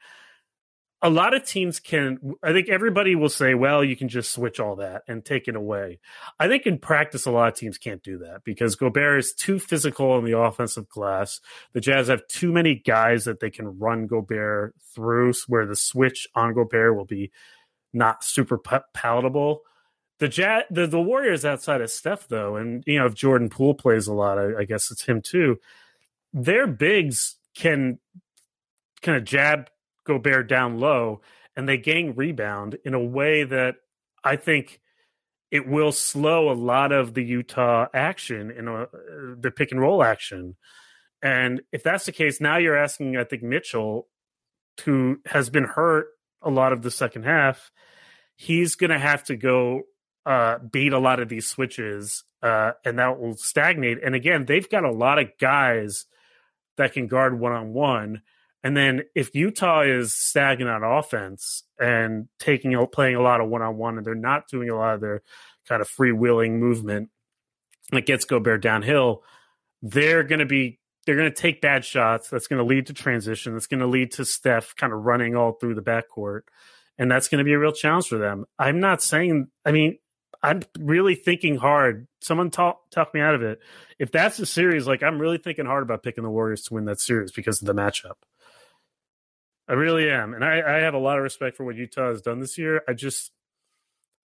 [1.03, 4.59] a lot of teams can i think everybody will say well you can just switch
[4.59, 5.99] all that and take it away.
[6.39, 9.59] I think in practice a lot of teams can't do that because gobert is too
[9.59, 11.41] physical on the offensive glass.
[11.73, 16.27] The jazz have too many guys that they can run gobert through where the switch
[16.35, 17.31] on gobert will be
[17.91, 19.61] not super palatable.
[20.19, 23.73] The jazz the, the warriors outside of steph though and you know if jordan poole
[23.73, 25.57] plays a lot I, I guess it's him too
[26.31, 27.99] their bigs can
[29.01, 29.69] kind of jab
[30.05, 31.21] Gobert down low
[31.55, 33.75] and they gang rebound in a way that
[34.23, 34.81] I think
[35.51, 38.87] it will slow a lot of the Utah action in a,
[39.39, 40.55] the pick and roll action.
[41.21, 44.07] And if that's the case, now you're asking, I think, Mitchell,
[44.83, 46.07] who has been hurt
[46.41, 47.71] a lot of the second half,
[48.35, 49.83] he's going to have to go
[50.25, 53.99] uh, beat a lot of these switches, uh, and that will stagnate.
[54.03, 56.05] And again, they've got a lot of guys
[56.77, 58.21] that can guard one on one.
[58.64, 63.61] And then if Utah is stagnant on offense and taking playing a lot of one
[63.61, 65.22] on one, and they're not doing a lot of their
[65.68, 67.09] kind of freewheeling movement
[67.91, 69.24] that gets Gobert downhill,
[69.82, 72.30] they're going to be they're going to take bad shots.
[72.30, 73.53] That's going to lead to transition.
[73.53, 76.41] That's going to lead to Steph kind of running all through the backcourt,
[76.97, 78.45] and that's going to be a real challenge for them.
[78.57, 79.47] I'm not saying.
[79.66, 79.97] I mean,
[80.41, 82.07] I'm really thinking hard.
[82.22, 83.59] Someone talk talk me out of it.
[83.99, 86.86] If that's the series, like I'm really thinking hard about picking the Warriors to win
[86.86, 88.16] that series because of the matchup.
[89.68, 92.22] I really am, and I, I have a lot of respect for what Utah has
[92.22, 92.82] done this year.
[92.88, 93.32] I just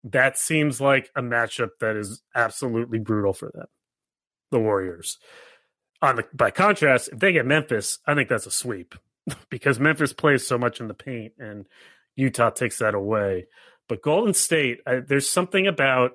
[0.04, 3.68] that seems like a matchup that is absolutely brutal for them,
[4.52, 5.18] the Warriors.
[6.02, 8.96] On the by contrast, if they get Memphis, I think that's a sweep
[9.50, 11.66] because Memphis plays so much in the paint, and
[12.16, 13.48] Utah takes that away.
[13.88, 16.14] But Golden State, I, there's something about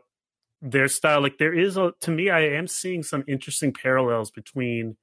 [0.61, 1.21] their style.
[1.21, 4.97] Like there is a to me, I am seeing some interesting parallels between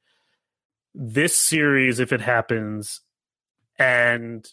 [0.93, 3.01] this series, if it happens,
[3.79, 4.45] and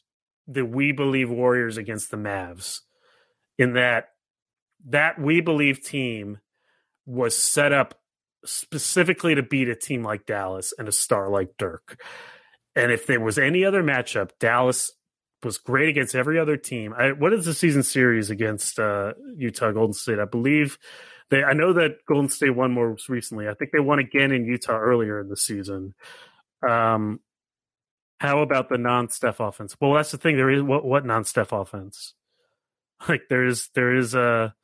[0.47, 2.81] the We Believe Warriors against the Mavs,
[3.59, 4.11] in that
[4.89, 6.39] that We Believe team
[7.05, 8.01] was set up
[8.45, 12.01] specifically to beat a team like Dallas and a star like Dirk.
[12.75, 14.93] And if there was any other matchup, Dallas
[15.43, 16.95] was great against every other team.
[16.97, 20.19] I, what is the season series against uh, Utah Golden State?
[20.19, 20.79] I believe
[21.31, 21.43] they.
[21.43, 23.49] I know that Golden State won more recently.
[23.49, 25.95] I think they won again in Utah earlier in the season.
[26.69, 27.21] Um,
[28.19, 29.77] how about the non-Steph offense?
[29.81, 30.37] Well, that's the thing.
[30.37, 32.15] There is what what non-Steph offense?
[33.11, 34.55] Like there is there is a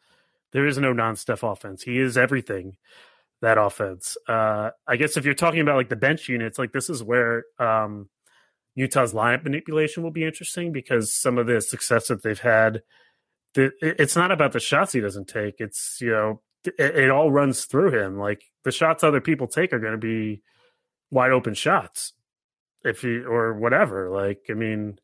[0.52, 1.82] there is no non-Steph offense.
[1.82, 2.78] He is everything.
[3.42, 4.16] That offense.
[4.26, 7.44] Uh, I guess if you're talking about like the bench units, like this is where
[7.58, 8.08] um,
[8.74, 12.82] Utah's lineup manipulation will be interesting because some of the success that they've had,
[13.52, 15.56] the, it's not about the shots he doesn't take.
[15.58, 18.16] It's you know it, it all runs through him.
[18.16, 20.40] Like the shots other people take are going to be
[21.10, 22.14] wide open shots
[22.84, 24.10] if you or whatever.
[24.10, 24.98] Like, I mean,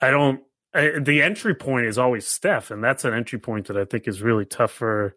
[0.00, 0.42] I don't.
[0.74, 4.06] I, the entry point is always Steph, and that's an entry point that I think
[4.06, 5.16] is really tough for.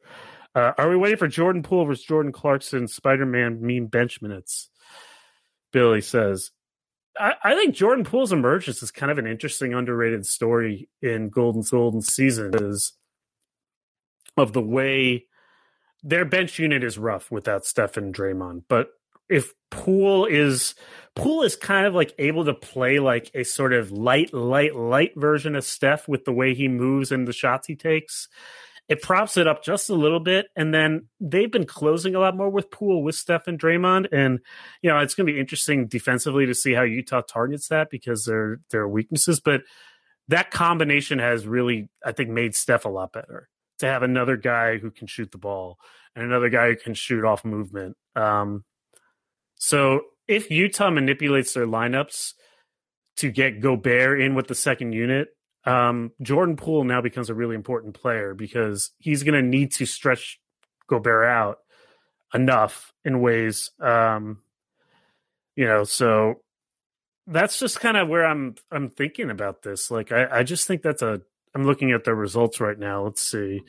[0.53, 2.87] Uh, are we waiting for Jordan Poole versus Jordan Clarkson?
[2.87, 4.69] Spider Man mean bench minutes.
[5.71, 6.51] Billy says,
[7.17, 11.69] I, I, think Jordan Poole's emergence is kind of an interesting, underrated story in Golden's
[11.69, 12.93] Golden season is
[14.37, 15.25] of the way
[16.03, 18.89] their bench unit is rough without Steph and Draymond, but
[19.31, 20.75] if Poole is
[21.15, 25.11] Poole is kind of like able to play like a sort of light, light, light
[25.15, 28.27] version of Steph with the way he moves and the shots he takes.
[28.87, 32.35] It props it up just a little bit, and then they've been closing a lot
[32.35, 34.39] more with Poole with Steph and Draymond, and
[34.81, 38.25] you know it's going to be interesting defensively to see how Utah targets that because
[38.25, 39.61] there are weaknesses, but
[40.27, 43.47] that combination has really I think made Steph a lot better
[43.79, 45.77] to have another guy who can shoot the ball
[46.15, 47.95] and another guy who can shoot off movement.
[48.15, 48.65] Um,
[49.61, 52.33] so if Utah manipulates their lineups
[53.17, 55.27] to get Gobert in with the second unit,
[55.65, 59.85] um, Jordan Poole now becomes a really important player because he's going to need to
[59.85, 60.39] stretch
[60.87, 61.59] Gobert out
[62.33, 64.39] enough in ways, um,
[65.55, 65.83] you know.
[65.83, 66.41] So
[67.27, 69.91] that's just kind of where I'm I'm thinking about this.
[69.91, 71.21] Like I, I just think that's a
[71.53, 73.03] I'm looking at the results right now.
[73.03, 73.61] Let's see.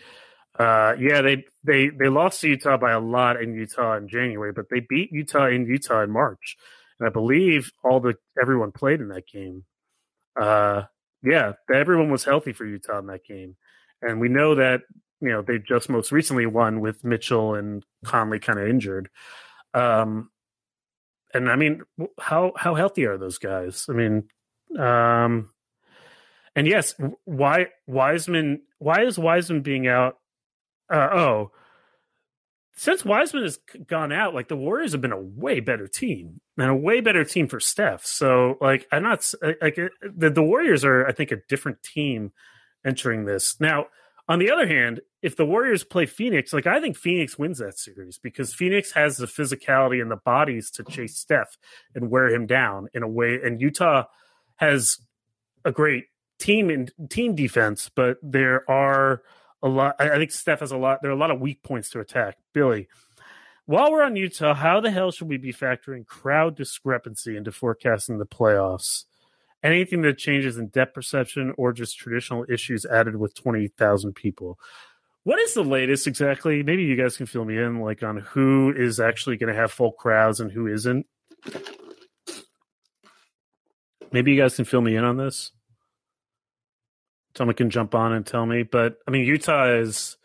[0.59, 4.53] Uh, yeah, they they they lost to Utah by a lot in Utah in January,
[4.53, 6.57] but they beat Utah in Utah in March,
[7.01, 9.65] and I believe all the everyone played in that game.
[10.39, 10.83] Uh,
[11.23, 13.57] yeah, everyone was healthy for Utah in that game,
[14.03, 14.83] and we know that
[15.21, 19.09] you know they just most recently won with Mitchell and Conley kind of injured.
[19.73, 20.31] Um,
[21.33, 21.83] and I mean,
[22.21, 23.87] how how healthy are those guys?
[23.89, 24.29] I mean,
[24.79, 25.51] um,
[26.55, 26.95] and yes,
[27.25, 28.63] why Wiseman?
[28.79, 30.17] Why is Wiseman being out
[30.93, 31.51] uh, oh,
[32.75, 36.71] since Wiseman has gone out, like the Warriors have been a way better team and
[36.71, 38.05] a way better team for Steph.
[38.05, 39.31] So, like, I'm not
[39.61, 42.33] like the, the Warriors are, I think, a different team
[42.85, 43.57] entering this.
[43.61, 43.87] Now,
[44.29, 47.79] on the other hand, if the Warriors play Phoenix, like I think Phoenix wins that
[47.79, 51.59] series because Phoenix has the physicality and the bodies to chase Steph
[51.95, 54.05] and wear him down in a way, and Utah
[54.57, 54.99] has
[55.65, 56.05] a great
[56.39, 59.23] team in team defense, but there are
[59.63, 59.97] a lot.
[59.99, 61.03] I think Steph has a lot.
[61.03, 62.37] There are a lot of weak points to attack.
[62.53, 62.89] Billy,
[63.67, 68.19] while we're on Utah, how the hell should we be factoring crowd discrepancy into forecasting
[68.19, 69.05] the playoffs?
[69.63, 74.59] Anything that changes in depth perception or just traditional issues added with 20,000 people?
[75.23, 76.65] What is the latest exactly?
[76.65, 79.71] Maybe you guys can fill me in, like on who is actually going to have
[79.71, 81.07] full crowds and who isn't.
[84.11, 85.53] Maybe you guys can fill me in on this.
[87.37, 88.63] Someone can jump on and tell me.
[88.63, 90.17] But I mean, Utah is.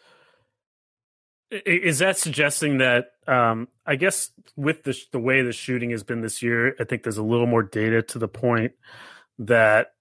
[1.50, 3.12] Is that suggesting that?
[3.26, 7.04] Um, I guess with the the way the shooting has been this year, I think
[7.04, 8.74] there's a little more data to the point
[9.40, 9.94] that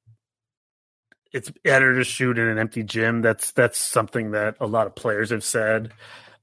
[1.32, 3.22] it's better to shoot in an empty gym.
[3.22, 5.92] That's that's something that a lot of players have said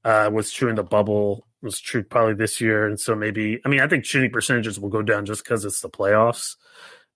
[0.04, 1.46] uh, was true in the bubble.
[1.62, 4.90] Was true probably this year, and so maybe I mean I think shooting percentages will
[4.90, 6.56] go down just because it's the playoffs,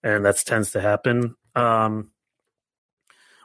[0.02, 1.34] and that tends to happen.
[1.54, 2.10] Um,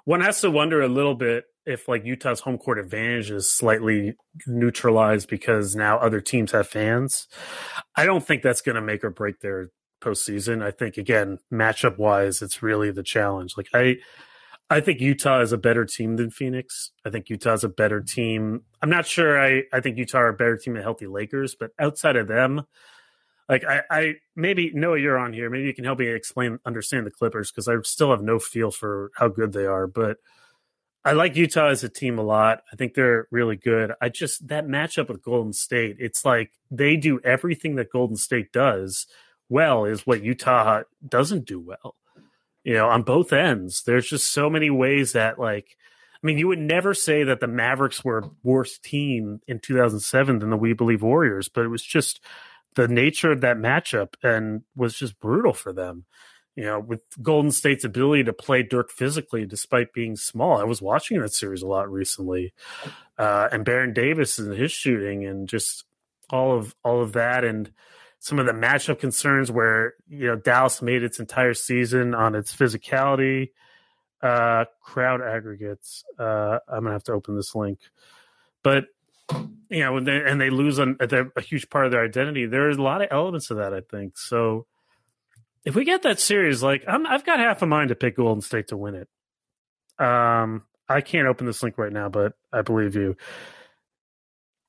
[0.06, 4.16] one has to wonder a little bit if like Utah's home court advantage is slightly
[4.45, 7.28] neutralized because now other teams have fans.
[7.95, 9.70] I don't think that's going to make or break their
[10.01, 10.62] postseason.
[10.62, 13.54] I think again, matchup wise, it's really the challenge.
[13.56, 13.95] Like I,
[14.70, 16.91] I think Utah is a better team than Phoenix.
[17.06, 18.64] I think Utah is a better team.
[18.82, 19.39] I'm not sure.
[19.39, 22.64] I I think Utah are a better team than healthy Lakers, but outside of them,
[23.50, 25.50] like I, I maybe Noah, you're on here.
[25.50, 28.72] Maybe you can help me explain, understand the Clippers because I still have no feel
[28.72, 29.88] for how good they are.
[29.88, 30.18] But
[31.06, 32.64] I like Utah as a team a lot.
[32.72, 33.91] I think they're really good.
[34.02, 38.54] I just that matchup with Golden State, it's like they do everything that Golden State
[38.54, 39.06] does
[39.50, 41.96] well is what Utah doesn't do well.
[42.64, 45.76] You know, on both ends, there's just so many ways that like
[46.24, 50.39] I mean, you would never say that the Mavericks were a worse team in 2007
[50.39, 52.22] than the We Believe Warriors, but it was just
[52.76, 56.06] the nature of that matchup and was just brutal for them.
[56.56, 60.60] You know, with Golden State's ability to play Dirk physically despite being small.
[60.60, 62.54] I was watching that series a lot recently.
[63.18, 65.86] Uh, and Baron Davis and his shooting and just
[66.30, 67.72] all of all of that and
[68.24, 72.56] some of the matchup concerns where you know Dallas made its entire season on its
[72.56, 73.50] physicality,
[74.22, 76.06] uh, crowd aggregates.
[76.18, 77.80] Uh, I'm gonna have to open this link,
[78.64, 78.86] but
[79.32, 82.46] you know, and they, lose on a huge part of their identity.
[82.46, 84.18] There's a lot of elements of that, I think.
[84.18, 84.68] So
[85.66, 88.42] if we get that series, like i have got half a mind to pick Golden
[88.42, 89.08] State to win it.
[90.04, 93.16] Um, I can't open this link right now, but I believe you.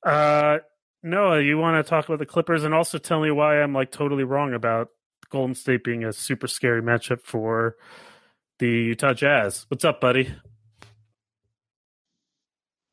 [0.05, 0.59] Uh,
[1.03, 3.91] Noah, you want to talk about the Clippers and also tell me why I'm like
[3.91, 4.89] totally wrong about
[5.31, 7.77] Golden State being a super scary matchup for
[8.59, 9.67] the Utah Jazz.
[9.69, 10.33] What's up, buddy?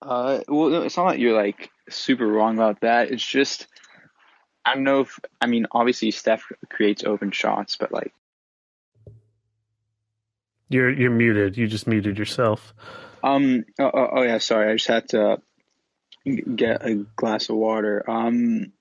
[0.02, 3.12] Uh, well, it's not that you're like super wrong about that.
[3.12, 3.68] It's just
[4.66, 8.14] I don't know if I mean obviously Steph creates open shots, but like
[10.70, 11.58] you're you're muted.
[11.58, 12.74] You just muted yourself.
[13.24, 13.66] Um.
[13.80, 14.40] Oh, oh, oh yeah.
[14.40, 14.72] Sorry.
[14.72, 15.42] I just had to
[16.26, 18.10] get a glass of water.
[18.10, 18.72] Um,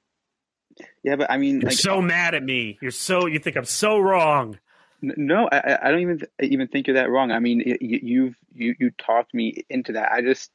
[1.03, 2.79] yeah, but I mean, you're like, so mad at me.
[2.81, 4.59] You're so you think I'm so wrong.
[5.03, 7.33] No, I, I don't even even think you're that wrong.
[7.33, 10.13] I mean, you, you've you you talked me into that.
[10.13, 10.51] I just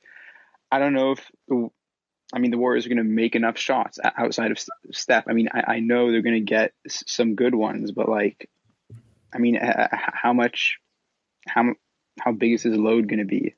[0.75, 1.31] I don't know if
[2.33, 4.59] I mean the Warriors are going to make enough shots outside of
[4.91, 5.23] Steph.
[5.29, 8.49] I mean, I, I know they're going to get some good ones, but like,
[9.33, 10.79] I mean, how much,
[11.47, 11.75] how
[12.19, 13.55] how big is his load going to be?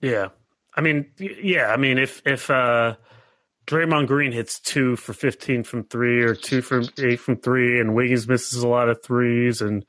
[0.00, 0.30] Yeah,
[0.74, 2.96] I mean, yeah, I mean, if if uh,
[3.68, 7.94] Draymond Green hits two for fifteen from three or two for eight from three, and
[7.94, 9.86] Wiggins misses a lot of threes, and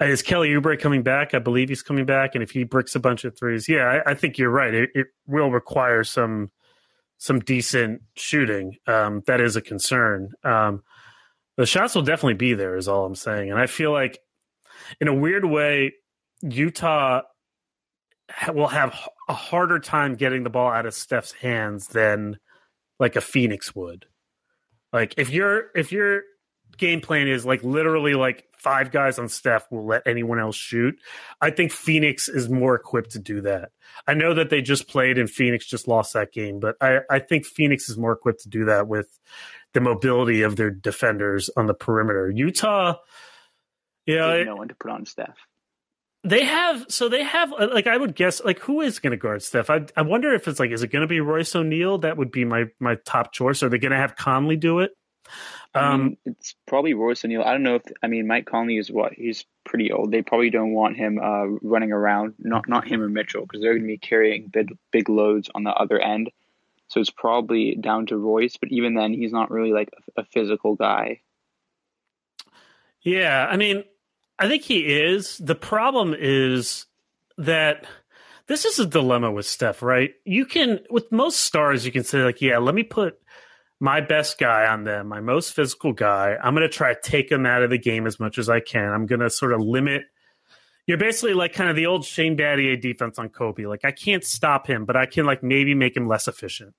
[0.00, 1.34] is Kelly Oubre coming back?
[1.34, 4.12] I believe he's coming back, and if he bricks a bunch of threes, yeah, I,
[4.12, 4.72] I think you're right.
[4.72, 6.50] It, it, will require some
[7.18, 8.76] some decent shooting.
[8.86, 10.32] Um, that is a concern.
[10.44, 10.82] Um,
[11.56, 14.20] the shots will definitely be there, is all I'm saying, and I feel like,
[15.00, 15.94] in a weird way,
[16.42, 17.22] Utah
[18.52, 18.96] will have
[19.28, 22.38] a harder time getting the ball out of Steph's hands than
[22.98, 24.06] like a Phoenix would.
[24.92, 26.22] Like if your if your
[26.76, 30.98] game plan is like literally like five guys on Steph will let anyone else shoot,
[31.40, 33.70] I think Phoenix is more equipped to do that.
[34.06, 37.18] I know that they just played and Phoenix just lost that game, but I, I
[37.18, 39.18] think Phoenix is more equipped to do that with
[39.74, 42.30] the mobility of their defenders on the perimeter.
[42.30, 42.96] Utah,
[44.06, 45.36] yeah, you know, no one to put on Steph.
[46.24, 49.16] They have so they have uh, like I would guess like who is going to
[49.16, 49.70] guard Steph?
[49.70, 51.98] I I wonder if it's like is it going to be Royce O'Neale?
[51.98, 53.62] That would be my my top choice.
[53.62, 54.90] Are they going to have Conley do it?
[55.74, 57.42] Um, I mean, it's probably Royce O'Neale.
[57.42, 60.10] I don't know if I mean Mike Conley is what he's pretty old.
[60.10, 62.34] They probably don't want him uh, running around.
[62.38, 65.64] Not not him or Mitchell because they're going to be carrying big big loads on
[65.64, 66.30] the other end.
[66.88, 68.56] So it's probably down to Royce.
[68.56, 71.20] But even then, he's not really like a, a physical guy.
[73.02, 73.84] Yeah, I mean,
[74.38, 75.38] I think he is.
[75.38, 76.86] The problem is
[77.36, 77.86] that
[78.46, 80.14] this is a dilemma with Steph, right?
[80.24, 83.20] You can, with most stars, you can say, like, yeah, let me put
[83.80, 86.36] my best guy on them, my most physical guy.
[86.42, 88.60] I'm going to try to take him out of the game as much as I
[88.60, 88.92] can.
[88.92, 90.02] I'm going to sort of limit,
[90.86, 93.66] You're basically like kind of the old Shane Battier defense on Kobe.
[93.66, 96.74] Like I can't stop him, but I can like maybe make him less efficient,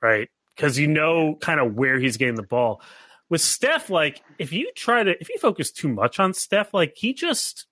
[0.00, 0.28] right?
[0.54, 2.82] Because you know kind of where he's getting the ball.
[3.30, 6.92] With Steph, like if you try to if you focus too much on Steph, like
[6.94, 7.66] he just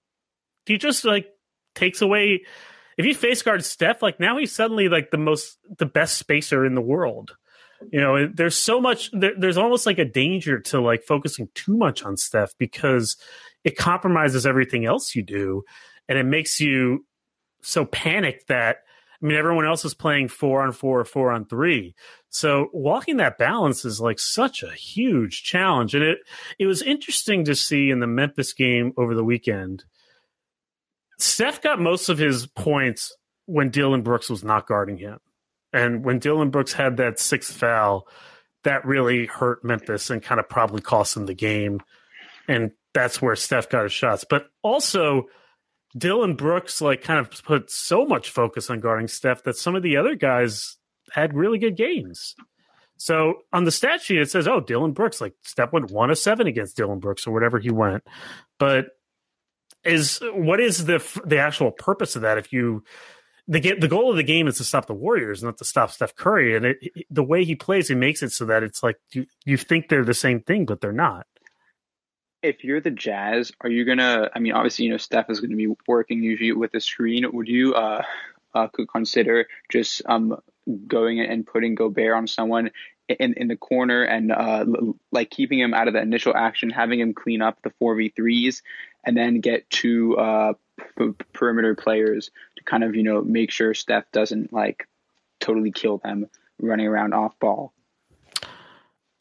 [0.65, 1.29] he just like
[1.75, 2.45] takes away.
[2.97, 6.65] If you face guard Steph, like now he's suddenly like the most the best spacer
[6.65, 7.37] in the world.
[7.91, 9.11] You know, there's so much.
[9.13, 13.17] There, there's almost like a danger to like focusing too much on Steph because
[13.65, 15.65] it compromises everything else you do,
[16.09, 17.07] and it makes you
[17.63, 18.79] so panicked that
[19.23, 21.95] I mean everyone else is playing four on four or four on three.
[22.29, 26.19] So walking that balance is like such a huge challenge, and it
[26.59, 29.85] it was interesting to see in the Memphis game over the weekend.
[31.19, 33.15] Steph got most of his points
[33.47, 35.19] when Dillon Brooks was not guarding him.
[35.73, 38.09] And when Dillon Brooks had that sixth foul,
[38.65, 41.81] that really hurt Memphis and kind of probably cost them the game.
[42.49, 44.25] And that's where Steph got his shots.
[44.29, 45.27] But also,
[45.97, 49.83] Dillon Brooks like kind of put so much focus on guarding Steph that some of
[49.83, 50.77] the other guys
[51.13, 52.35] had really good games.
[52.97, 56.19] So on the stat sheet, it says, "Oh, Dillon Brooks like Steph went one of
[56.19, 58.05] seven against Dillon Brooks or whatever he went."
[58.59, 58.89] But
[59.85, 62.39] is what is the the actual purpose of that?
[62.39, 62.85] If you
[63.51, 66.15] the the goal of the game is to stop the Warriors, not to stop Steph
[66.15, 66.57] Curry.
[66.57, 66.79] And it,
[67.11, 70.05] the way he plays, he makes it so that it's like you, you think they're
[70.05, 71.27] the same thing, but they're not.
[72.43, 74.31] If you're the Jazz, are you gonna?
[74.35, 77.27] I mean, obviously, you know, Steph is going to be working usually with the screen.
[77.31, 78.05] Would you uh,
[78.55, 80.37] uh could consider just um
[80.87, 82.71] going and putting Gobert on someone
[83.09, 84.65] in in the corner and uh
[85.11, 88.11] like keeping him out of the initial action, having him clean up the four v
[88.15, 88.63] threes,
[89.05, 90.53] and then get two uh
[90.99, 94.87] p- perimeter players to kind of you know make sure Steph doesn't like
[95.41, 96.27] totally kill them
[96.61, 97.73] running around off ball?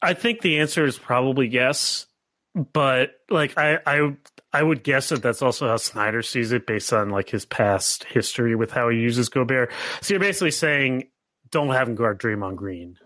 [0.02, 2.06] I think the answer is probably yes,
[2.54, 4.16] but like I I
[4.52, 8.04] I would guess that that's also how Snyder sees it based on like his past
[8.04, 9.70] history with how he uses Gobert.
[10.00, 11.08] So you're basically saying
[11.50, 12.98] don't have him guard Draymond Green.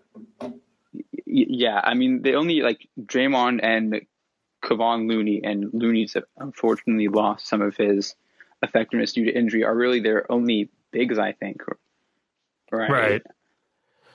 [1.26, 4.06] Yeah, I mean they only like Draymond and
[4.64, 8.14] Kevon Looney, and Looney's unfortunately lost some of his
[8.62, 11.62] effectiveness due to injury are really their only bigs, I think.
[12.72, 12.90] Right.
[12.90, 13.22] Right.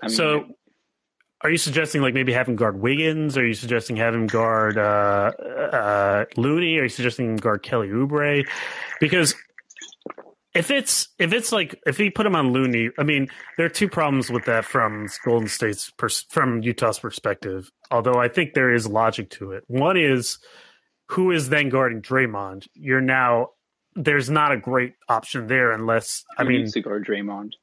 [0.01, 0.55] I mean, so,
[1.41, 3.37] are you suggesting like maybe having guard Wiggins?
[3.37, 5.31] Are you suggesting having guard uh,
[5.71, 6.77] uh, Looney?
[6.77, 8.45] Are you suggesting guard Kelly Oubre?
[8.99, 9.35] Because
[10.53, 13.27] if it's if it's like if he put him on Looney, I mean,
[13.57, 17.71] there are two problems with that from Golden State's pers- from Utah's perspective.
[17.91, 19.63] Although I think there is logic to it.
[19.67, 20.39] One is
[21.07, 22.67] who is then guarding Draymond?
[22.73, 23.49] You're now
[23.95, 27.53] there's not a great option there unless I mean needs to guard Draymond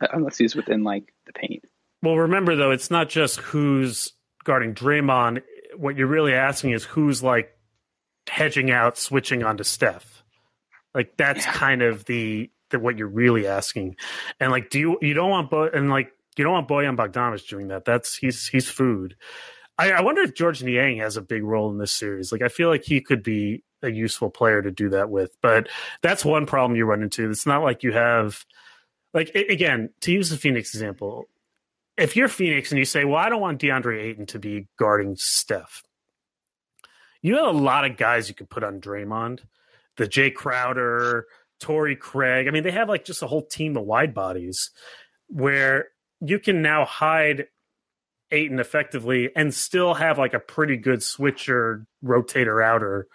[0.00, 1.64] uh, unless he's within like the paint.
[2.02, 4.12] Well, remember though, it's not just who's
[4.44, 5.42] guarding Draymond.
[5.76, 7.50] What you're really asking is who's like
[8.28, 10.15] hedging out, switching onto Steph.
[10.96, 11.52] Like that's yeah.
[11.52, 13.94] kind of the, the what you're really asking.
[14.40, 17.46] And like, do you you don't want Bo- and like you don't want Bojan Bogdanovic
[17.48, 17.84] doing that.
[17.84, 19.14] That's he's he's food.
[19.78, 22.32] I, I wonder if Georges Niang has a big role in this series.
[22.32, 25.36] Like I feel like he could be a useful player to do that with.
[25.40, 25.68] But
[26.02, 27.30] that's one problem you run into.
[27.30, 28.44] It's not like you have,
[29.14, 31.28] like, again, to use the Phoenix example,
[31.96, 35.16] if you're Phoenix and you say, well, I don't want DeAndre Ayton to be guarding
[35.16, 35.82] Steph,
[37.22, 39.40] you have a lot of guys you could put on Draymond,
[39.96, 41.26] the Jae Crowder,
[41.60, 42.48] Torrey Craig.
[42.48, 44.70] I mean, they have like just a whole team of wide bodies
[45.28, 45.88] where
[46.20, 47.46] you can now hide
[48.30, 53.08] Ayton effectively and still have like a pretty good switcher, rotator outer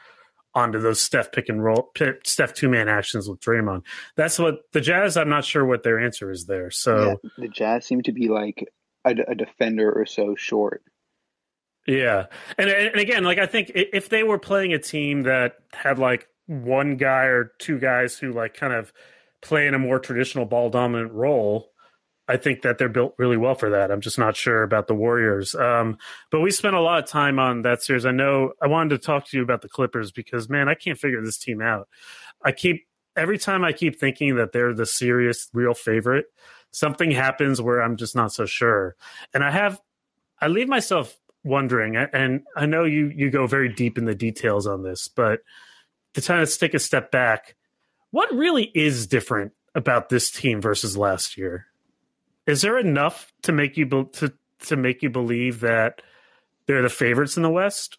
[0.53, 1.91] onto those Steph pick and roll,
[2.23, 3.84] Steph two man actions with Draymond.
[4.15, 5.17] That's what the Jazz.
[5.17, 6.71] I'm not sure what their answer is there.
[6.71, 8.67] So yeah, the Jazz seem to be like
[9.05, 10.84] a, a, defender or so short.
[11.88, 12.25] Yeah,
[12.57, 16.27] and and again, like I think if they were playing a team that had like
[16.47, 18.91] one guy or two guys who like kind of
[19.41, 21.71] play in a more traditional ball dominant role,
[22.27, 23.91] I think that they're built really well for that.
[23.91, 25.55] I'm just not sure about the Warriors.
[25.55, 25.97] Um,
[26.31, 28.05] but we spent a lot of time on that series.
[28.05, 30.97] I know I wanted to talk to you about the Clippers because man, I can't
[30.97, 31.87] figure this team out.
[32.43, 32.85] I keep
[33.15, 36.25] every time I keep thinking that they're the serious, real favorite,
[36.71, 38.95] something happens where I'm just not so sure.
[39.33, 39.81] And I have,
[40.39, 44.67] I leave myself wondering, and I know you you go very deep in the details
[44.67, 45.41] on this, but
[46.14, 47.55] to kind of take a step back,
[48.12, 51.68] what really is different about this team versus last year?
[52.45, 54.34] Is there enough to make you be- to
[54.66, 56.01] to make you believe that
[56.68, 57.97] they're the favorites in the West?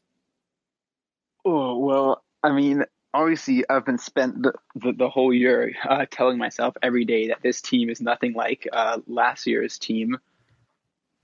[1.45, 2.85] Oh well, I mean,
[3.15, 7.43] obviously, I've been spent the the, the whole year uh, telling myself every day that
[7.43, 10.19] this team is nothing like uh, last year's team.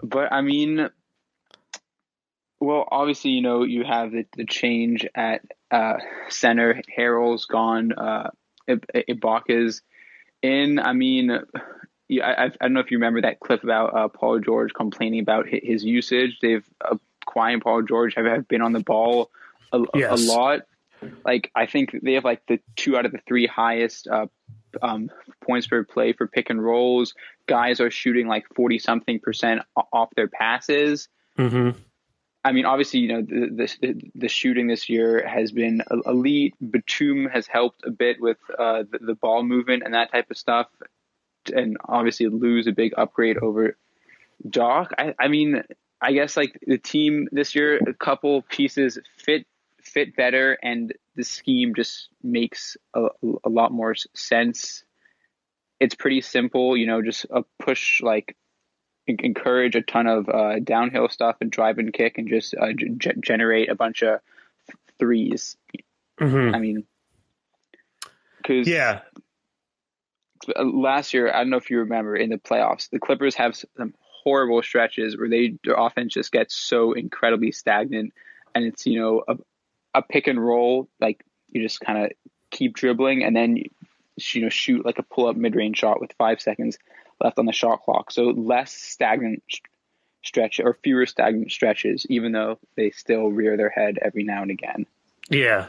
[0.03, 0.89] But I mean,
[2.61, 5.97] well, obviously, you know, you have the, the change at uh,
[6.29, 7.93] center Harrell's gone.
[7.93, 8.31] Uh,
[8.69, 9.83] Ibaka's
[10.43, 10.79] in.
[10.79, 11.39] I mean,
[12.09, 15.21] yeah, I, I don't know if you remember that clip about uh, Paul George complaining
[15.21, 16.39] about his usage.
[16.41, 16.97] They've uh,
[17.27, 19.31] Kawhi and Paul George have, have been on the ball
[19.73, 20.27] a, yes.
[20.27, 20.61] a, lot.
[21.25, 24.27] Like I think they have like the two out of the three highest uh,
[24.83, 25.11] um,
[25.41, 27.15] points per play for pick and rolls.
[27.47, 29.63] Guys are shooting like forty something percent
[29.93, 31.09] off their passes.
[31.39, 31.79] Mm-hmm.
[32.45, 36.55] I mean, obviously, you know, the, the, the shooting this year has been elite.
[36.61, 40.39] Batum has helped a bit with uh, the, the, ball movement and that type of
[40.39, 40.69] stuff,
[41.55, 43.77] and obviously Lue's a big upgrade over
[44.49, 44.93] Doc.
[44.97, 45.63] I, I mean,
[46.01, 49.47] I guess like the team this year, a couple pieces fit
[49.83, 53.09] fit better, and the scheme just makes a,
[53.45, 54.85] a lot more sense.
[55.81, 58.37] It's pretty simple, you know, just a push like
[59.09, 63.13] encourage a ton of uh, downhill stuff and drive and kick and just uh, g-
[63.21, 64.21] generate a bunch of
[65.01, 65.57] 3s
[66.21, 66.55] mm-hmm.
[66.55, 66.85] I mean,
[68.39, 69.01] because yeah,
[70.57, 73.95] last year I don't know if you remember in the playoffs, the Clippers have some
[74.01, 78.13] horrible stretches where they their offense just gets so incredibly stagnant,
[78.55, 79.37] and it's you know a,
[79.95, 82.13] a pick and roll like you just kind of
[82.51, 86.13] keep dribbling and then you know shoot like a pull up mid range shot with
[86.19, 86.79] five seconds
[87.21, 88.11] left on the shot clock.
[88.11, 89.43] So less stagnant
[90.25, 94.51] stretch or fewer stagnant stretches, even though they still rear their head every now and
[94.51, 94.87] again.
[95.31, 95.67] Yeah,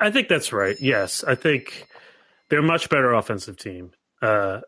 [0.00, 0.76] I think that's right.
[0.80, 1.88] Yes, I think
[2.48, 4.60] they're a much better offensive team uh,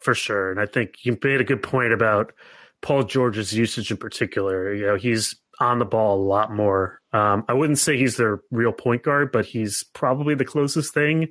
[0.00, 0.50] for sure.
[0.50, 2.32] And I think you made a good point about
[2.80, 4.72] Paul George's usage in particular.
[4.74, 7.00] You know, he's on the ball a lot more.
[7.12, 11.28] Um, I wouldn't say he's their real point guard, but he's probably the closest thing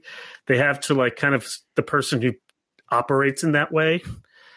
[0.47, 2.33] they have to like kind of the person who
[2.89, 4.01] operates in that way.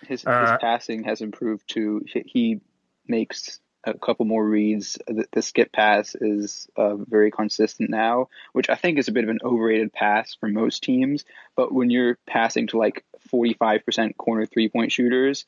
[0.07, 2.05] His, his uh, passing has improved too.
[2.07, 2.61] He
[3.07, 4.99] makes a couple more reads.
[5.07, 9.25] The, the skip pass is uh, very consistent now, which I think is a bit
[9.25, 11.25] of an overrated pass for most teams.
[11.55, 15.45] But when you're passing to like 45% corner three point shooters,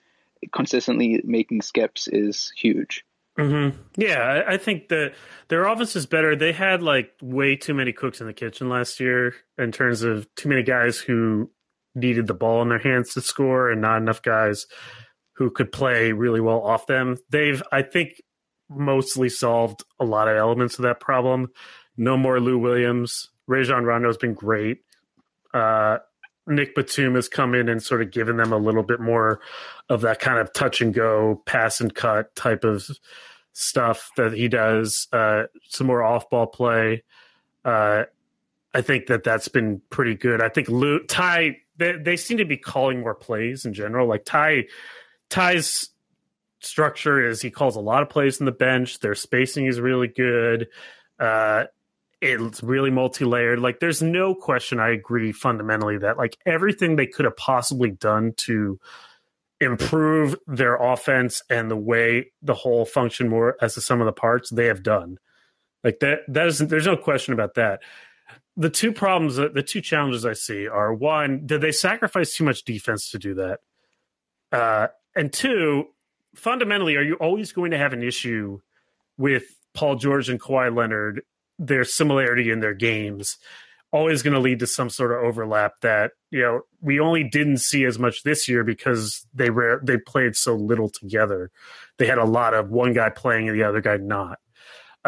[0.52, 3.04] consistently making skips is huge.
[3.38, 3.78] Mm-hmm.
[3.96, 5.14] Yeah, I think that
[5.46, 6.34] their offense is better.
[6.34, 10.32] They had like way too many cooks in the kitchen last year in terms of
[10.34, 11.50] too many guys who
[11.98, 14.66] needed the ball in their hands to score and not enough guys
[15.32, 17.16] who could play really well off them.
[17.30, 18.22] They've, I think,
[18.68, 21.48] mostly solved a lot of elements of that problem.
[21.96, 23.30] No more Lou Williams.
[23.46, 24.78] Rajon Rondo has been great.
[25.54, 25.98] Uh,
[26.46, 29.40] Nick Batum has come in and sort of given them a little bit more
[29.88, 32.88] of that kind of touch and go, pass and cut type of
[33.52, 35.08] stuff that he does.
[35.12, 37.02] Uh, some more off ball play.
[37.64, 38.04] Uh,
[38.74, 40.40] I think that that's been pretty good.
[40.40, 44.06] I think Lue, Ty they, they seem to be calling more plays in general.
[44.06, 44.64] Like Ty
[45.30, 45.90] Ty's
[46.60, 49.00] structure is he calls a lot of plays on the bench.
[49.00, 50.68] Their spacing is really good.
[51.18, 51.64] Uh,
[52.20, 53.60] it's really multi-layered.
[53.60, 54.80] Like there's no question.
[54.80, 58.80] I agree fundamentally that like everything they could have possibly done to
[59.60, 64.12] improve their offense and the way the whole function more as the sum of the
[64.12, 65.18] parts they have done.
[65.84, 66.20] Like that.
[66.26, 66.58] That is.
[66.58, 67.80] There's no question about that
[68.58, 72.64] the two problems, the two challenges I see are one, did they sacrifice too much
[72.64, 73.60] defense to do that?
[74.50, 75.86] Uh, and two,
[76.34, 78.58] fundamentally, are you always going to have an issue
[79.16, 79.44] with
[79.74, 81.22] Paul George and Kawhi Leonard,
[81.60, 83.36] their similarity in their games?
[83.92, 87.58] Always going to lead to some sort of overlap that you know we only didn't
[87.58, 91.50] see as much this year because they were they played so little together.
[91.96, 94.40] They had a lot of one guy playing and the other guy not.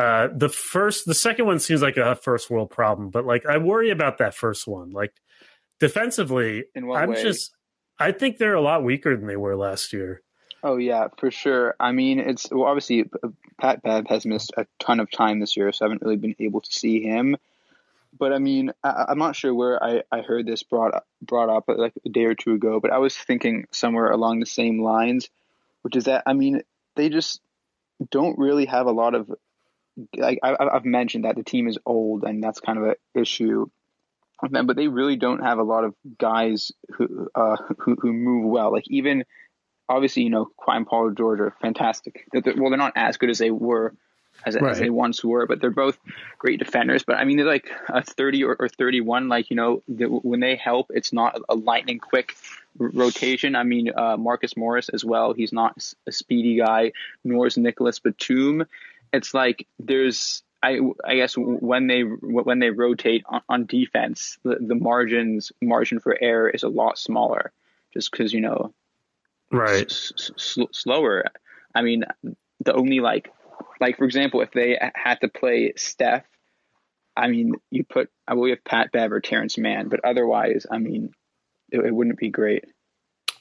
[0.00, 3.58] Uh, the first, the second one seems like a first world problem, but like I
[3.58, 4.92] worry about that first one.
[4.92, 5.12] Like
[5.78, 7.22] defensively, I'm way?
[7.22, 7.54] just,
[7.98, 10.22] I think they're a lot weaker than they were last year.
[10.62, 11.74] Oh yeah, for sure.
[11.78, 13.10] I mean, it's well, obviously
[13.60, 16.36] Pat Bev has missed a ton of time this year, so I haven't really been
[16.38, 17.36] able to see him.
[18.18, 21.50] But I mean, I, am not sure where I, I heard this brought up, brought
[21.50, 24.82] up like a day or two ago, but I was thinking somewhere along the same
[24.82, 25.28] lines,
[25.82, 26.62] which is that I mean,
[26.96, 27.42] they just
[28.10, 29.30] don't really have a lot of
[30.16, 33.66] like I, have mentioned that the team is old and that's kind of an issue
[34.42, 38.12] with them, but they really don't have a lot of guys who uh, who, who
[38.12, 38.72] move well.
[38.72, 39.24] Like even
[39.88, 42.26] obviously, you know, Kawhi and Paul George are fantastic.
[42.32, 43.94] They're, well, they're not as good as they were
[44.46, 44.70] as, right.
[44.70, 45.98] as, they once were, but they're both
[46.38, 47.02] great defenders.
[47.02, 49.28] But I mean, they're like a 30 or, or 31.
[49.28, 52.34] Like, you know, the, when they help, it's not a lightning quick
[52.78, 53.56] rotation.
[53.56, 55.34] I mean, uh, Marcus Morris as well.
[55.34, 55.76] He's not
[56.06, 56.92] a speedy guy,
[57.24, 58.66] nor is Nicholas Batum
[59.12, 64.56] it's like there's I I guess when they when they rotate on, on defense, the,
[64.60, 67.52] the margins margin for error is a lot smaller,
[67.92, 68.72] just because you know,
[69.50, 71.24] right, s- s- slower.
[71.74, 72.04] I mean,
[72.60, 73.32] the only like
[73.80, 76.24] like for example, if they had to play Steph
[77.16, 80.78] I mean, you put I will have Pat Bev or Terance Mann, but otherwise, I
[80.78, 81.12] mean,
[81.70, 82.64] it, it wouldn't be great.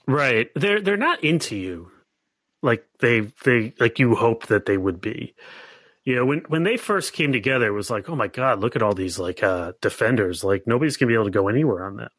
[0.08, 0.50] Right.
[0.56, 1.92] They're they're not into you
[2.62, 5.36] like they they like you hope that they would be.
[6.04, 8.76] You know, when when they first came together, it was like, oh my god, look
[8.76, 10.44] at all these like uh defenders.
[10.44, 12.10] Like nobody's gonna be able to go anywhere on them.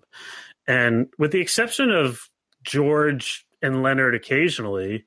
[0.66, 2.28] And with the exception of
[2.62, 5.06] George and Leonard occasionally,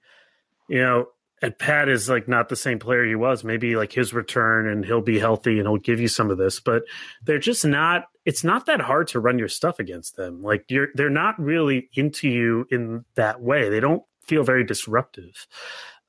[0.67, 1.07] you know,
[1.41, 3.43] and Pat is like not the same player he was.
[3.43, 6.59] Maybe like his return and he'll be healthy and he'll give you some of this,
[6.59, 6.83] but
[7.23, 10.41] they're just not it's not that hard to run your stuff against them.
[10.41, 13.69] Like you're they're not really into you in that way.
[13.69, 15.47] They don't feel very disruptive.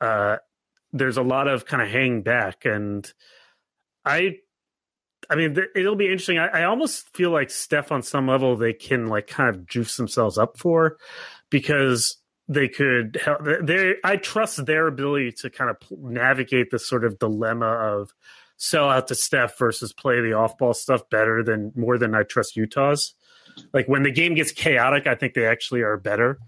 [0.01, 0.37] Uh
[0.93, 3.13] there's a lot of kind of hang back and
[4.05, 4.39] I
[5.31, 6.39] I mean, it'll be interesting.
[6.39, 9.97] I, I, almost feel like Steph, on some level, they can like kind of juice
[9.97, 10.99] themselves up for,
[11.51, 12.19] because
[12.49, 13.41] they could help.
[13.63, 18.13] They, I trust their ability to kind of navigate this sort of dilemma of
[18.57, 22.23] sell out to Steph versus play the off ball stuff better than more than I
[22.23, 23.15] trust Utah's.
[23.73, 26.39] Like when the game gets chaotic, I think they actually are better.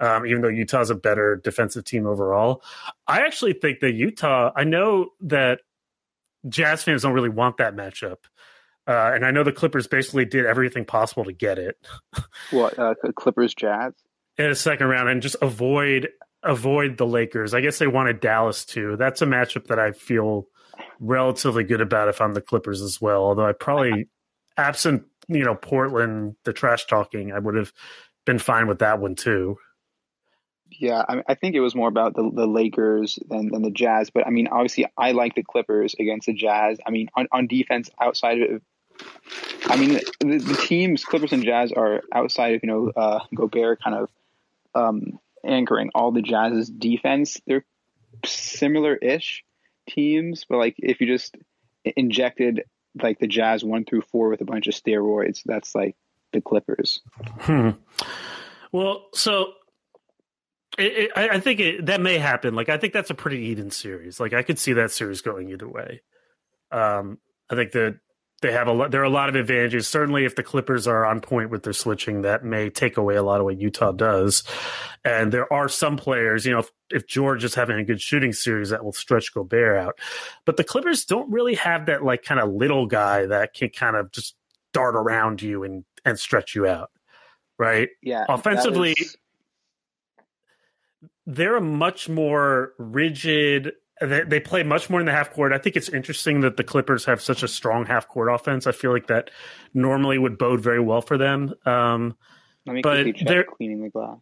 [0.00, 2.62] Um, even though Utah's a better defensive team overall,
[3.06, 4.50] I actually think that Utah.
[4.56, 5.60] I know that
[6.48, 8.16] Jazz fans don't really want that matchup.
[8.86, 11.76] Uh, and I know the Clippers basically did everything possible to get it.
[12.50, 13.92] what uh, Clippers Jazz
[14.38, 16.08] in a second round and just avoid
[16.42, 17.52] avoid the Lakers.
[17.52, 18.96] I guess they wanted Dallas too.
[18.96, 20.46] That's a matchup that I feel
[20.98, 23.22] relatively good about if I'm the Clippers as well.
[23.22, 24.08] Although I probably
[24.56, 27.72] absent you know Portland the trash talking, I would have
[28.24, 29.58] been fine with that one too.
[30.78, 34.10] Yeah, I, I think it was more about the, the Lakers than, than the Jazz.
[34.10, 36.78] But I mean, obviously, I like the Clippers against the Jazz.
[36.86, 38.62] I mean, on, on defense, outside of,
[39.66, 43.82] I mean, the, the teams, Clippers and Jazz, are outside of you know uh, Gobert
[43.82, 44.10] kind of
[44.74, 47.40] um, anchoring all the Jazz's defense.
[47.46, 47.64] They're
[48.24, 49.44] similar-ish
[49.88, 51.36] teams, but like if you just
[51.84, 52.64] injected
[53.00, 55.96] like the Jazz one through four with a bunch of steroids, that's like
[56.32, 57.00] the Clippers.
[57.40, 57.70] Hmm.
[58.72, 59.52] Well, so
[60.78, 62.54] it, it, I, I, think it, that may happen.
[62.54, 64.20] Like, I think that's a pretty even series.
[64.20, 66.02] Like, I could see that series going either way.
[66.70, 67.18] Um,
[67.50, 67.98] I think that
[68.42, 68.90] they have a lot.
[68.90, 69.86] There are a lot of advantages.
[69.86, 73.22] Certainly, if the Clippers are on point with their switching, that may take away a
[73.22, 74.44] lot of what Utah does.
[75.04, 78.32] And there are some players, you know, if, if George is having a good shooting
[78.32, 79.98] series, that will stretch Gobert out.
[80.46, 83.96] But the Clippers don't really have that like kind of little guy that can kind
[83.96, 84.34] of just
[84.72, 86.90] dart around you and and stretch you out,
[87.58, 87.88] right?
[88.02, 88.24] Yeah.
[88.28, 88.94] Offensively,
[91.30, 93.72] they're a much more rigid.
[94.00, 95.52] They, they play much more in the half court.
[95.52, 98.66] I think it's interesting that the Clippers have such a strong half court offense.
[98.66, 99.30] I feel like that
[99.74, 101.54] normally would bode very well for them.
[101.66, 102.16] Um,
[102.66, 104.18] Let me but they're cleaning the glass.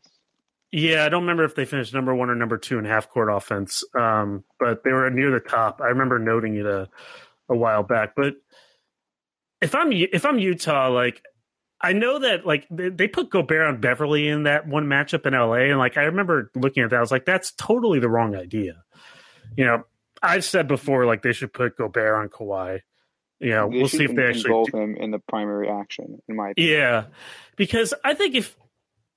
[0.70, 3.30] Yeah, I don't remember if they finished number one or number two in half court
[3.32, 5.80] offense, um, but they were near the top.
[5.80, 6.90] I remember noting it a,
[7.48, 8.14] a while back.
[8.14, 8.34] But
[9.62, 11.22] if I'm if I'm Utah, like
[11.80, 15.32] I know that like they, they put Gobert on Beverley in that one matchup in
[15.34, 18.34] LA, and like I remember looking at that, I was like, that's totally the wrong
[18.34, 18.82] idea.
[19.56, 19.84] You know,
[20.22, 22.80] I've said before like they should put Gobert on Kawhi.
[23.38, 26.20] You know, they we'll see if they actually involve him in the primary action.
[26.28, 26.72] In my opinion.
[26.72, 27.04] yeah,
[27.56, 28.56] because I think if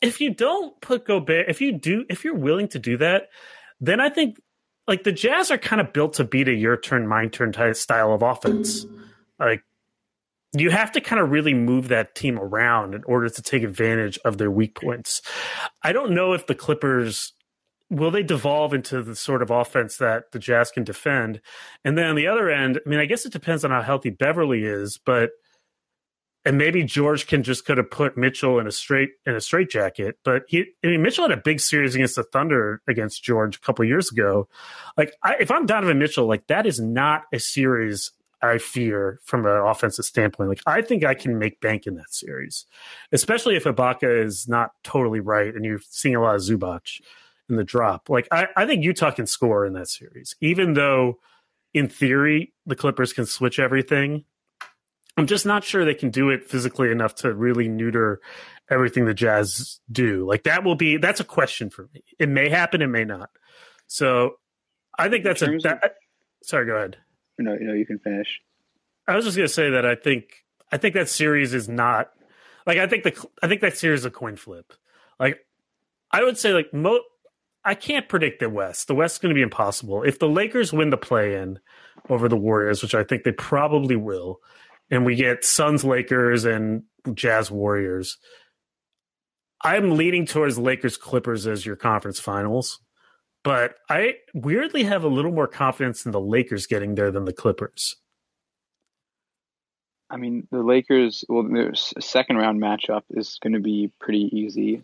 [0.01, 3.29] if you don't put Gobert, if you do, if you're willing to do that,
[3.79, 4.39] then I think
[4.87, 7.75] like the Jazz are kind of built to beat a your turn, my turn type
[7.75, 8.85] style of offense.
[9.39, 9.63] Like
[10.53, 14.19] you have to kind of really move that team around in order to take advantage
[14.25, 15.21] of their weak points.
[15.81, 17.33] I don't know if the Clippers
[17.89, 21.41] will they devolve into the sort of offense that the Jazz can defend.
[21.83, 24.09] And then on the other end, I mean, I guess it depends on how healthy
[24.09, 25.31] Beverley is, but
[26.43, 29.69] and maybe George can just kind of put Mitchell in a straight in a straight
[29.69, 30.17] jacket.
[30.23, 33.59] But he, I mean, Mitchell had a big series against the Thunder against George a
[33.59, 34.47] couple years ago.
[34.97, 38.11] Like, I, if I'm Donovan Mitchell, like that is not a series
[38.41, 40.49] I fear from an offensive standpoint.
[40.49, 42.65] Like I think I can make bank in that series,
[43.11, 47.01] especially if Ibaka is not totally right and you're seeing a lot of Zubac
[47.49, 48.09] in the drop.
[48.09, 51.19] Like I, I think Utah can score in that series, even though
[51.73, 54.25] in theory the Clippers can switch everything.
[55.17, 58.21] I'm just not sure they can do it physically enough to really neuter
[58.69, 60.25] everything the Jazz do.
[60.25, 62.03] Like that will be that's a question for me.
[62.17, 63.29] It may happen, it may not.
[63.87, 64.35] So
[64.97, 65.57] I think that's a.
[65.63, 65.91] That, of-
[66.43, 66.97] sorry, go ahead
[67.41, 68.41] no, you know, you can finish.
[69.07, 72.11] I was just gonna say that I think I think that series is not
[72.65, 74.73] like I think the I think that series is a coin flip.
[75.19, 75.39] Like
[76.11, 76.99] I would say like mo
[77.63, 78.87] I can't predict the West.
[78.87, 80.03] The West is going to be impossible.
[80.03, 81.59] If the Lakers win the play in
[82.09, 84.39] over the Warriors, which I think they probably will,
[84.89, 88.17] and we get Suns Lakers and Jazz Warriors,
[89.63, 92.79] I'm leaning towards Lakers Clippers as your conference finals
[93.43, 97.33] but I weirdly have a little more confidence in the Lakers getting there than the
[97.33, 97.95] Clippers.
[100.09, 101.23] I mean, the Lakers.
[101.29, 104.81] Well, their second round matchup is going to be pretty easy.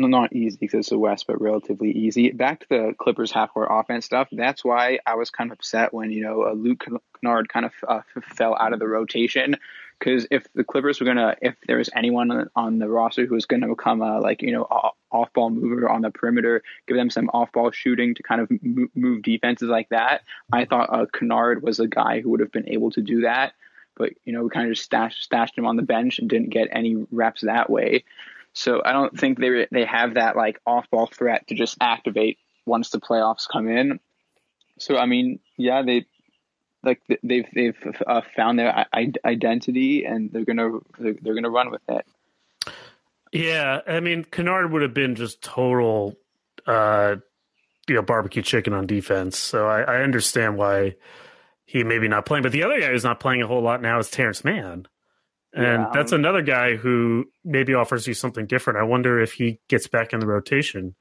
[0.00, 2.30] No, not easy because it's the West, but relatively easy.
[2.30, 4.28] Back to the Clippers half court offense stuff.
[4.32, 6.86] That's why I was kind of upset when you know Luke
[7.20, 8.00] Kennard kind of uh,
[8.34, 9.56] fell out of the rotation.
[9.98, 13.44] Because if the Clippers were gonna, if there was anyone on the roster who was
[13.44, 14.62] gonna become a like you know
[15.12, 18.50] off ball mover on the perimeter, give them some off ball shooting to kind of
[18.94, 22.70] move defenses like that, I thought uh, Kennard was a guy who would have been
[22.70, 23.52] able to do that
[23.96, 26.48] but you know we kind of just stashed stashed him on the bench and didn't
[26.48, 28.04] get any reps that way.
[28.52, 32.38] So I don't think they they have that like off ball threat to just activate
[32.66, 34.00] once the playoffs come in.
[34.78, 36.06] So I mean, yeah, they
[36.82, 38.86] like they've they've uh, found their
[39.24, 42.06] identity and they're gonna they're gonna run with it.
[43.32, 46.16] Yeah, I mean, Kennard would have been just total,
[46.66, 47.16] uh,
[47.86, 49.38] you know, barbecue chicken on defense.
[49.38, 50.96] So I, I understand why
[51.64, 52.42] he maybe not playing.
[52.42, 54.86] But the other guy who's not playing a whole lot now is Terance Mann.
[55.52, 58.78] And yeah, um, that's another guy who maybe offers you something different.
[58.78, 60.94] I wonder if he gets back in the rotation.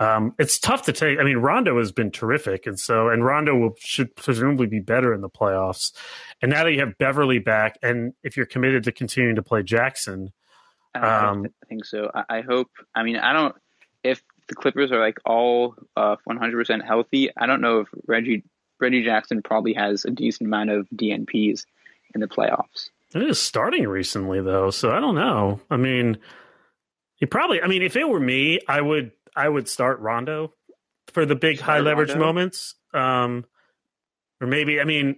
[0.00, 1.20] Um, it's tough to take.
[1.20, 5.14] I mean, Rondo has been terrific, and so and Rondo will, should presumably be better
[5.14, 5.92] in the playoffs.
[6.40, 9.62] And now that you have Beverley back, and if you're committed to continuing to play
[9.62, 10.32] Jackson,
[10.94, 12.10] um, I think so.
[12.14, 12.70] I, I hope.
[12.94, 13.54] I mean, I don't.
[14.02, 18.42] If the Clippers are like all uh, 100% healthy, I don't know if Reggie
[18.80, 21.64] Reggie Jackson probably has a decent amount of DNPs
[22.14, 22.90] in the playoffs.
[23.14, 25.60] It is starting recently though, so I don't know.
[25.70, 26.18] I mean,
[27.16, 27.62] he probably.
[27.62, 30.54] I mean, if it were me, I would I would start Rondo
[31.12, 32.24] for the big start high leverage Rondo?
[32.24, 32.74] moments.
[32.94, 33.44] Um,
[34.40, 35.16] or maybe I mean,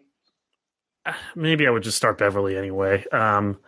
[1.37, 3.05] maybe I would just start Beverley anyway.
[3.13, 3.59] Um,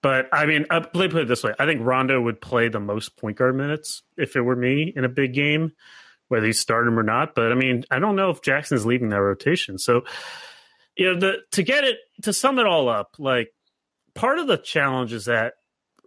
[0.00, 2.68] but I mean, uh, let me put it this way: I think Rondo would play
[2.68, 5.72] the most point guard minutes if it were me in a big game
[6.32, 7.34] whether he started him or not.
[7.34, 9.76] But I mean, I don't know if Jackson's leaving that rotation.
[9.76, 10.04] So,
[10.96, 13.52] you know, the to get it to sum it all up, like
[14.14, 15.54] part of the challenge is that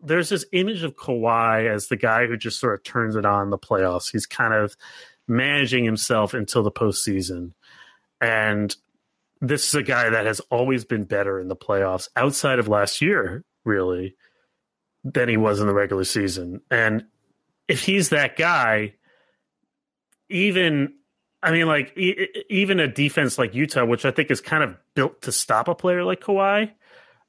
[0.02, 3.44] there's this image of Kawhi as the guy who just sort of turns it on
[3.44, 4.11] in the playoffs.
[4.11, 4.76] He's kind of
[5.27, 7.53] managing himself until the postseason.
[8.22, 8.76] And
[9.41, 13.02] this is a guy that has always been better in the playoffs outside of last
[13.02, 14.15] year, really,
[15.03, 16.61] than he was in the regular season.
[16.69, 17.06] And
[17.68, 18.94] if he's that guy,
[20.30, 20.94] even
[21.45, 25.22] I mean, like even a defense like Utah, which I think is kind of built
[25.23, 26.72] to stop a player like Kawhi,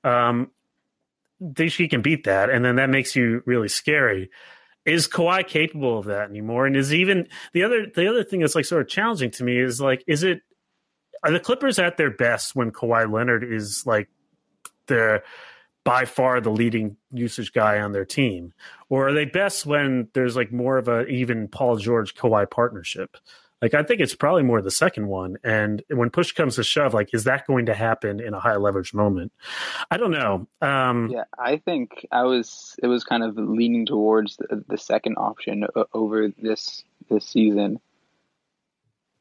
[0.05, 0.51] um,
[1.40, 4.30] they, she can beat that, and then that makes you really scary.
[4.84, 6.66] Is Kawhi capable of that anymore?
[6.66, 9.58] And is even the other the other thing that's like sort of challenging to me
[9.58, 10.42] is like, is it
[11.22, 14.08] are the Clippers at their best when Kawhi Leonard is like
[14.86, 15.22] the
[15.84, 18.52] by far the leading usage guy on their team?
[18.88, 23.16] Or are they best when there's like more of a even Paul George Kawhi partnership?
[23.62, 25.37] Like I think it's probably more the second one.
[25.43, 28.57] And when push comes to shove, like is that going to happen in a high
[28.57, 29.33] leverage moment?
[29.91, 30.47] I don't know.
[30.61, 35.16] Um, yeah, I think I was it was kind of leaning towards the, the second
[35.16, 35.65] option
[35.95, 37.81] over this this season.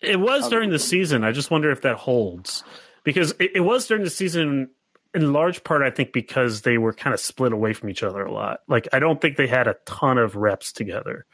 [0.01, 1.23] It was during the season.
[1.23, 2.63] I just wonder if that holds
[3.03, 4.69] because it, it was during the season
[5.15, 8.23] in large part, I think because they were kind of split away from each other
[8.23, 8.59] a lot.
[8.67, 11.25] Like, I don't think they had a ton of reps together.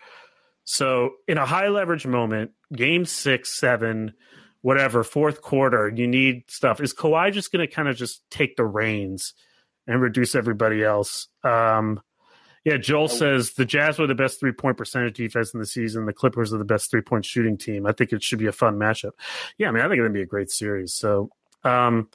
[0.64, 4.14] So, in a high leverage moment, game six, seven,
[4.62, 6.80] whatever, fourth quarter, you need stuff.
[6.80, 9.34] Is Kawhi just going to kind of just take the reins
[9.88, 11.28] and reduce everybody else?
[11.44, 12.00] Um,
[12.64, 16.06] yeah, Joel says the Jazz were the best three point percentage defense in the season.
[16.06, 17.88] The Clippers are the best three point shooting team.
[17.88, 19.12] I think it should be a fun matchup.
[19.58, 20.94] Yeah, I mean, I think it's going to be a great series.
[20.94, 21.32] So,
[21.64, 22.10] um,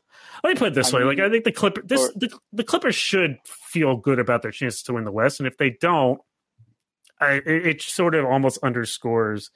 [0.44, 2.12] let me put it this I way: mean, like I think the Clipper, this or,
[2.14, 5.58] the, the Clippers should feel good about their chances to win the West, and if
[5.58, 6.20] they don't,
[7.20, 9.50] I, it, sort of almost underscores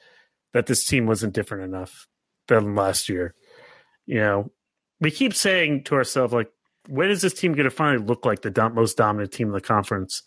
[0.53, 2.09] that this team wasn't different enough
[2.49, 3.35] than last year.
[4.07, 4.53] You know,
[5.01, 6.51] we keep saying to ourselves like,
[6.89, 9.61] when is this team going to finally look like the most dominant team in the
[9.61, 10.23] conference?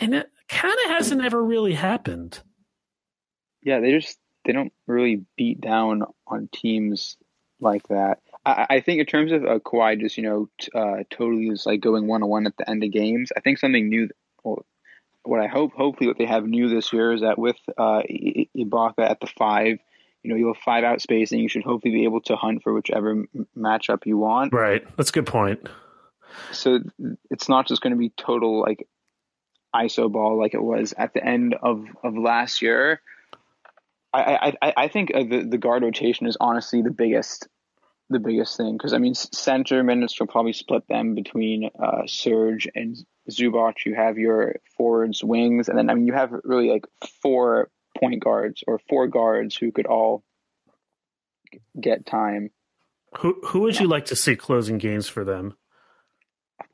[0.00, 2.40] And it kind of hasn't ever really happened.
[3.62, 7.16] Yeah, they just they don't really beat down on teams
[7.60, 8.18] like that.
[8.44, 11.66] I, I think in terms of uh, Kawhi just you know t- uh, totally is
[11.66, 13.30] like going one on one at the end of games.
[13.36, 14.08] I think something new.
[14.42, 14.64] Well,
[15.30, 18.98] what I hope, hopefully, what they have new this year is that with uh, Ibaka
[18.98, 19.78] at the five,
[20.24, 22.64] you know, you have five out space, and You should hopefully be able to hunt
[22.64, 24.52] for whichever m- matchup you want.
[24.52, 24.84] Right.
[24.96, 25.68] That's a good point.
[26.50, 26.80] So
[27.30, 28.88] it's not just going to be total like
[29.72, 33.00] ISO ball like it was at the end of, of last year.
[34.12, 37.46] I I, I think uh, the the guard rotation is honestly the biggest
[38.10, 42.68] the biggest thing because I mean center minutes will probably split them between uh, Serge
[42.74, 42.96] and
[43.30, 43.86] Zubac.
[43.86, 46.84] You have your forwards, wings, and then I mean you have really like
[47.22, 50.24] four point guards or four guards who could all
[51.80, 52.50] get time.
[53.18, 55.56] Who who would you like to see closing games for them?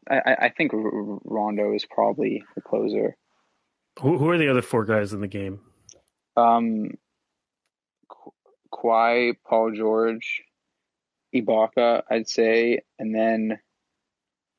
[0.08, 3.16] I, I think Rondo is probably the closer.
[4.00, 5.60] Who, who are the other four guys in the game?
[6.36, 6.90] Um,
[8.72, 10.42] Kawhi, Paul George,
[11.42, 13.58] Ibaka, I'd say, and then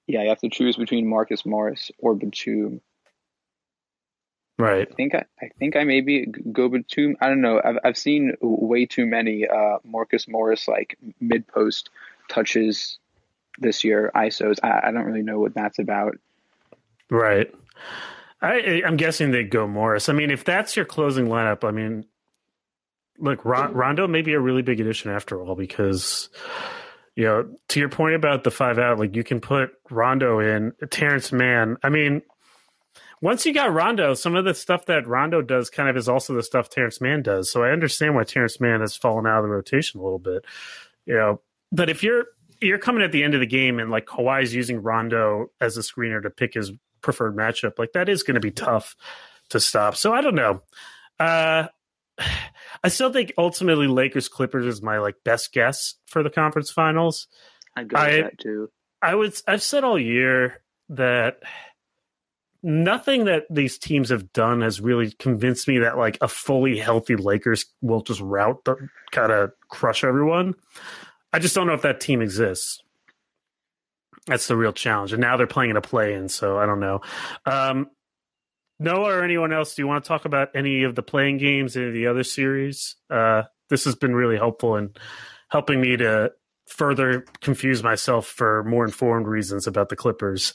[0.08, 2.82] yeah, you have to choose between Marcus Morris or Batum.
[4.58, 4.88] Right.
[4.90, 7.18] I think I, I think I maybe go Batum.
[7.22, 7.62] I don't know.
[7.64, 11.90] I've I've seen way too many uh, Marcus Morris like mid post
[12.30, 12.98] touches
[13.60, 14.12] this year.
[14.16, 14.58] ISOs.
[14.64, 16.16] I, I don't really know what that's about.
[17.12, 17.54] Right.
[18.42, 20.10] I I'm guessing they go Morris.
[20.10, 22.06] I mean, if that's your closing lineup, I mean,
[23.20, 26.30] look, Rondo may be a really big addition after all because
[27.18, 30.74] you know, to your point about the five out, like you can put Rondo in,
[30.92, 31.78] Terance Mann.
[31.82, 32.22] I mean,
[33.22, 36.36] once you got Rondo, some of the stuff that Rondo does kind of is also
[36.36, 37.52] the stuff Terance Mann does.
[37.52, 40.46] So I understand why Terance Mann has fallen out of the rotation a little bit.
[41.08, 41.42] You know,
[41.72, 42.26] but if you're
[42.62, 45.82] you're coming at the end of the game and like Kawhi's using Rondo as a
[45.82, 46.72] screener to pick his
[47.02, 48.96] preferred matchup, like that is going to be tough
[49.50, 49.96] to stop.
[49.96, 50.62] So I don't know.
[51.20, 51.68] Uh,
[52.84, 57.28] I still think ultimately Lakers Clippers is my like best guess for the conference finals.
[57.76, 58.70] I go with that too.
[59.02, 59.36] I would.
[59.48, 61.38] I've said all year that
[62.64, 67.16] nothing that these teams have done has really convinced me that like a fully healthy
[67.16, 68.76] Lakers will just route the
[69.12, 70.56] kind of crush everyone.
[71.32, 72.82] I just don't know if that team exists.
[74.26, 75.14] That's the real challenge.
[75.14, 77.02] And now they're playing in a play in, so I don't know.
[77.46, 77.90] Um,
[78.80, 81.76] Noah or anyone else, do you want to talk about any of the play-in games,
[81.76, 82.96] any of the other series?
[83.10, 84.92] Uh, this has been really helpful in
[85.50, 86.32] helping me to
[86.68, 90.54] further confuse myself for more informed reasons about the Clippers.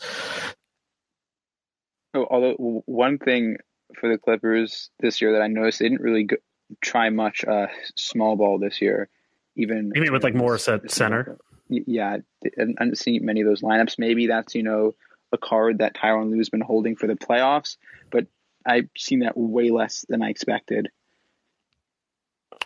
[2.14, 3.56] Oh, although one thing
[3.98, 6.36] for the Clippers this year that I noticed, they didn't really go,
[6.80, 9.08] try much uh, small ball this year.
[9.56, 11.38] Even maybe with like Morris at center.
[11.68, 13.98] Yeah, I didn't see many of those lineups.
[13.98, 14.94] Maybe that's you know
[15.32, 17.76] a card that Tyronn Lue's been holding for the playoffs,
[18.10, 18.26] but
[18.64, 20.90] I've seen that way less than I expected.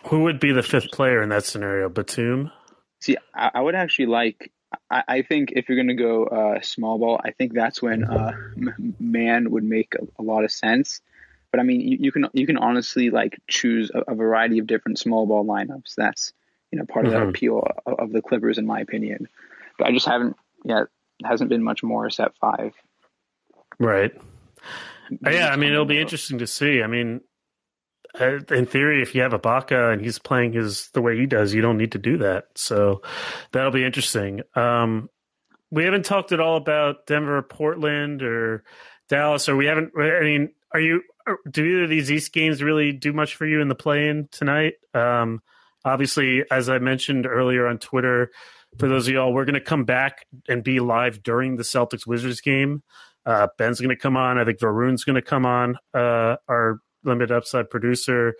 [0.08, 1.88] Who would be the fifth player in that scenario?
[1.88, 2.50] Batum?
[3.00, 4.52] See, I, I would actually like.
[4.90, 8.04] I, I, think if you're going to go uh, small ball, I think that's when
[8.04, 8.32] uh,
[8.98, 11.00] Mann would make a, a, lot of sense.
[11.50, 14.66] But I mean, you, you, can you can honestly like choose a, a, variety of
[14.66, 15.94] different small ball lineups.
[15.96, 16.32] That's
[16.70, 17.22] you know part of mm-hmm.
[17.22, 19.28] the appeal of, of the Clippers, in my opinion.
[19.78, 20.88] But I just haven't yet
[21.24, 22.74] hasn't been much more at five.
[23.78, 24.12] Right.
[25.22, 26.82] Yeah, I mean, it'll be interesting to see.
[26.82, 27.20] I mean,
[28.18, 31.54] uh, in theory, if you have Ibaka and he's playing his the way he does,
[31.54, 32.46] you don't need to do that.
[32.56, 33.02] So
[33.52, 34.42] that'll be interesting.
[34.54, 35.08] Um,
[35.70, 38.64] we haven't talked at all about Denver, Portland, or
[39.08, 39.92] Dallas, or we haven't.
[39.98, 41.02] I mean, are you?
[41.50, 44.74] Do either of these East games really do much for you in the play-in tonight?
[44.94, 45.42] Um,
[45.84, 48.30] obviously, as I mentioned earlier on Twitter,
[48.78, 52.06] for those of y'all, we're going to come back and be live during the Celtics
[52.06, 52.82] Wizards game.
[53.24, 54.38] Uh, Ben's going to come on.
[54.38, 58.34] I think Varun's going to come on, uh, our limited upside producer.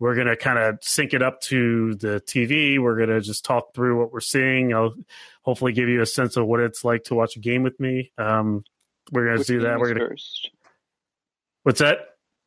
[0.00, 2.80] We're going to kind of sync it up to the TV.
[2.80, 4.74] We're going to just talk through what we're seeing.
[4.74, 4.94] I'll
[5.42, 8.10] hopefully give you a sense of what it's like to watch a game with me.
[8.18, 8.64] Um,
[9.12, 9.78] we're going to do that.
[9.78, 10.08] We're going to.
[10.08, 10.50] First?
[11.62, 11.98] What's that?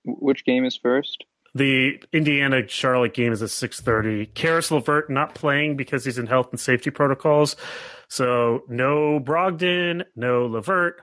[0.04, 1.24] Which game is first?
[1.58, 4.28] The Indiana Charlotte game is at six thirty.
[4.28, 7.56] Caris LeVert not playing because he's in health and safety protocols.
[8.10, 11.02] So no Brogdon, no LeVert,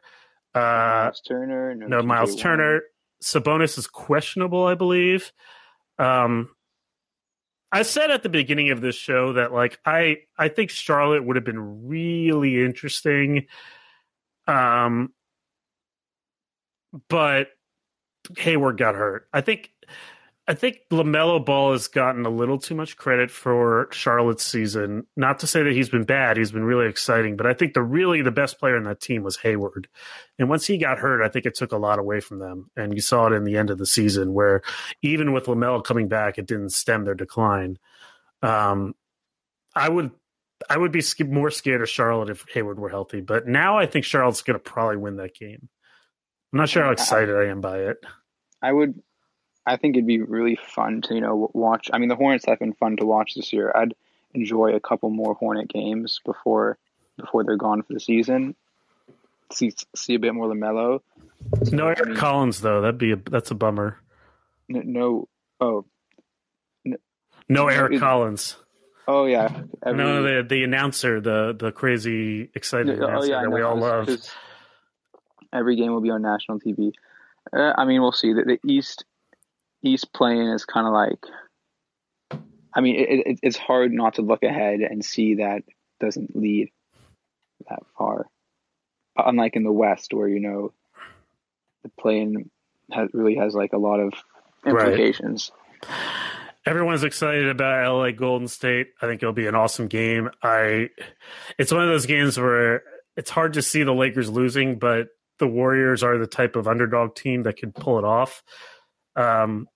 [0.55, 2.83] uh, Miles Turner, no, no Miles Turner.
[3.23, 5.33] Sabonis is questionable, I believe.
[5.99, 6.51] Um,
[7.73, 11.35] I said at the beginning of this show that like I I think Charlotte would
[11.35, 13.47] have been really interesting.
[14.47, 15.13] Um,
[17.09, 17.49] but
[18.39, 19.29] Hayward got hurt.
[19.33, 19.74] I think
[20.47, 25.07] I think LaMelo Ball has gotten a little too much credit for Charlotte's season.
[25.17, 27.83] Not to say that he's been bad, he's been really exciting, but I think the
[27.83, 29.89] really the best player in that team was Hayward.
[30.39, 32.71] And once he got hurt, I think it took a lot away from them.
[32.77, 34.61] And you saw it in the end of the season where
[35.01, 37.79] even with LaMelo coming back, it didn't stem their decline.
[38.43, 38.95] Um,
[39.75, 40.11] I would
[40.69, 44.05] I would be more scared of Charlotte if Hayward were healthy, but now I think
[44.05, 45.69] Charlotte's going to probably win that game.
[46.53, 47.97] I'm not sure how excited I am by it.
[48.63, 49.03] I would
[49.67, 51.91] I think it'd be really fun to you know watch.
[51.93, 53.73] I mean, the Hornets have been fun to watch this year.
[53.75, 53.95] I'd
[54.35, 56.79] enjoy a couple more Hornet games before
[57.17, 58.55] before they're gone for the season.
[59.53, 61.01] See see a bit more LaMelo.
[61.73, 62.81] No Eric I mean, Collins though.
[62.81, 63.99] That'd be a, that's a bummer.
[64.69, 65.29] No, no
[65.61, 65.85] oh.
[66.85, 66.97] No,
[67.49, 68.57] no Eric it, Collins.
[69.07, 69.63] Oh yeah.
[69.85, 73.79] Every, no, the the announcer, the the crazy excited oh, announcer yeah, that we all
[73.79, 74.09] love.
[75.53, 76.93] Every game will be on national TV.
[77.53, 78.33] Uh, I mean, we'll see.
[78.33, 79.05] The, the East
[79.85, 82.41] East play-in is kind of like,
[82.75, 85.63] I mean, it, it, it's hard not to look ahead and see that
[86.01, 86.71] doesn't lead
[87.69, 88.27] that far.
[89.17, 90.73] unlike in the West where you know
[91.83, 92.51] the play-in
[92.91, 94.13] has, really has like a lot of
[94.67, 95.51] implications.
[95.83, 95.91] Right.
[96.67, 98.89] Everyone's excited about LA Golden State.
[99.01, 100.31] I think it'll be an awesome game.
[100.43, 100.89] I
[101.59, 102.83] it's one of those games where
[103.17, 105.09] it's hard to see the Lakers losing, but
[105.39, 108.43] the Warriors are the type of underdog team that could pull it off.
[109.15, 109.69] Um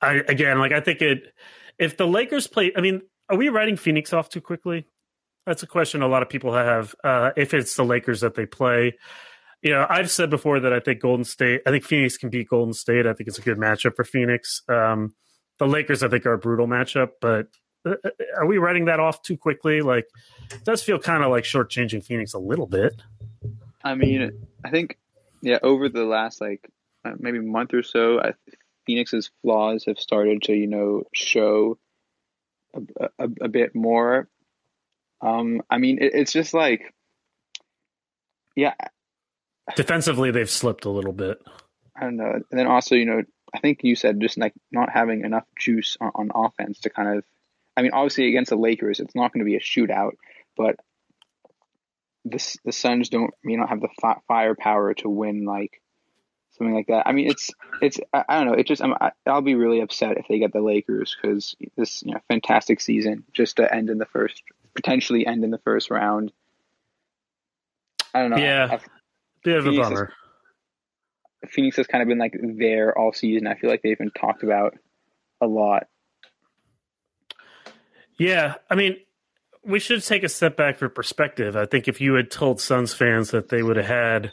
[0.00, 1.32] I again like I think it
[1.78, 4.86] if the Lakers play I mean, are we writing Phoenix off too quickly?
[5.46, 6.94] That's a question a lot of people have.
[7.04, 8.96] Uh, if it's the Lakers that they play,
[9.62, 12.48] you know, I've said before that I think Golden State, I think Phoenix can beat
[12.48, 13.06] Golden State.
[13.06, 14.62] I think it's a good matchup for Phoenix.
[14.68, 15.14] Um,
[15.58, 17.48] the Lakers, I think, are a brutal matchup, but
[17.84, 19.80] uh, uh, are we writing that off too quickly?
[19.80, 20.06] Like,
[20.52, 23.00] it does feel kind of like shortchanging Phoenix a little bit.
[23.82, 24.98] I mean, I think,
[25.40, 26.68] yeah, over the last like
[27.04, 28.34] uh, maybe month or so, I,
[28.86, 31.78] Phoenix's flaws have started to, you know, show
[32.74, 34.28] a, a, a bit more.
[35.20, 36.94] Um, I mean, it, it's just like,
[38.54, 38.74] yeah.
[39.74, 41.38] Defensively, they've slipped a little bit.
[41.96, 42.32] I don't know.
[42.32, 43.22] And then also, you know,
[43.54, 47.18] I think you said just like not having enough juice on, on offense to kind
[47.18, 47.24] of.
[47.76, 50.12] I mean, obviously against the Lakers, it's not going to be a shootout,
[50.56, 50.76] but
[52.24, 55.80] the the Suns don't you know have the fi- firepower to win like
[56.56, 57.06] something like that.
[57.06, 57.50] I mean, it's
[57.80, 58.54] it's I, I don't know.
[58.54, 62.02] It just I'm, I, will be really upset if they get the Lakers because this
[62.02, 64.42] you know fantastic season just to end in the first
[64.74, 66.32] potentially end in the first round.
[68.14, 68.36] I don't know.
[68.38, 68.80] Yeah, I,
[69.42, 70.12] bit of a bummer.
[71.48, 73.46] Phoenix has kind of been like there all season.
[73.46, 74.74] I feel like they've been talked about
[75.40, 75.86] a lot.
[78.18, 78.96] Yeah, I mean,
[79.62, 81.56] we should take a step back for perspective.
[81.56, 84.32] I think if you had told Suns fans that they would have had,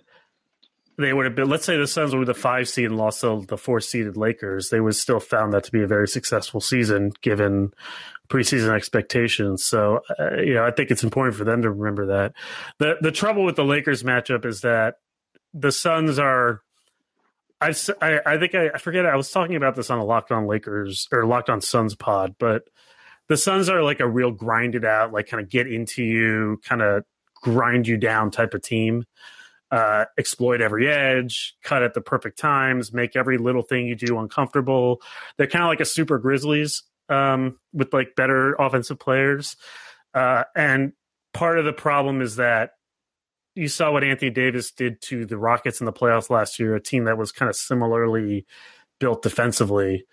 [0.97, 1.49] they would have been.
[1.49, 4.69] Let's say the Suns were the five seed and lost to the four seeded Lakers,
[4.69, 7.73] they would still found that to be a very successful season given
[8.29, 9.63] preseason expectations.
[9.63, 12.33] So, uh, you know, I think it's important for them to remember that.
[12.79, 14.95] the The trouble with the Lakers matchup is that
[15.53, 16.61] the Suns are
[17.63, 19.05] I, I, I think I, I forget.
[19.05, 22.35] I was talking about this on a Locked On Lakers or Locked On Suns pod,
[22.37, 22.63] but
[23.29, 26.81] the Suns are like a real grinded out, like kind of get into you, kind
[26.81, 27.05] of
[27.41, 29.05] grind you down type of team.
[29.73, 34.19] Uh, exploit every edge, cut at the perfect times, make every little thing you do
[34.19, 35.01] uncomfortable.
[35.35, 39.55] They're kind of like a super Grizzlies um, with like better offensive players.
[40.13, 40.93] Uh, and
[41.33, 42.73] part of the problem is that
[43.55, 46.79] you saw what Anthony Davis did to the Rockets in the playoffs last year, a
[46.79, 48.45] team that was kind of similarly
[48.99, 50.05] built defensively.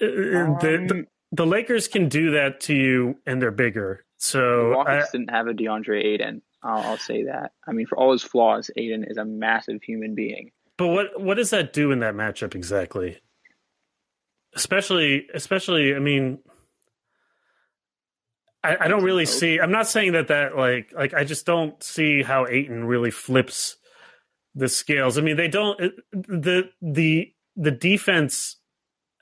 [0.00, 4.04] Um, the, the, the, Lakers can do that to you, and they're bigger.
[4.16, 6.42] So the Rockets I, didn't have a DeAndre Ayton.
[6.62, 7.52] I'll, I'll say that.
[7.66, 10.50] I mean, for all his flaws, Ayton is a massive human being.
[10.76, 13.18] But what what does that do in that matchup exactly?
[14.54, 16.38] Especially, especially, I mean,
[18.62, 19.60] I, I don't really see.
[19.60, 23.76] I'm not saying that that like like I just don't see how Ayton really flips
[24.54, 25.18] the scales.
[25.18, 25.78] I mean, they don't
[26.12, 28.56] the the the defense.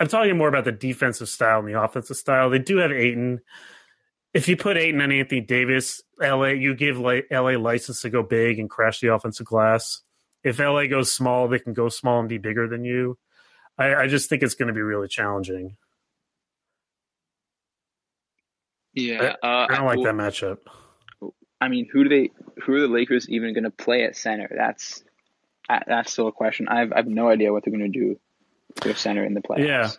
[0.00, 2.50] I'm talking more about the defensive style and the offensive style.
[2.50, 3.40] They do have Ayton.
[4.36, 8.58] If you put Ayton and Anthony Davis, LA, you give LA license to go big
[8.58, 10.02] and crash the offensive glass.
[10.44, 13.16] If LA goes small, they can go small and be bigger than you.
[13.78, 15.78] I, I just think it's going to be really challenging.
[18.92, 20.58] Yeah, I, uh, I don't like that matchup.
[21.58, 22.30] I mean, who do they?
[22.62, 24.54] Who are the Lakers even going to play at center?
[24.54, 25.02] That's
[25.86, 26.68] that's still a question.
[26.68, 28.20] I have, I have no idea what they're going to do
[28.84, 29.66] with center in the playoffs.
[29.66, 29.90] Yeah,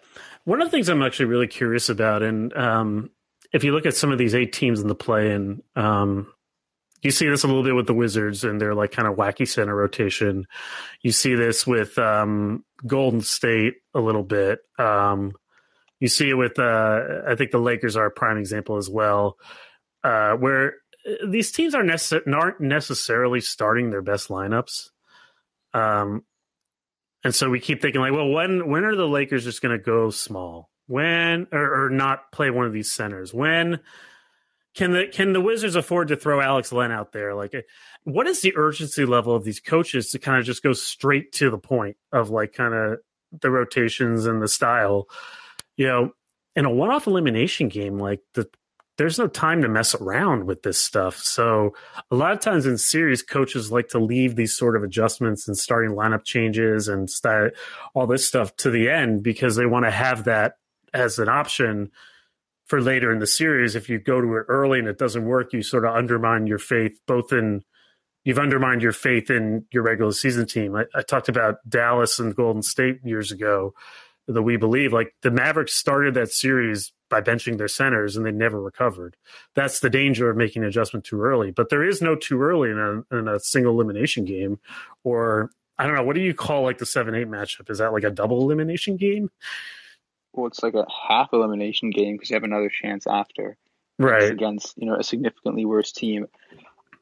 [0.44, 3.10] one of the things I'm actually really curious about, and um,
[3.54, 6.32] if you look at some of these eight teams in the play, and um,
[7.02, 9.48] you see this a little bit with the Wizards and their like kind of wacky
[9.48, 10.46] center rotation.
[11.02, 14.60] You see this with um, Golden State a little bit.
[14.78, 15.34] Um,
[16.00, 19.38] you see it with, uh, I think the Lakers are a prime example as well,
[20.04, 20.76] uh, where
[21.08, 24.90] uh, these teams are necess- aren't necessarily starting their best lineups.
[25.74, 26.24] Um,
[27.24, 29.84] and so we keep thinking like, well, when when are the Lakers just going to
[29.84, 30.70] go small?
[30.88, 33.34] When or, or, not play one of these centers?
[33.34, 33.82] When
[34.74, 37.36] can the can the Wizards afford to throw Alex Len out there?
[37.36, 37.62] Like, uh,
[38.04, 41.50] what is the urgency level of these coaches to kind of just go straight to
[41.50, 43.00] the point of like kind of
[43.42, 45.08] the rotations and the style?
[45.78, 46.12] you know,
[46.56, 48.50] in a one off elimination game, like the
[48.98, 51.18] there's no time to mess around with this stuff.
[51.18, 51.76] So
[52.10, 55.56] a lot of times in series, coaches like to leave these sort of adjustments and
[55.56, 57.56] starting lineup changes and start
[57.94, 60.56] all this stuff to the end because they want to have that
[60.94, 61.92] as an option
[62.66, 63.76] for later in the series.
[63.76, 66.60] If you go to it early and it doesn't work, you sort of undermine your
[66.60, 67.64] faith both in
[68.24, 70.76] you've undermined your faith in your regular season team.
[70.76, 73.74] I, I talked about Dallas and Golden State years ago
[74.28, 74.92] the We Believe.
[74.94, 79.16] Like the Mavericks started that series by benching their centers and they never recovered.
[79.56, 81.52] That's the danger of making an adjustment too early.
[81.52, 84.60] But there is no too early in a, in a single elimination game.
[85.06, 87.70] Or I don't know, what do you call like the 7 8 matchup?
[87.70, 89.30] Is that like a double elimination game?
[90.38, 93.58] Well, it's like a half elimination game because you have another chance after.
[93.98, 94.32] Right.
[94.32, 96.28] Against, you know, a significantly worse team.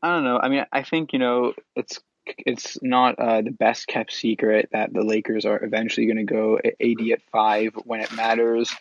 [0.01, 0.39] I don't know.
[0.41, 4.93] I mean, I think, you know, it's it's not uh, the best kept secret that
[4.93, 8.73] the Lakers are eventually going to go AD at five when it matters.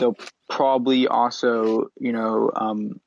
[0.00, 0.16] They'll
[0.48, 3.00] probably also, you know, um,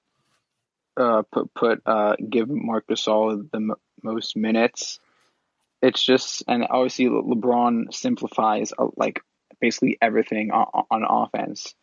[0.96, 5.00] uh, put put uh, give Marc Gasol the m- most minutes.
[5.82, 9.22] It's just, and obviously LeBron simplifies uh, like
[9.60, 11.76] basically everything on, on offense.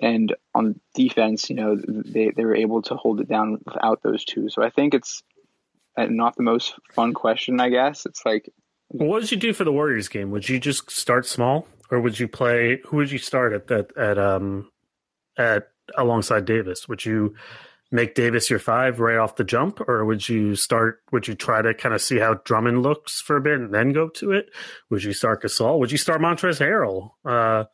[0.00, 4.24] And on defense, you know, they, they were able to hold it down without those
[4.24, 4.48] two.
[4.48, 5.22] So I think it's
[5.98, 8.06] not the most fun question, I guess.
[8.06, 8.50] It's like,
[8.88, 10.30] what did you do for the Warriors game?
[10.30, 12.80] Would you just start small, or would you play?
[12.86, 14.70] Who would you start at that at um
[15.36, 16.88] at alongside Davis?
[16.88, 17.34] Would you
[17.90, 21.00] make Davis your five right off the jump, or would you start?
[21.12, 23.92] Would you try to kind of see how Drummond looks for a bit and then
[23.92, 24.50] go to it?
[24.90, 25.78] Would you start Gasol?
[25.78, 27.10] Would you start Montrezl Harrell?
[27.24, 27.64] Uh,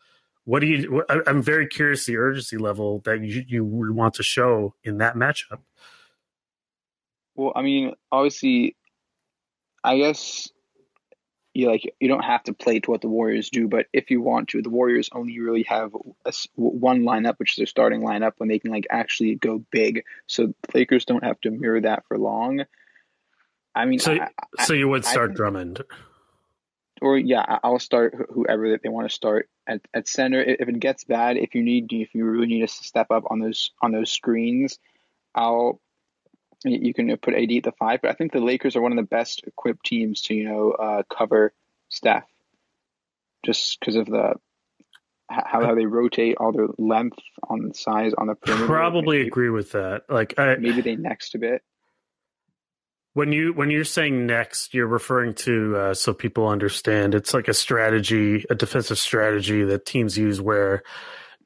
[0.44, 1.04] what do you?
[1.08, 5.60] I'm very curious the urgency level that you you want to show in that matchup.
[7.34, 8.76] Well, I mean, obviously,
[9.84, 10.48] I guess
[11.56, 14.20] you like you don't have to play to what the Warriors do, but if you
[14.20, 15.94] want to, the Warriors only really have
[16.26, 20.04] a, one lineup, which is their starting lineup, when they can like actually go big.
[20.26, 22.64] So the Lakers don't have to mirror that for long.
[23.74, 24.28] I mean, so I,
[24.64, 25.82] so you would start I, Drummond,
[27.00, 30.42] or yeah, I'll start whoever that they want to start at, at center.
[30.42, 33.40] If it gets bad, if you need, if you really need to step up on
[33.40, 34.78] those on those screens,
[35.34, 35.80] I'll
[36.64, 38.96] you can put AD at the five, but I think the Lakers are one of
[38.96, 41.52] the best equipped teams to you know uh, cover
[41.88, 42.28] Steph,
[43.44, 44.34] just because of the
[45.28, 47.18] how, how they rotate all their length
[47.48, 48.66] on size on the perimeter.
[48.66, 50.02] Probably maybe, agree with that.
[50.08, 51.62] Like I, maybe they next a bit.
[53.14, 57.14] When you when you're saying next, you're referring to uh, so people understand.
[57.14, 60.82] It's like a strategy, a defensive strategy that teams use where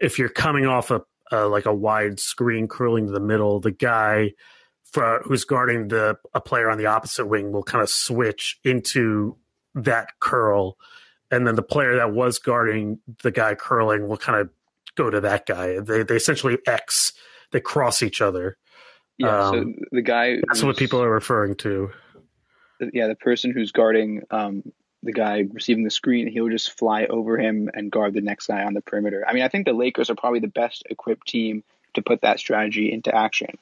[0.00, 3.70] if you're coming off a uh, like a wide screen curling to the middle, the
[3.70, 4.32] guy
[4.92, 9.36] for, who's guarding the a player on the opposite wing will kind of switch into
[9.74, 10.76] that curl,
[11.30, 14.50] and then the player that was guarding the guy curling will kind of
[14.96, 15.78] go to that guy.
[15.80, 17.12] They they essentially X.
[17.52, 18.56] They cross each other.
[19.18, 19.46] Yeah.
[19.46, 20.36] Um, so the guy.
[20.48, 21.90] That's what people are referring to.
[22.92, 24.62] Yeah, the person who's guarding um,
[25.02, 28.64] the guy receiving the screen, he'll just fly over him and guard the next guy
[28.64, 29.24] on the perimeter.
[29.28, 31.62] I mean, I think the Lakers are probably the best equipped team
[31.94, 33.58] to put that strategy into action.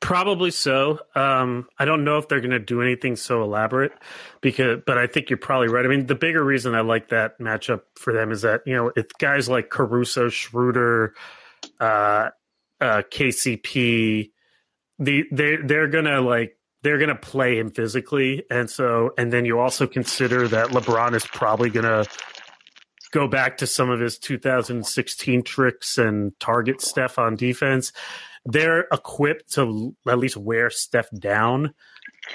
[0.00, 1.00] Probably so.
[1.16, 3.92] Um, I don't know if they're going to do anything so elaborate,
[4.40, 5.84] because, but I think you're probably right.
[5.84, 8.92] I mean, the bigger reason I like that matchup for them is that you know
[8.94, 11.14] it's guys like Caruso, Schroeder,
[11.80, 12.30] uh,
[12.80, 14.30] uh, KCP.
[15.00, 19.58] The they they're gonna like they're gonna play him physically, and so and then you
[19.58, 22.04] also consider that LeBron is probably gonna
[23.10, 27.92] go back to some of his 2016 tricks and target Steph on defense
[28.48, 31.74] they're equipped to at least wear Steph down.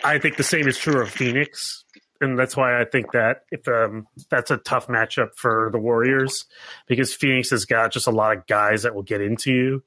[0.04, 1.86] I think the same is true of Phoenix,
[2.22, 6.46] and that's why I think that if um, that's a tough matchup for the Warriors
[6.88, 9.84] because Phoenix has got just a lot of guys that will get into you,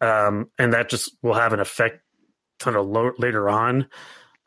[0.00, 2.00] um, and that just will have an effect
[2.58, 2.86] kind of
[3.18, 3.86] later on.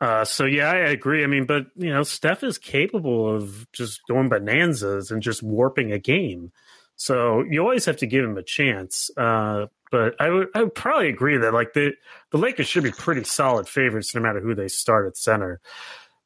[0.00, 1.24] Uh, so yeah, I agree.
[1.24, 5.92] I mean, but you know, Steph is capable of just going bonanzas and just warping
[5.92, 6.52] a game.
[6.94, 9.10] So you always have to give him a chance.
[9.16, 11.92] Uh, but I would I would probably agree that like the
[12.30, 15.60] the Lakers should be pretty solid favorites no matter who they start at center.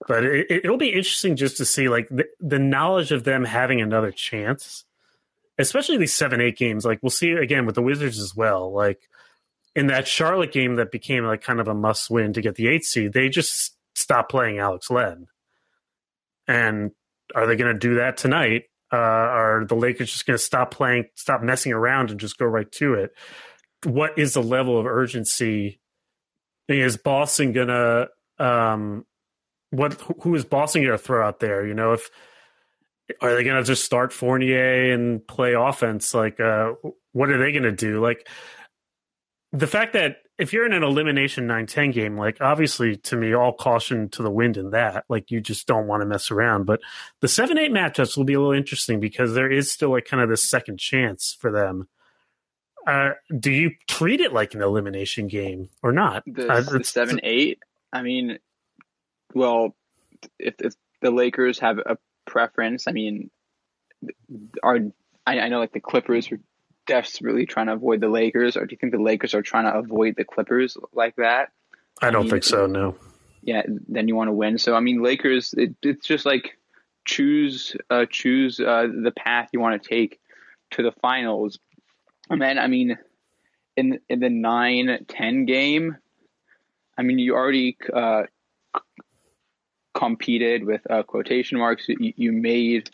[0.09, 3.81] But it, will be interesting just to see like the, the knowledge of them having
[3.81, 4.85] another chance,
[5.59, 6.85] especially these seven eight games.
[6.85, 8.73] Like we'll see again with the Wizards as well.
[8.73, 9.09] Like
[9.75, 12.69] in that Charlotte game that became like kind of a must win to get the
[12.69, 15.27] eight seed, they just stopped playing Alex Len.
[16.47, 16.91] And
[17.35, 18.65] are they going to do that tonight?
[18.93, 22.45] Uh, are the Lakers just going to stop playing, stop messing around, and just go
[22.45, 23.13] right to it?
[23.85, 25.81] what is the level of urgency?
[26.69, 28.09] Is Boston gonna
[28.39, 29.05] um,
[29.71, 31.67] what who is Boston gonna throw out there?
[31.67, 32.09] You know, if
[33.21, 36.15] are they gonna just start Fournier and play offense?
[36.15, 36.73] Like, uh,
[37.13, 38.01] what are they gonna do?
[38.01, 38.29] Like
[39.53, 43.53] the fact that if you're in an elimination 9-10 game, like obviously to me, all
[43.53, 45.05] caution to the wind in that.
[45.09, 46.65] Like you just don't want to mess around.
[46.65, 46.81] But
[47.21, 50.23] the seven eight matchups will be a little interesting because there is still like kind
[50.23, 51.89] of this second chance for them
[52.87, 56.25] uh, do you treat it like an elimination game or not?
[56.27, 57.61] The, uh, the seven eight.
[57.93, 58.39] I mean,
[59.35, 59.75] well,
[60.39, 61.97] if, if the Lakers have a
[62.27, 63.31] preference, I mean,
[64.63, 64.79] are
[65.27, 66.41] I, I know like the Clippers were
[66.93, 69.79] desperately trying to avoid the Lakers, or do you think the Lakers are trying to
[69.79, 71.51] avoid the Clippers like that?
[72.03, 72.67] I don't mean, think so.
[72.67, 72.97] No.
[73.41, 74.59] Yeah, then you want to win.
[74.59, 75.55] So I mean, Lakers.
[75.57, 76.59] It, it's just like
[77.07, 80.21] choose uh, choose uh, the path you want to take
[80.73, 81.59] to the finals.
[82.29, 82.99] And then I mean,
[83.75, 85.97] in in the 9-10 game,
[86.99, 88.25] I mean, you already uh,
[89.95, 91.89] competed with uh, quotation marks.
[91.89, 92.91] You, you made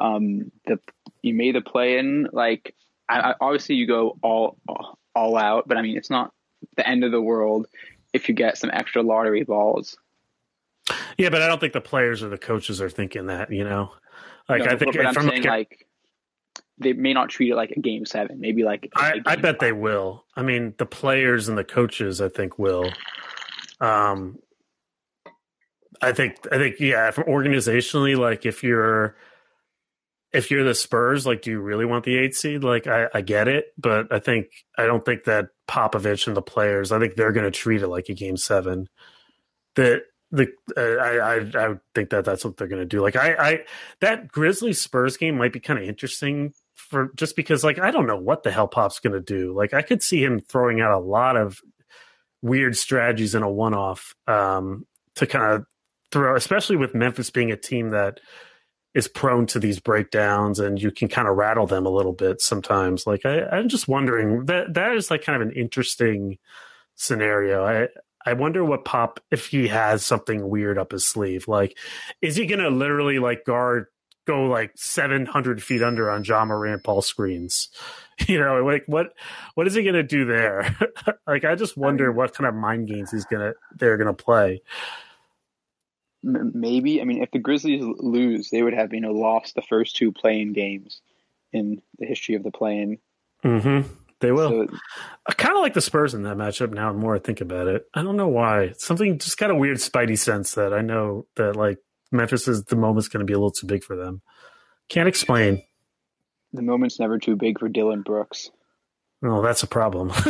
[0.00, 0.80] um, the
[1.22, 2.28] you made the play in.
[2.32, 2.74] Like,
[3.08, 4.58] I, I, obviously, you go all
[5.14, 6.32] all out, but I mean, it's not
[6.76, 7.66] the end of the world
[8.12, 9.96] if you get some extra lottery balls.
[11.18, 13.52] Yeah, but I don't think the players or the coaches are thinking that.
[13.52, 13.92] You know,
[14.48, 15.86] like No, I think I'm saying like
[16.78, 18.40] they may not treat it like a game seven.
[18.40, 20.24] Maybe like I, game bet they will.
[20.36, 22.90] I mean, the players and the coaches, I think, will.
[23.80, 24.38] Um,
[26.00, 27.10] I think, I think, yeah.
[27.10, 29.16] From organizationally, like if you're,
[30.32, 32.62] if you're the Spurs, like, do you really want the eight seed?
[32.62, 36.42] Like, I, I get it, but I think I don't think that Popovich and the
[36.42, 38.88] players, I think they're going to treat it like a game seven.
[39.76, 43.00] That the uh, I, I I think that that's what they're going to do.
[43.00, 43.60] Like, I I
[44.00, 48.06] that Grizzlies Spurs game might be kind of interesting for just because like I don't
[48.06, 49.54] know what the hell Pop's going to do.
[49.54, 51.60] Like I could see him throwing out a lot of
[52.42, 54.86] weird strategies in a one off um,
[55.16, 55.66] to kind of
[56.12, 58.20] throw, especially with Memphis being a team that
[58.94, 62.40] is prone to these breakdowns and you can kind of rattle them a little bit
[62.40, 63.06] sometimes.
[63.06, 66.38] Like I, I'm just wondering that that is like kind of an interesting
[66.94, 67.64] scenario.
[67.64, 67.88] I
[68.26, 71.48] I wonder what Pop if he has something weird up his sleeve.
[71.48, 71.78] Like,
[72.20, 73.86] is he going to literally like guard
[74.28, 77.70] go like 700 feet under on Ja Morant Paul screens.
[78.26, 79.12] You know, like what
[79.54, 80.76] what is he going to do there?
[81.28, 84.24] like I just wonder what kind of mind games he's going to they're going to
[84.24, 84.60] play.
[86.22, 89.96] Maybe I mean if the Grizzlies lose, they would have you know lost the first
[89.96, 91.00] two play-in games
[91.52, 92.98] in the history of the play-in.
[93.44, 93.84] Mhm.
[94.20, 94.50] They will.
[94.50, 94.66] So
[95.28, 96.92] I kind of like the Spurs in that matchup now.
[96.92, 98.72] The more I think about it, I don't know why.
[98.76, 101.78] Something just got a weird spidey sense that I know that like
[102.10, 104.22] Memphis is the moment's going to be a little too big for them.
[104.88, 105.62] Can't explain.
[106.52, 108.50] the moment's never too big for Dillon Brooks.
[109.22, 110.12] Oh, that's a problem.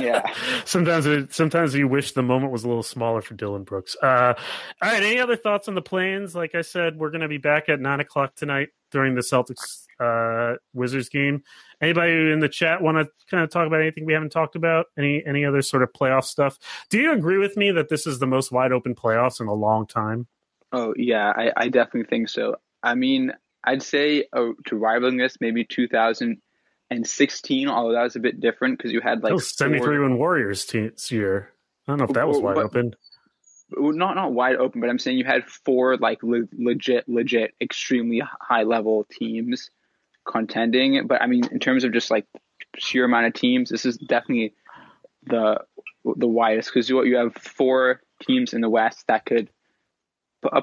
[0.00, 0.32] Yeah.
[0.64, 3.96] Sometimes, it, sometimes you wish the moment was a little smaller for Dillon Brooks.
[4.02, 4.34] Uh,
[4.82, 5.02] all right.
[5.02, 6.34] Any other thoughts on the plans?
[6.34, 9.84] Like I said, we're going to be back at nine o'clock tonight during the Celtics
[10.00, 11.42] uh, Wizards game.
[11.80, 14.86] Anybody in the chat want to kind of talk about anything we haven't talked about?
[14.96, 16.58] Any any other sort of playoff stuff?
[16.90, 19.54] Do you agree with me that this is the most wide open playoffs in a
[19.54, 20.26] long time?
[20.72, 22.56] Oh yeah, I, I definitely think so.
[22.82, 23.32] I mean,
[23.64, 25.64] I'd say uh, to rivaling this, maybe
[26.90, 30.02] 2016, although that was a bit different because you had like was seventy three four-
[30.02, 31.52] win Warriors this year.
[31.86, 32.94] I don't know if that was wide but- open.
[33.70, 38.22] not not wide open, but I'm saying you had four like le- legit, legit, extremely
[38.40, 39.70] high level teams
[40.26, 41.06] contending.
[41.06, 42.26] But I mean, in terms of just like
[42.76, 44.54] sheer amount of teams, this is definitely
[45.26, 45.60] the
[46.04, 49.50] the widest because you you have four teams in the West that could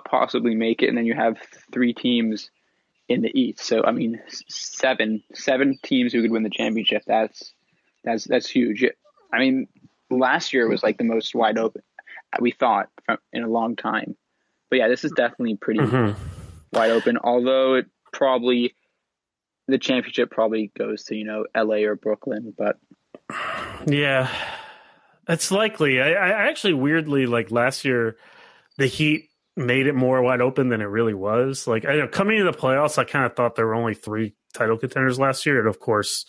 [0.05, 1.37] possibly make it, and then you have
[1.71, 2.49] three teams
[3.07, 3.59] in the East.
[3.61, 7.03] So I mean, seven seven teams who could win the championship.
[7.05, 7.53] That's
[8.03, 8.85] that's that's huge.
[9.33, 9.67] I mean,
[10.09, 11.81] last year was like the most wide open
[12.39, 14.15] we thought from, in a long time.
[14.69, 16.15] But yeah, this is definitely pretty Mhm.
[16.73, 17.17] wide open.
[17.23, 18.75] Although it probably
[19.67, 21.85] the championship probably goes to you know L.A.
[21.85, 22.77] or Brooklyn, but
[23.87, 24.29] Yeah,
[25.27, 26.01] it's likely.
[26.01, 28.17] I, I actually weirdly like last year,
[28.77, 31.67] the Heat made it more wide open than it really was.
[31.67, 34.35] Like I know coming into the playoffs, I kind of thought there were only three
[34.53, 36.25] title contenders last year, and of course,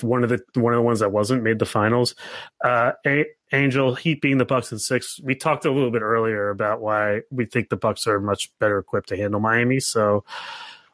[0.00, 2.14] one of the one of the ones that wasn't made the finals.
[2.62, 5.20] Uh, A- Angel Heat being the Bucks in six.
[5.22, 8.78] We talked a little bit earlier about why we think the Bucks are much better
[8.78, 9.78] equipped to handle Miami.
[9.78, 10.24] So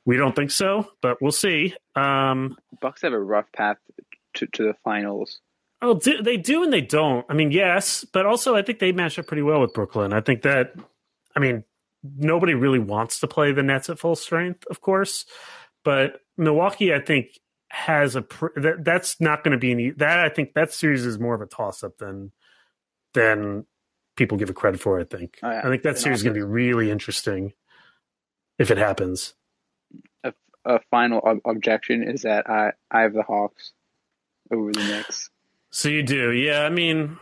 [0.05, 1.75] we don't think so, but we'll see.
[1.95, 3.79] Um, Bucks have a rough path
[4.35, 5.41] to, to the finals.
[5.81, 7.27] Oh, do, they do and they don't.
[7.29, 10.13] I mean, yes, but also I think they match up pretty well with Brooklyn.
[10.13, 10.75] I think that,
[11.37, 11.65] I mean,
[12.03, 15.25] nobody really wants to play the Nets at full strength, of course,
[15.85, 17.39] but Milwaukee, I think,
[17.69, 20.19] has a pr- that, that's not going to be any that.
[20.19, 22.33] I think that series is more of a toss up than
[23.15, 23.65] than
[24.17, 25.01] people give it credit for.
[25.01, 25.39] I think.
[25.43, 25.61] Oh, yeah.
[25.65, 27.55] I think that series is going to be really interesting
[28.59, 29.35] if it happens.
[30.65, 33.73] A final ob- objection is that I I have the Hawks
[34.53, 35.31] over the Knicks.
[35.71, 36.65] So you do, yeah.
[36.65, 37.17] I mean,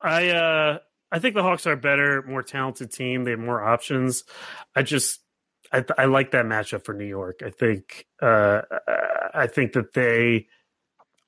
[0.00, 0.78] I uh
[1.12, 3.24] I think the Hawks are a better, more talented team.
[3.24, 4.24] They have more options.
[4.74, 5.20] I just
[5.70, 7.42] I I like that matchup for New York.
[7.44, 8.62] I think uh
[9.34, 10.46] I think that they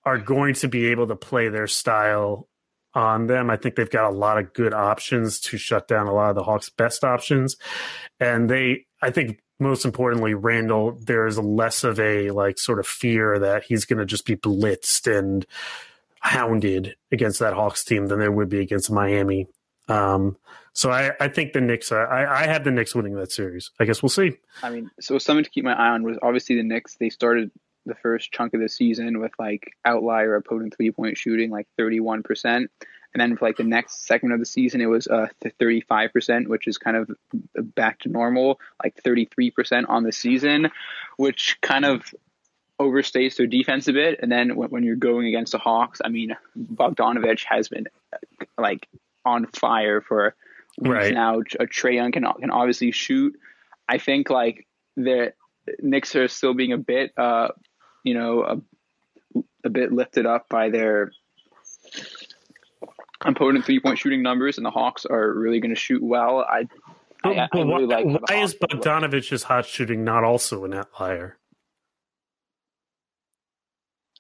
[0.05, 2.49] are going to be able to play their style
[2.95, 3.51] on them.
[3.51, 6.37] I think they've got a lot of good options to shut down a lot of
[6.37, 7.57] the Hawks' best options.
[8.19, 13.39] And they I think most importantly, Randle, there's less of a like sort of fear
[13.39, 15.47] that he's going to just be blitzed and
[16.21, 19.47] hounded against that Hawks team than there would be against Miami.
[19.89, 20.37] Um,
[20.73, 21.93] so I, I think the Knicks.
[21.93, 23.71] I, I have the Knicks winning that series.
[23.79, 24.39] I guess we'll see.
[24.63, 26.97] I mean, so something to keep my eye on was obviously the Knicks.
[26.97, 27.51] They started
[27.87, 32.01] the first chunk of the season with like outlier opponent three point shooting, like thirty
[32.01, 32.71] one percent,
[33.13, 35.29] and then for like the next segment of the season, it was uh
[35.61, 37.11] thirty five percent, which is kind of
[37.75, 40.71] back to normal, like thirty three percent on the season,
[41.19, 42.15] which kind of
[42.81, 44.19] overstates their defense a bit.
[44.21, 47.87] And then when, when you're going against the Hawks, I mean, Bogdanovic has been
[48.59, 48.89] like
[49.25, 50.35] on fire for
[50.79, 51.15] weeks Right.
[51.15, 51.39] now.
[51.39, 53.35] Uh, Trae Young can can obviously shoot.
[53.89, 55.33] I think like the
[55.81, 57.49] Knicks are still being a bit, uh,
[58.03, 61.13] you know, a, a bit lifted up by their
[63.23, 66.41] opponent three point shooting numbers, and the Hawks are really going to shoot well.
[66.41, 66.67] I,
[67.23, 71.39] I, I but really why, like why is Bogdanovic's hot shooting not also an outlier?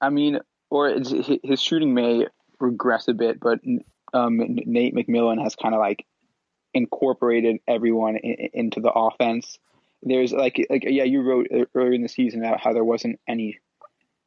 [0.00, 0.40] I mean,
[0.70, 2.26] or his shooting may
[2.60, 3.60] regress a bit, but
[4.14, 6.06] um, Nate McMillan has kind of like
[6.72, 9.58] incorporated everyone in, into the offense.
[10.02, 13.58] There's like, like yeah, you wrote earlier in the season about how there wasn't any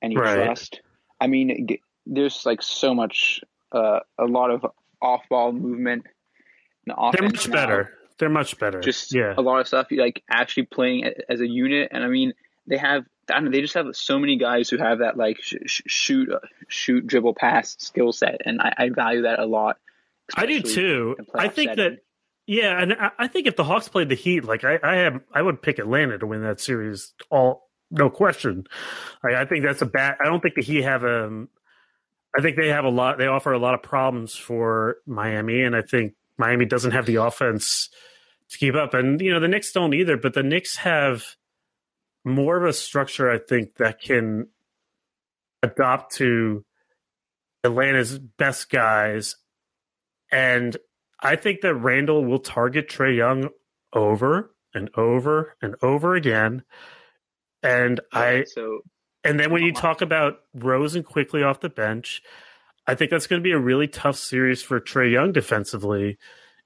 [0.01, 0.35] any Right.
[0.45, 0.81] trust.
[1.19, 1.67] I mean,
[2.05, 3.41] there's like so much,
[3.71, 4.65] uh, a lot of
[5.01, 6.05] off ball movement.
[6.85, 7.93] In the They're much now better.
[8.19, 8.79] They're much better.
[8.81, 9.33] just yeah.
[9.37, 12.33] a lot of stuff you like actually playing as a unit and i mean
[12.65, 15.41] they have I don't know, they just have so many guys who have that like
[15.41, 19.45] sh- sh- shoot uh, shoot dribble pass skill set and I, I value that a
[19.45, 19.77] lot
[20.35, 21.15] I do too.
[21.33, 21.91] I think setting.
[21.91, 21.99] that
[22.47, 25.21] yeah, and I, I think if the Hawks played the Heat, like I, I have,
[25.33, 27.13] I would pick Atlanta to win that series.
[27.29, 28.65] All no question.
[29.23, 30.15] Like, I think that's a bad.
[30.21, 31.45] I don't think the Heat have a.
[32.37, 33.17] I think they have a lot.
[33.17, 37.15] They offer a lot of problems for Miami, and I think Miami doesn't have the
[37.15, 37.89] offense
[38.49, 38.93] to keep up.
[38.93, 41.25] And you know the Knicks don't either, but the Knicks have
[42.27, 43.29] more of a structure.
[43.29, 44.47] I think that can
[45.63, 46.63] adopt to
[47.63, 49.35] Atlanta's best guys
[50.31, 50.77] and
[51.19, 53.49] I think that Randle will target Trae Young
[53.93, 56.63] over and over and over again.
[57.63, 58.81] And I so
[59.23, 62.21] and then when you talk about Rose and Quickley off the bench,
[62.85, 66.17] I think that's going to be a really tough series for Trae Young defensively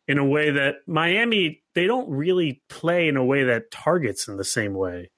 [0.08, 4.36] in a way that Miami they don't really play in a way that targets in
[4.36, 5.10] the same way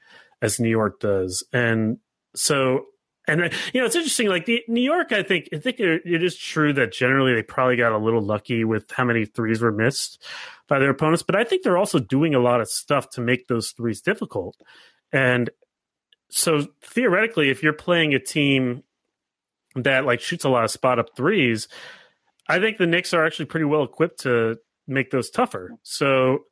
[0.44, 1.44] as New York does.
[1.52, 1.98] And
[2.36, 2.86] so
[3.28, 6.02] and uh, you know it's interesting like the New York I think I think it
[6.06, 9.62] it is true that generally they probably got a little lucky with how many threes
[9.62, 10.22] were missed
[10.68, 13.48] by their opponents, but I think they're also doing a lot of stuff to make
[13.48, 14.56] those threes difficult.
[15.12, 15.50] And
[16.30, 18.84] so theoretically, if you're playing a team
[19.76, 21.68] that like shoots a lot of spot up threes,
[22.48, 24.58] I think the Knicks are actually pretty well equipped to
[24.88, 25.72] make those tougher.
[25.84, 26.46] So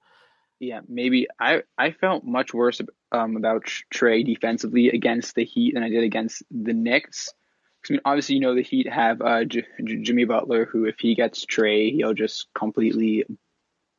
[0.61, 2.79] yeah maybe i i felt much worse
[3.11, 7.33] um, about Trae defensively against the heat than i did against the Knicks.
[7.89, 10.99] I mean, obviously, you know the Heat have uh, J- J- Jimmy Butler, who if
[10.99, 13.25] he gets Trae, he'll just completely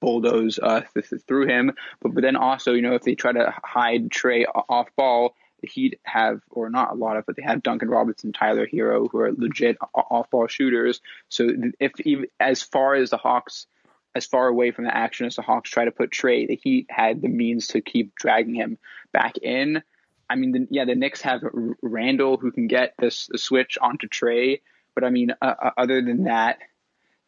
[0.01, 1.73] bulldoze uh, th- th- through him.
[2.01, 5.69] But but then also, you know, if they try to hide Trae off ball, the
[5.69, 9.19] Heat have, or not a lot of, but they have Duncan Robinson, Tyler Herro, who
[9.19, 11.01] are legit off ball shooters.
[11.29, 11.49] So
[11.81, 11.93] if
[12.39, 13.67] as far as the Hawks,
[14.15, 16.87] as far away from the action as the Hawks try to put Trae, the Heat
[16.91, 18.79] had the means to keep dragging him
[19.13, 19.83] back in.
[20.29, 21.43] I mean, the, yeah, the Knicks have
[21.83, 24.61] Randle who can get this the switch onto Trae,
[24.95, 26.59] but I mean, uh, uh, other than that,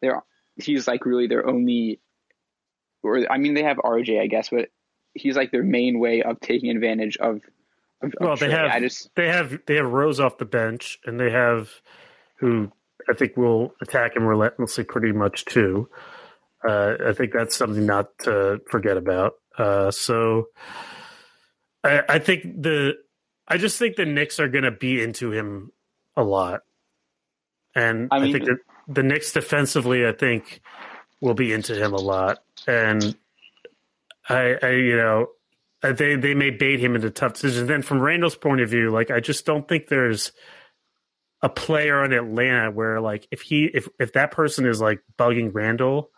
[0.01, 0.23] they're
[0.55, 1.99] he's like really their only,
[3.03, 4.69] or I mean, they have RJ, I guess, but
[5.13, 7.41] he's like their main way of taking advantage of.
[8.01, 8.51] of, of well, they Trae.
[8.51, 11.69] have I just they have they have Rose off the bench, and they have
[12.37, 12.71] who
[13.09, 15.89] I think will attack him relentlessly pretty much too.
[16.67, 19.33] Uh, I think that's something not to forget about.
[19.57, 20.47] Uh, so
[21.83, 22.93] I, I think the
[23.47, 25.71] I just think the Knicks are going to be into him
[26.15, 26.61] a lot,
[27.75, 28.57] and I, I think that
[28.87, 30.61] the Knicks defensively, I think,
[31.21, 33.15] will be into him a lot, and
[34.27, 35.27] I, I you know
[35.81, 37.67] they they may bait him into tough decisions.
[37.67, 40.31] Then from Randle's point of view, like I just don't think there's
[41.41, 45.51] a player in Atlanta where like if he if if that person is like bugging
[45.53, 46.09] Randle,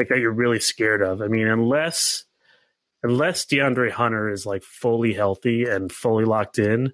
[0.00, 1.22] like that you're really scared of.
[1.22, 2.24] I mean, unless
[3.02, 6.92] unless DeAndre Hunter is like fully healthy and fully locked in,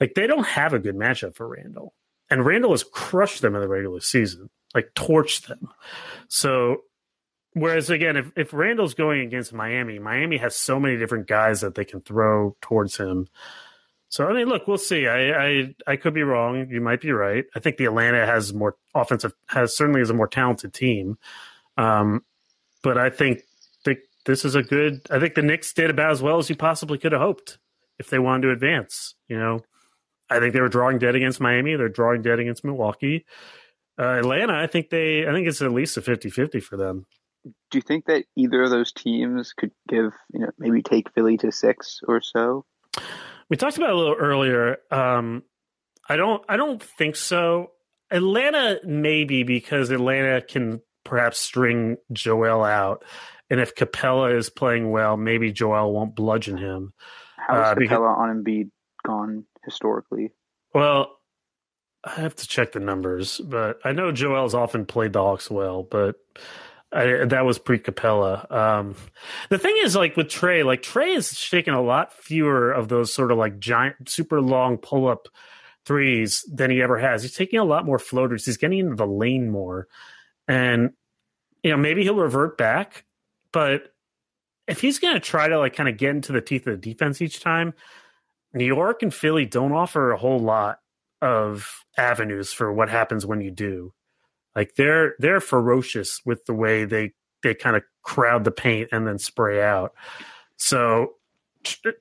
[0.00, 1.94] like they don't have a good matchup for Randle.
[2.30, 5.68] And Randle has crushed them in the regular season, like torched them.
[6.28, 6.82] So
[7.54, 11.74] Whereas again, if, if Randle's going against Miami, Miami has so many different guys that
[11.74, 13.28] they can throw towards him.
[14.10, 15.06] So I mean, look, we'll see.
[15.06, 16.68] I, I I could be wrong.
[16.70, 17.44] You might be right.
[17.54, 21.18] I think the Atlanta has more offensive has certainly is a more talented team.
[21.76, 22.24] Um,
[22.82, 23.42] but I think
[23.84, 23.96] the
[24.26, 25.00] this is a good.
[25.10, 27.58] I think the Knicks did about as well as you possibly could have hoped
[27.98, 29.14] if they wanted to advance.
[29.28, 29.60] You know,
[30.30, 31.76] I think they were drawing dead against Miami.
[31.76, 33.24] They're drawing dead against Milwaukee.
[33.98, 37.06] Uh, Atlanta, I think they, I think it's at least a 50-50 for them.
[37.44, 41.36] Do you think that either of those teams could give, you know, maybe take Philly
[41.38, 42.64] to six or so?
[43.48, 44.78] We talked about a little earlier.
[44.90, 45.42] Um,
[46.08, 47.72] I don't, I don't think so.
[48.10, 53.04] Atlanta maybe because Atlanta can perhaps string Joel out,
[53.50, 56.92] and if Capela is playing well, maybe Joel won't bludgeon him.
[57.36, 58.70] How is Uh, Capela because- on Embiid
[59.06, 60.32] gone historically?
[60.74, 61.16] Well,
[62.04, 65.82] I have to check the numbers, but I know Joel's often played the Hawks well,
[65.82, 66.16] but
[66.92, 68.50] I, that was pre Capela.
[68.52, 68.94] Um,
[69.50, 73.12] the thing is, like with Trae, like Trae is shaking a lot fewer of those
[73.12, 75.28] sort of like giant, super long pull up
[75.84, 77.22] threes than he ever has.
[77.22, 78.44] He's taking a lot more floaters.
[78.46, 79.88] He's getting into the lane more,
[80.46, 80.92] and
[81.62, 83.04] you know maybe he'll revert back,
[83.52, 83.92] but
[84.66, 86.92] if he's going to try to like kind of get into the teeth of the
[86.92, 87.74] defense each time,
[88.52, 90.80] New York and Philly don't offer a whole lot
[91.20, 93.92] of avenues for what happens when you do.
[94.54, 97.12] Like they're they're ferocious with the way they
[97.42, 99.92] they kind of crowd the paint and then spray out.
[100.56, 101.14] So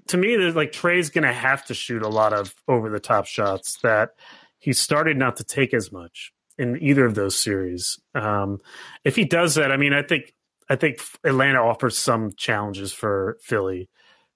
[0.07, 2.99] to me, there's like Trae's going to have to shoot a lot of over the
[2.99, 4.11] top shots that
[4.59, 7.99] he started not to take as much in either of those series.
[8.15, 8.59] Um,
[9.03, 10.33] if he does that, I mean, I think
[10.69, 13.89] I think Atlanta offers some challenges for Philly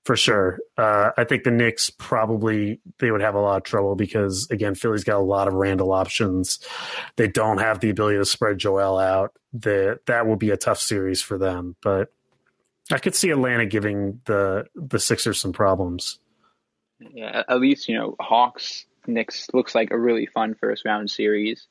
[0.04, 0.60] for sure.
[0.78, 4.76] Uh, I think the Knicks probably they would have a lot of trouble because again,
[4.76, 6.60] Philly's got a lot of Randle options.
[7.18, 9.34] They don't have the ability to spread Joel out.
[9.54, 11.76] The, that will be a tough series for them.
[11.84, 12.12] But
[12.92, 16.20] I could see Atlanta giving the the Sixers some problems.
[17.00, 21.68] Yeah, at least you know Hawks Knicks looks like a really fun first round series,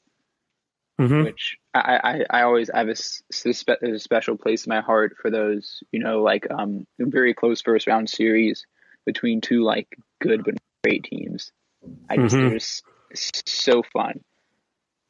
[1.00, 1.24] Mhm.
[1.24, 5.82] which I, I, I always have a, a special place in my heart for those
[5.92, 8.66] you know like um very close first round series
[9.06, 10.54] between two like good but
[10.84, 11.52] great teams.
[12.10, 12.50] I just Mhm.
[12.50, 14.20] they're just so fun.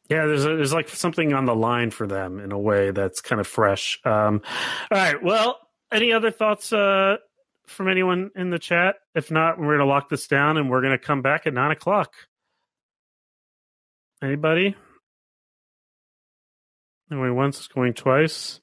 [0.09, 3.21] Yeah, there's a, there's like something on the line for them in a way that's
[3.21, 4.01] kind of fresh.
[4.05, 4.43] Um,
[4.91, 5.23] all right.
[5.23, 5.59] Well,
[5.93, 7.17] any other thoughts uh,
[7.67, 8.97] from anyone in the chat?
[9.15, 11.55] If not, we're going to lock this down and we're going to come back at
[11.55, 12.13] nine o'clock.
[14.23, 14.75] Anybody?
[17.11, 18.61] Going once, going twice.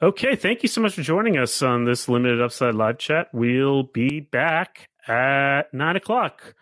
[0.00, 3.26] Okay, thank you so much for joining us on this limited upside live chat.
[3.32, 6.54] We'll be back at nine o'clock.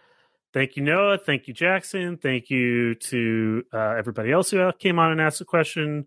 [0.54, 1.18] Thank you, Noah.
[1.18, 2.16] Thank you, Jackson.
[2.16, 6.06] Thank you to uh, everybody else who came on and asked a question.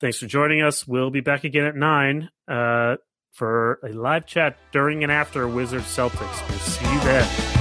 [0.00, 0.88] Thanks for joining us.
[0.88, 2.96] We'll be back again at nine uh,
[3.32, 6.48] for a live chat during and after Wizard Celtics.
[6.48, 7.55] We'll see you then.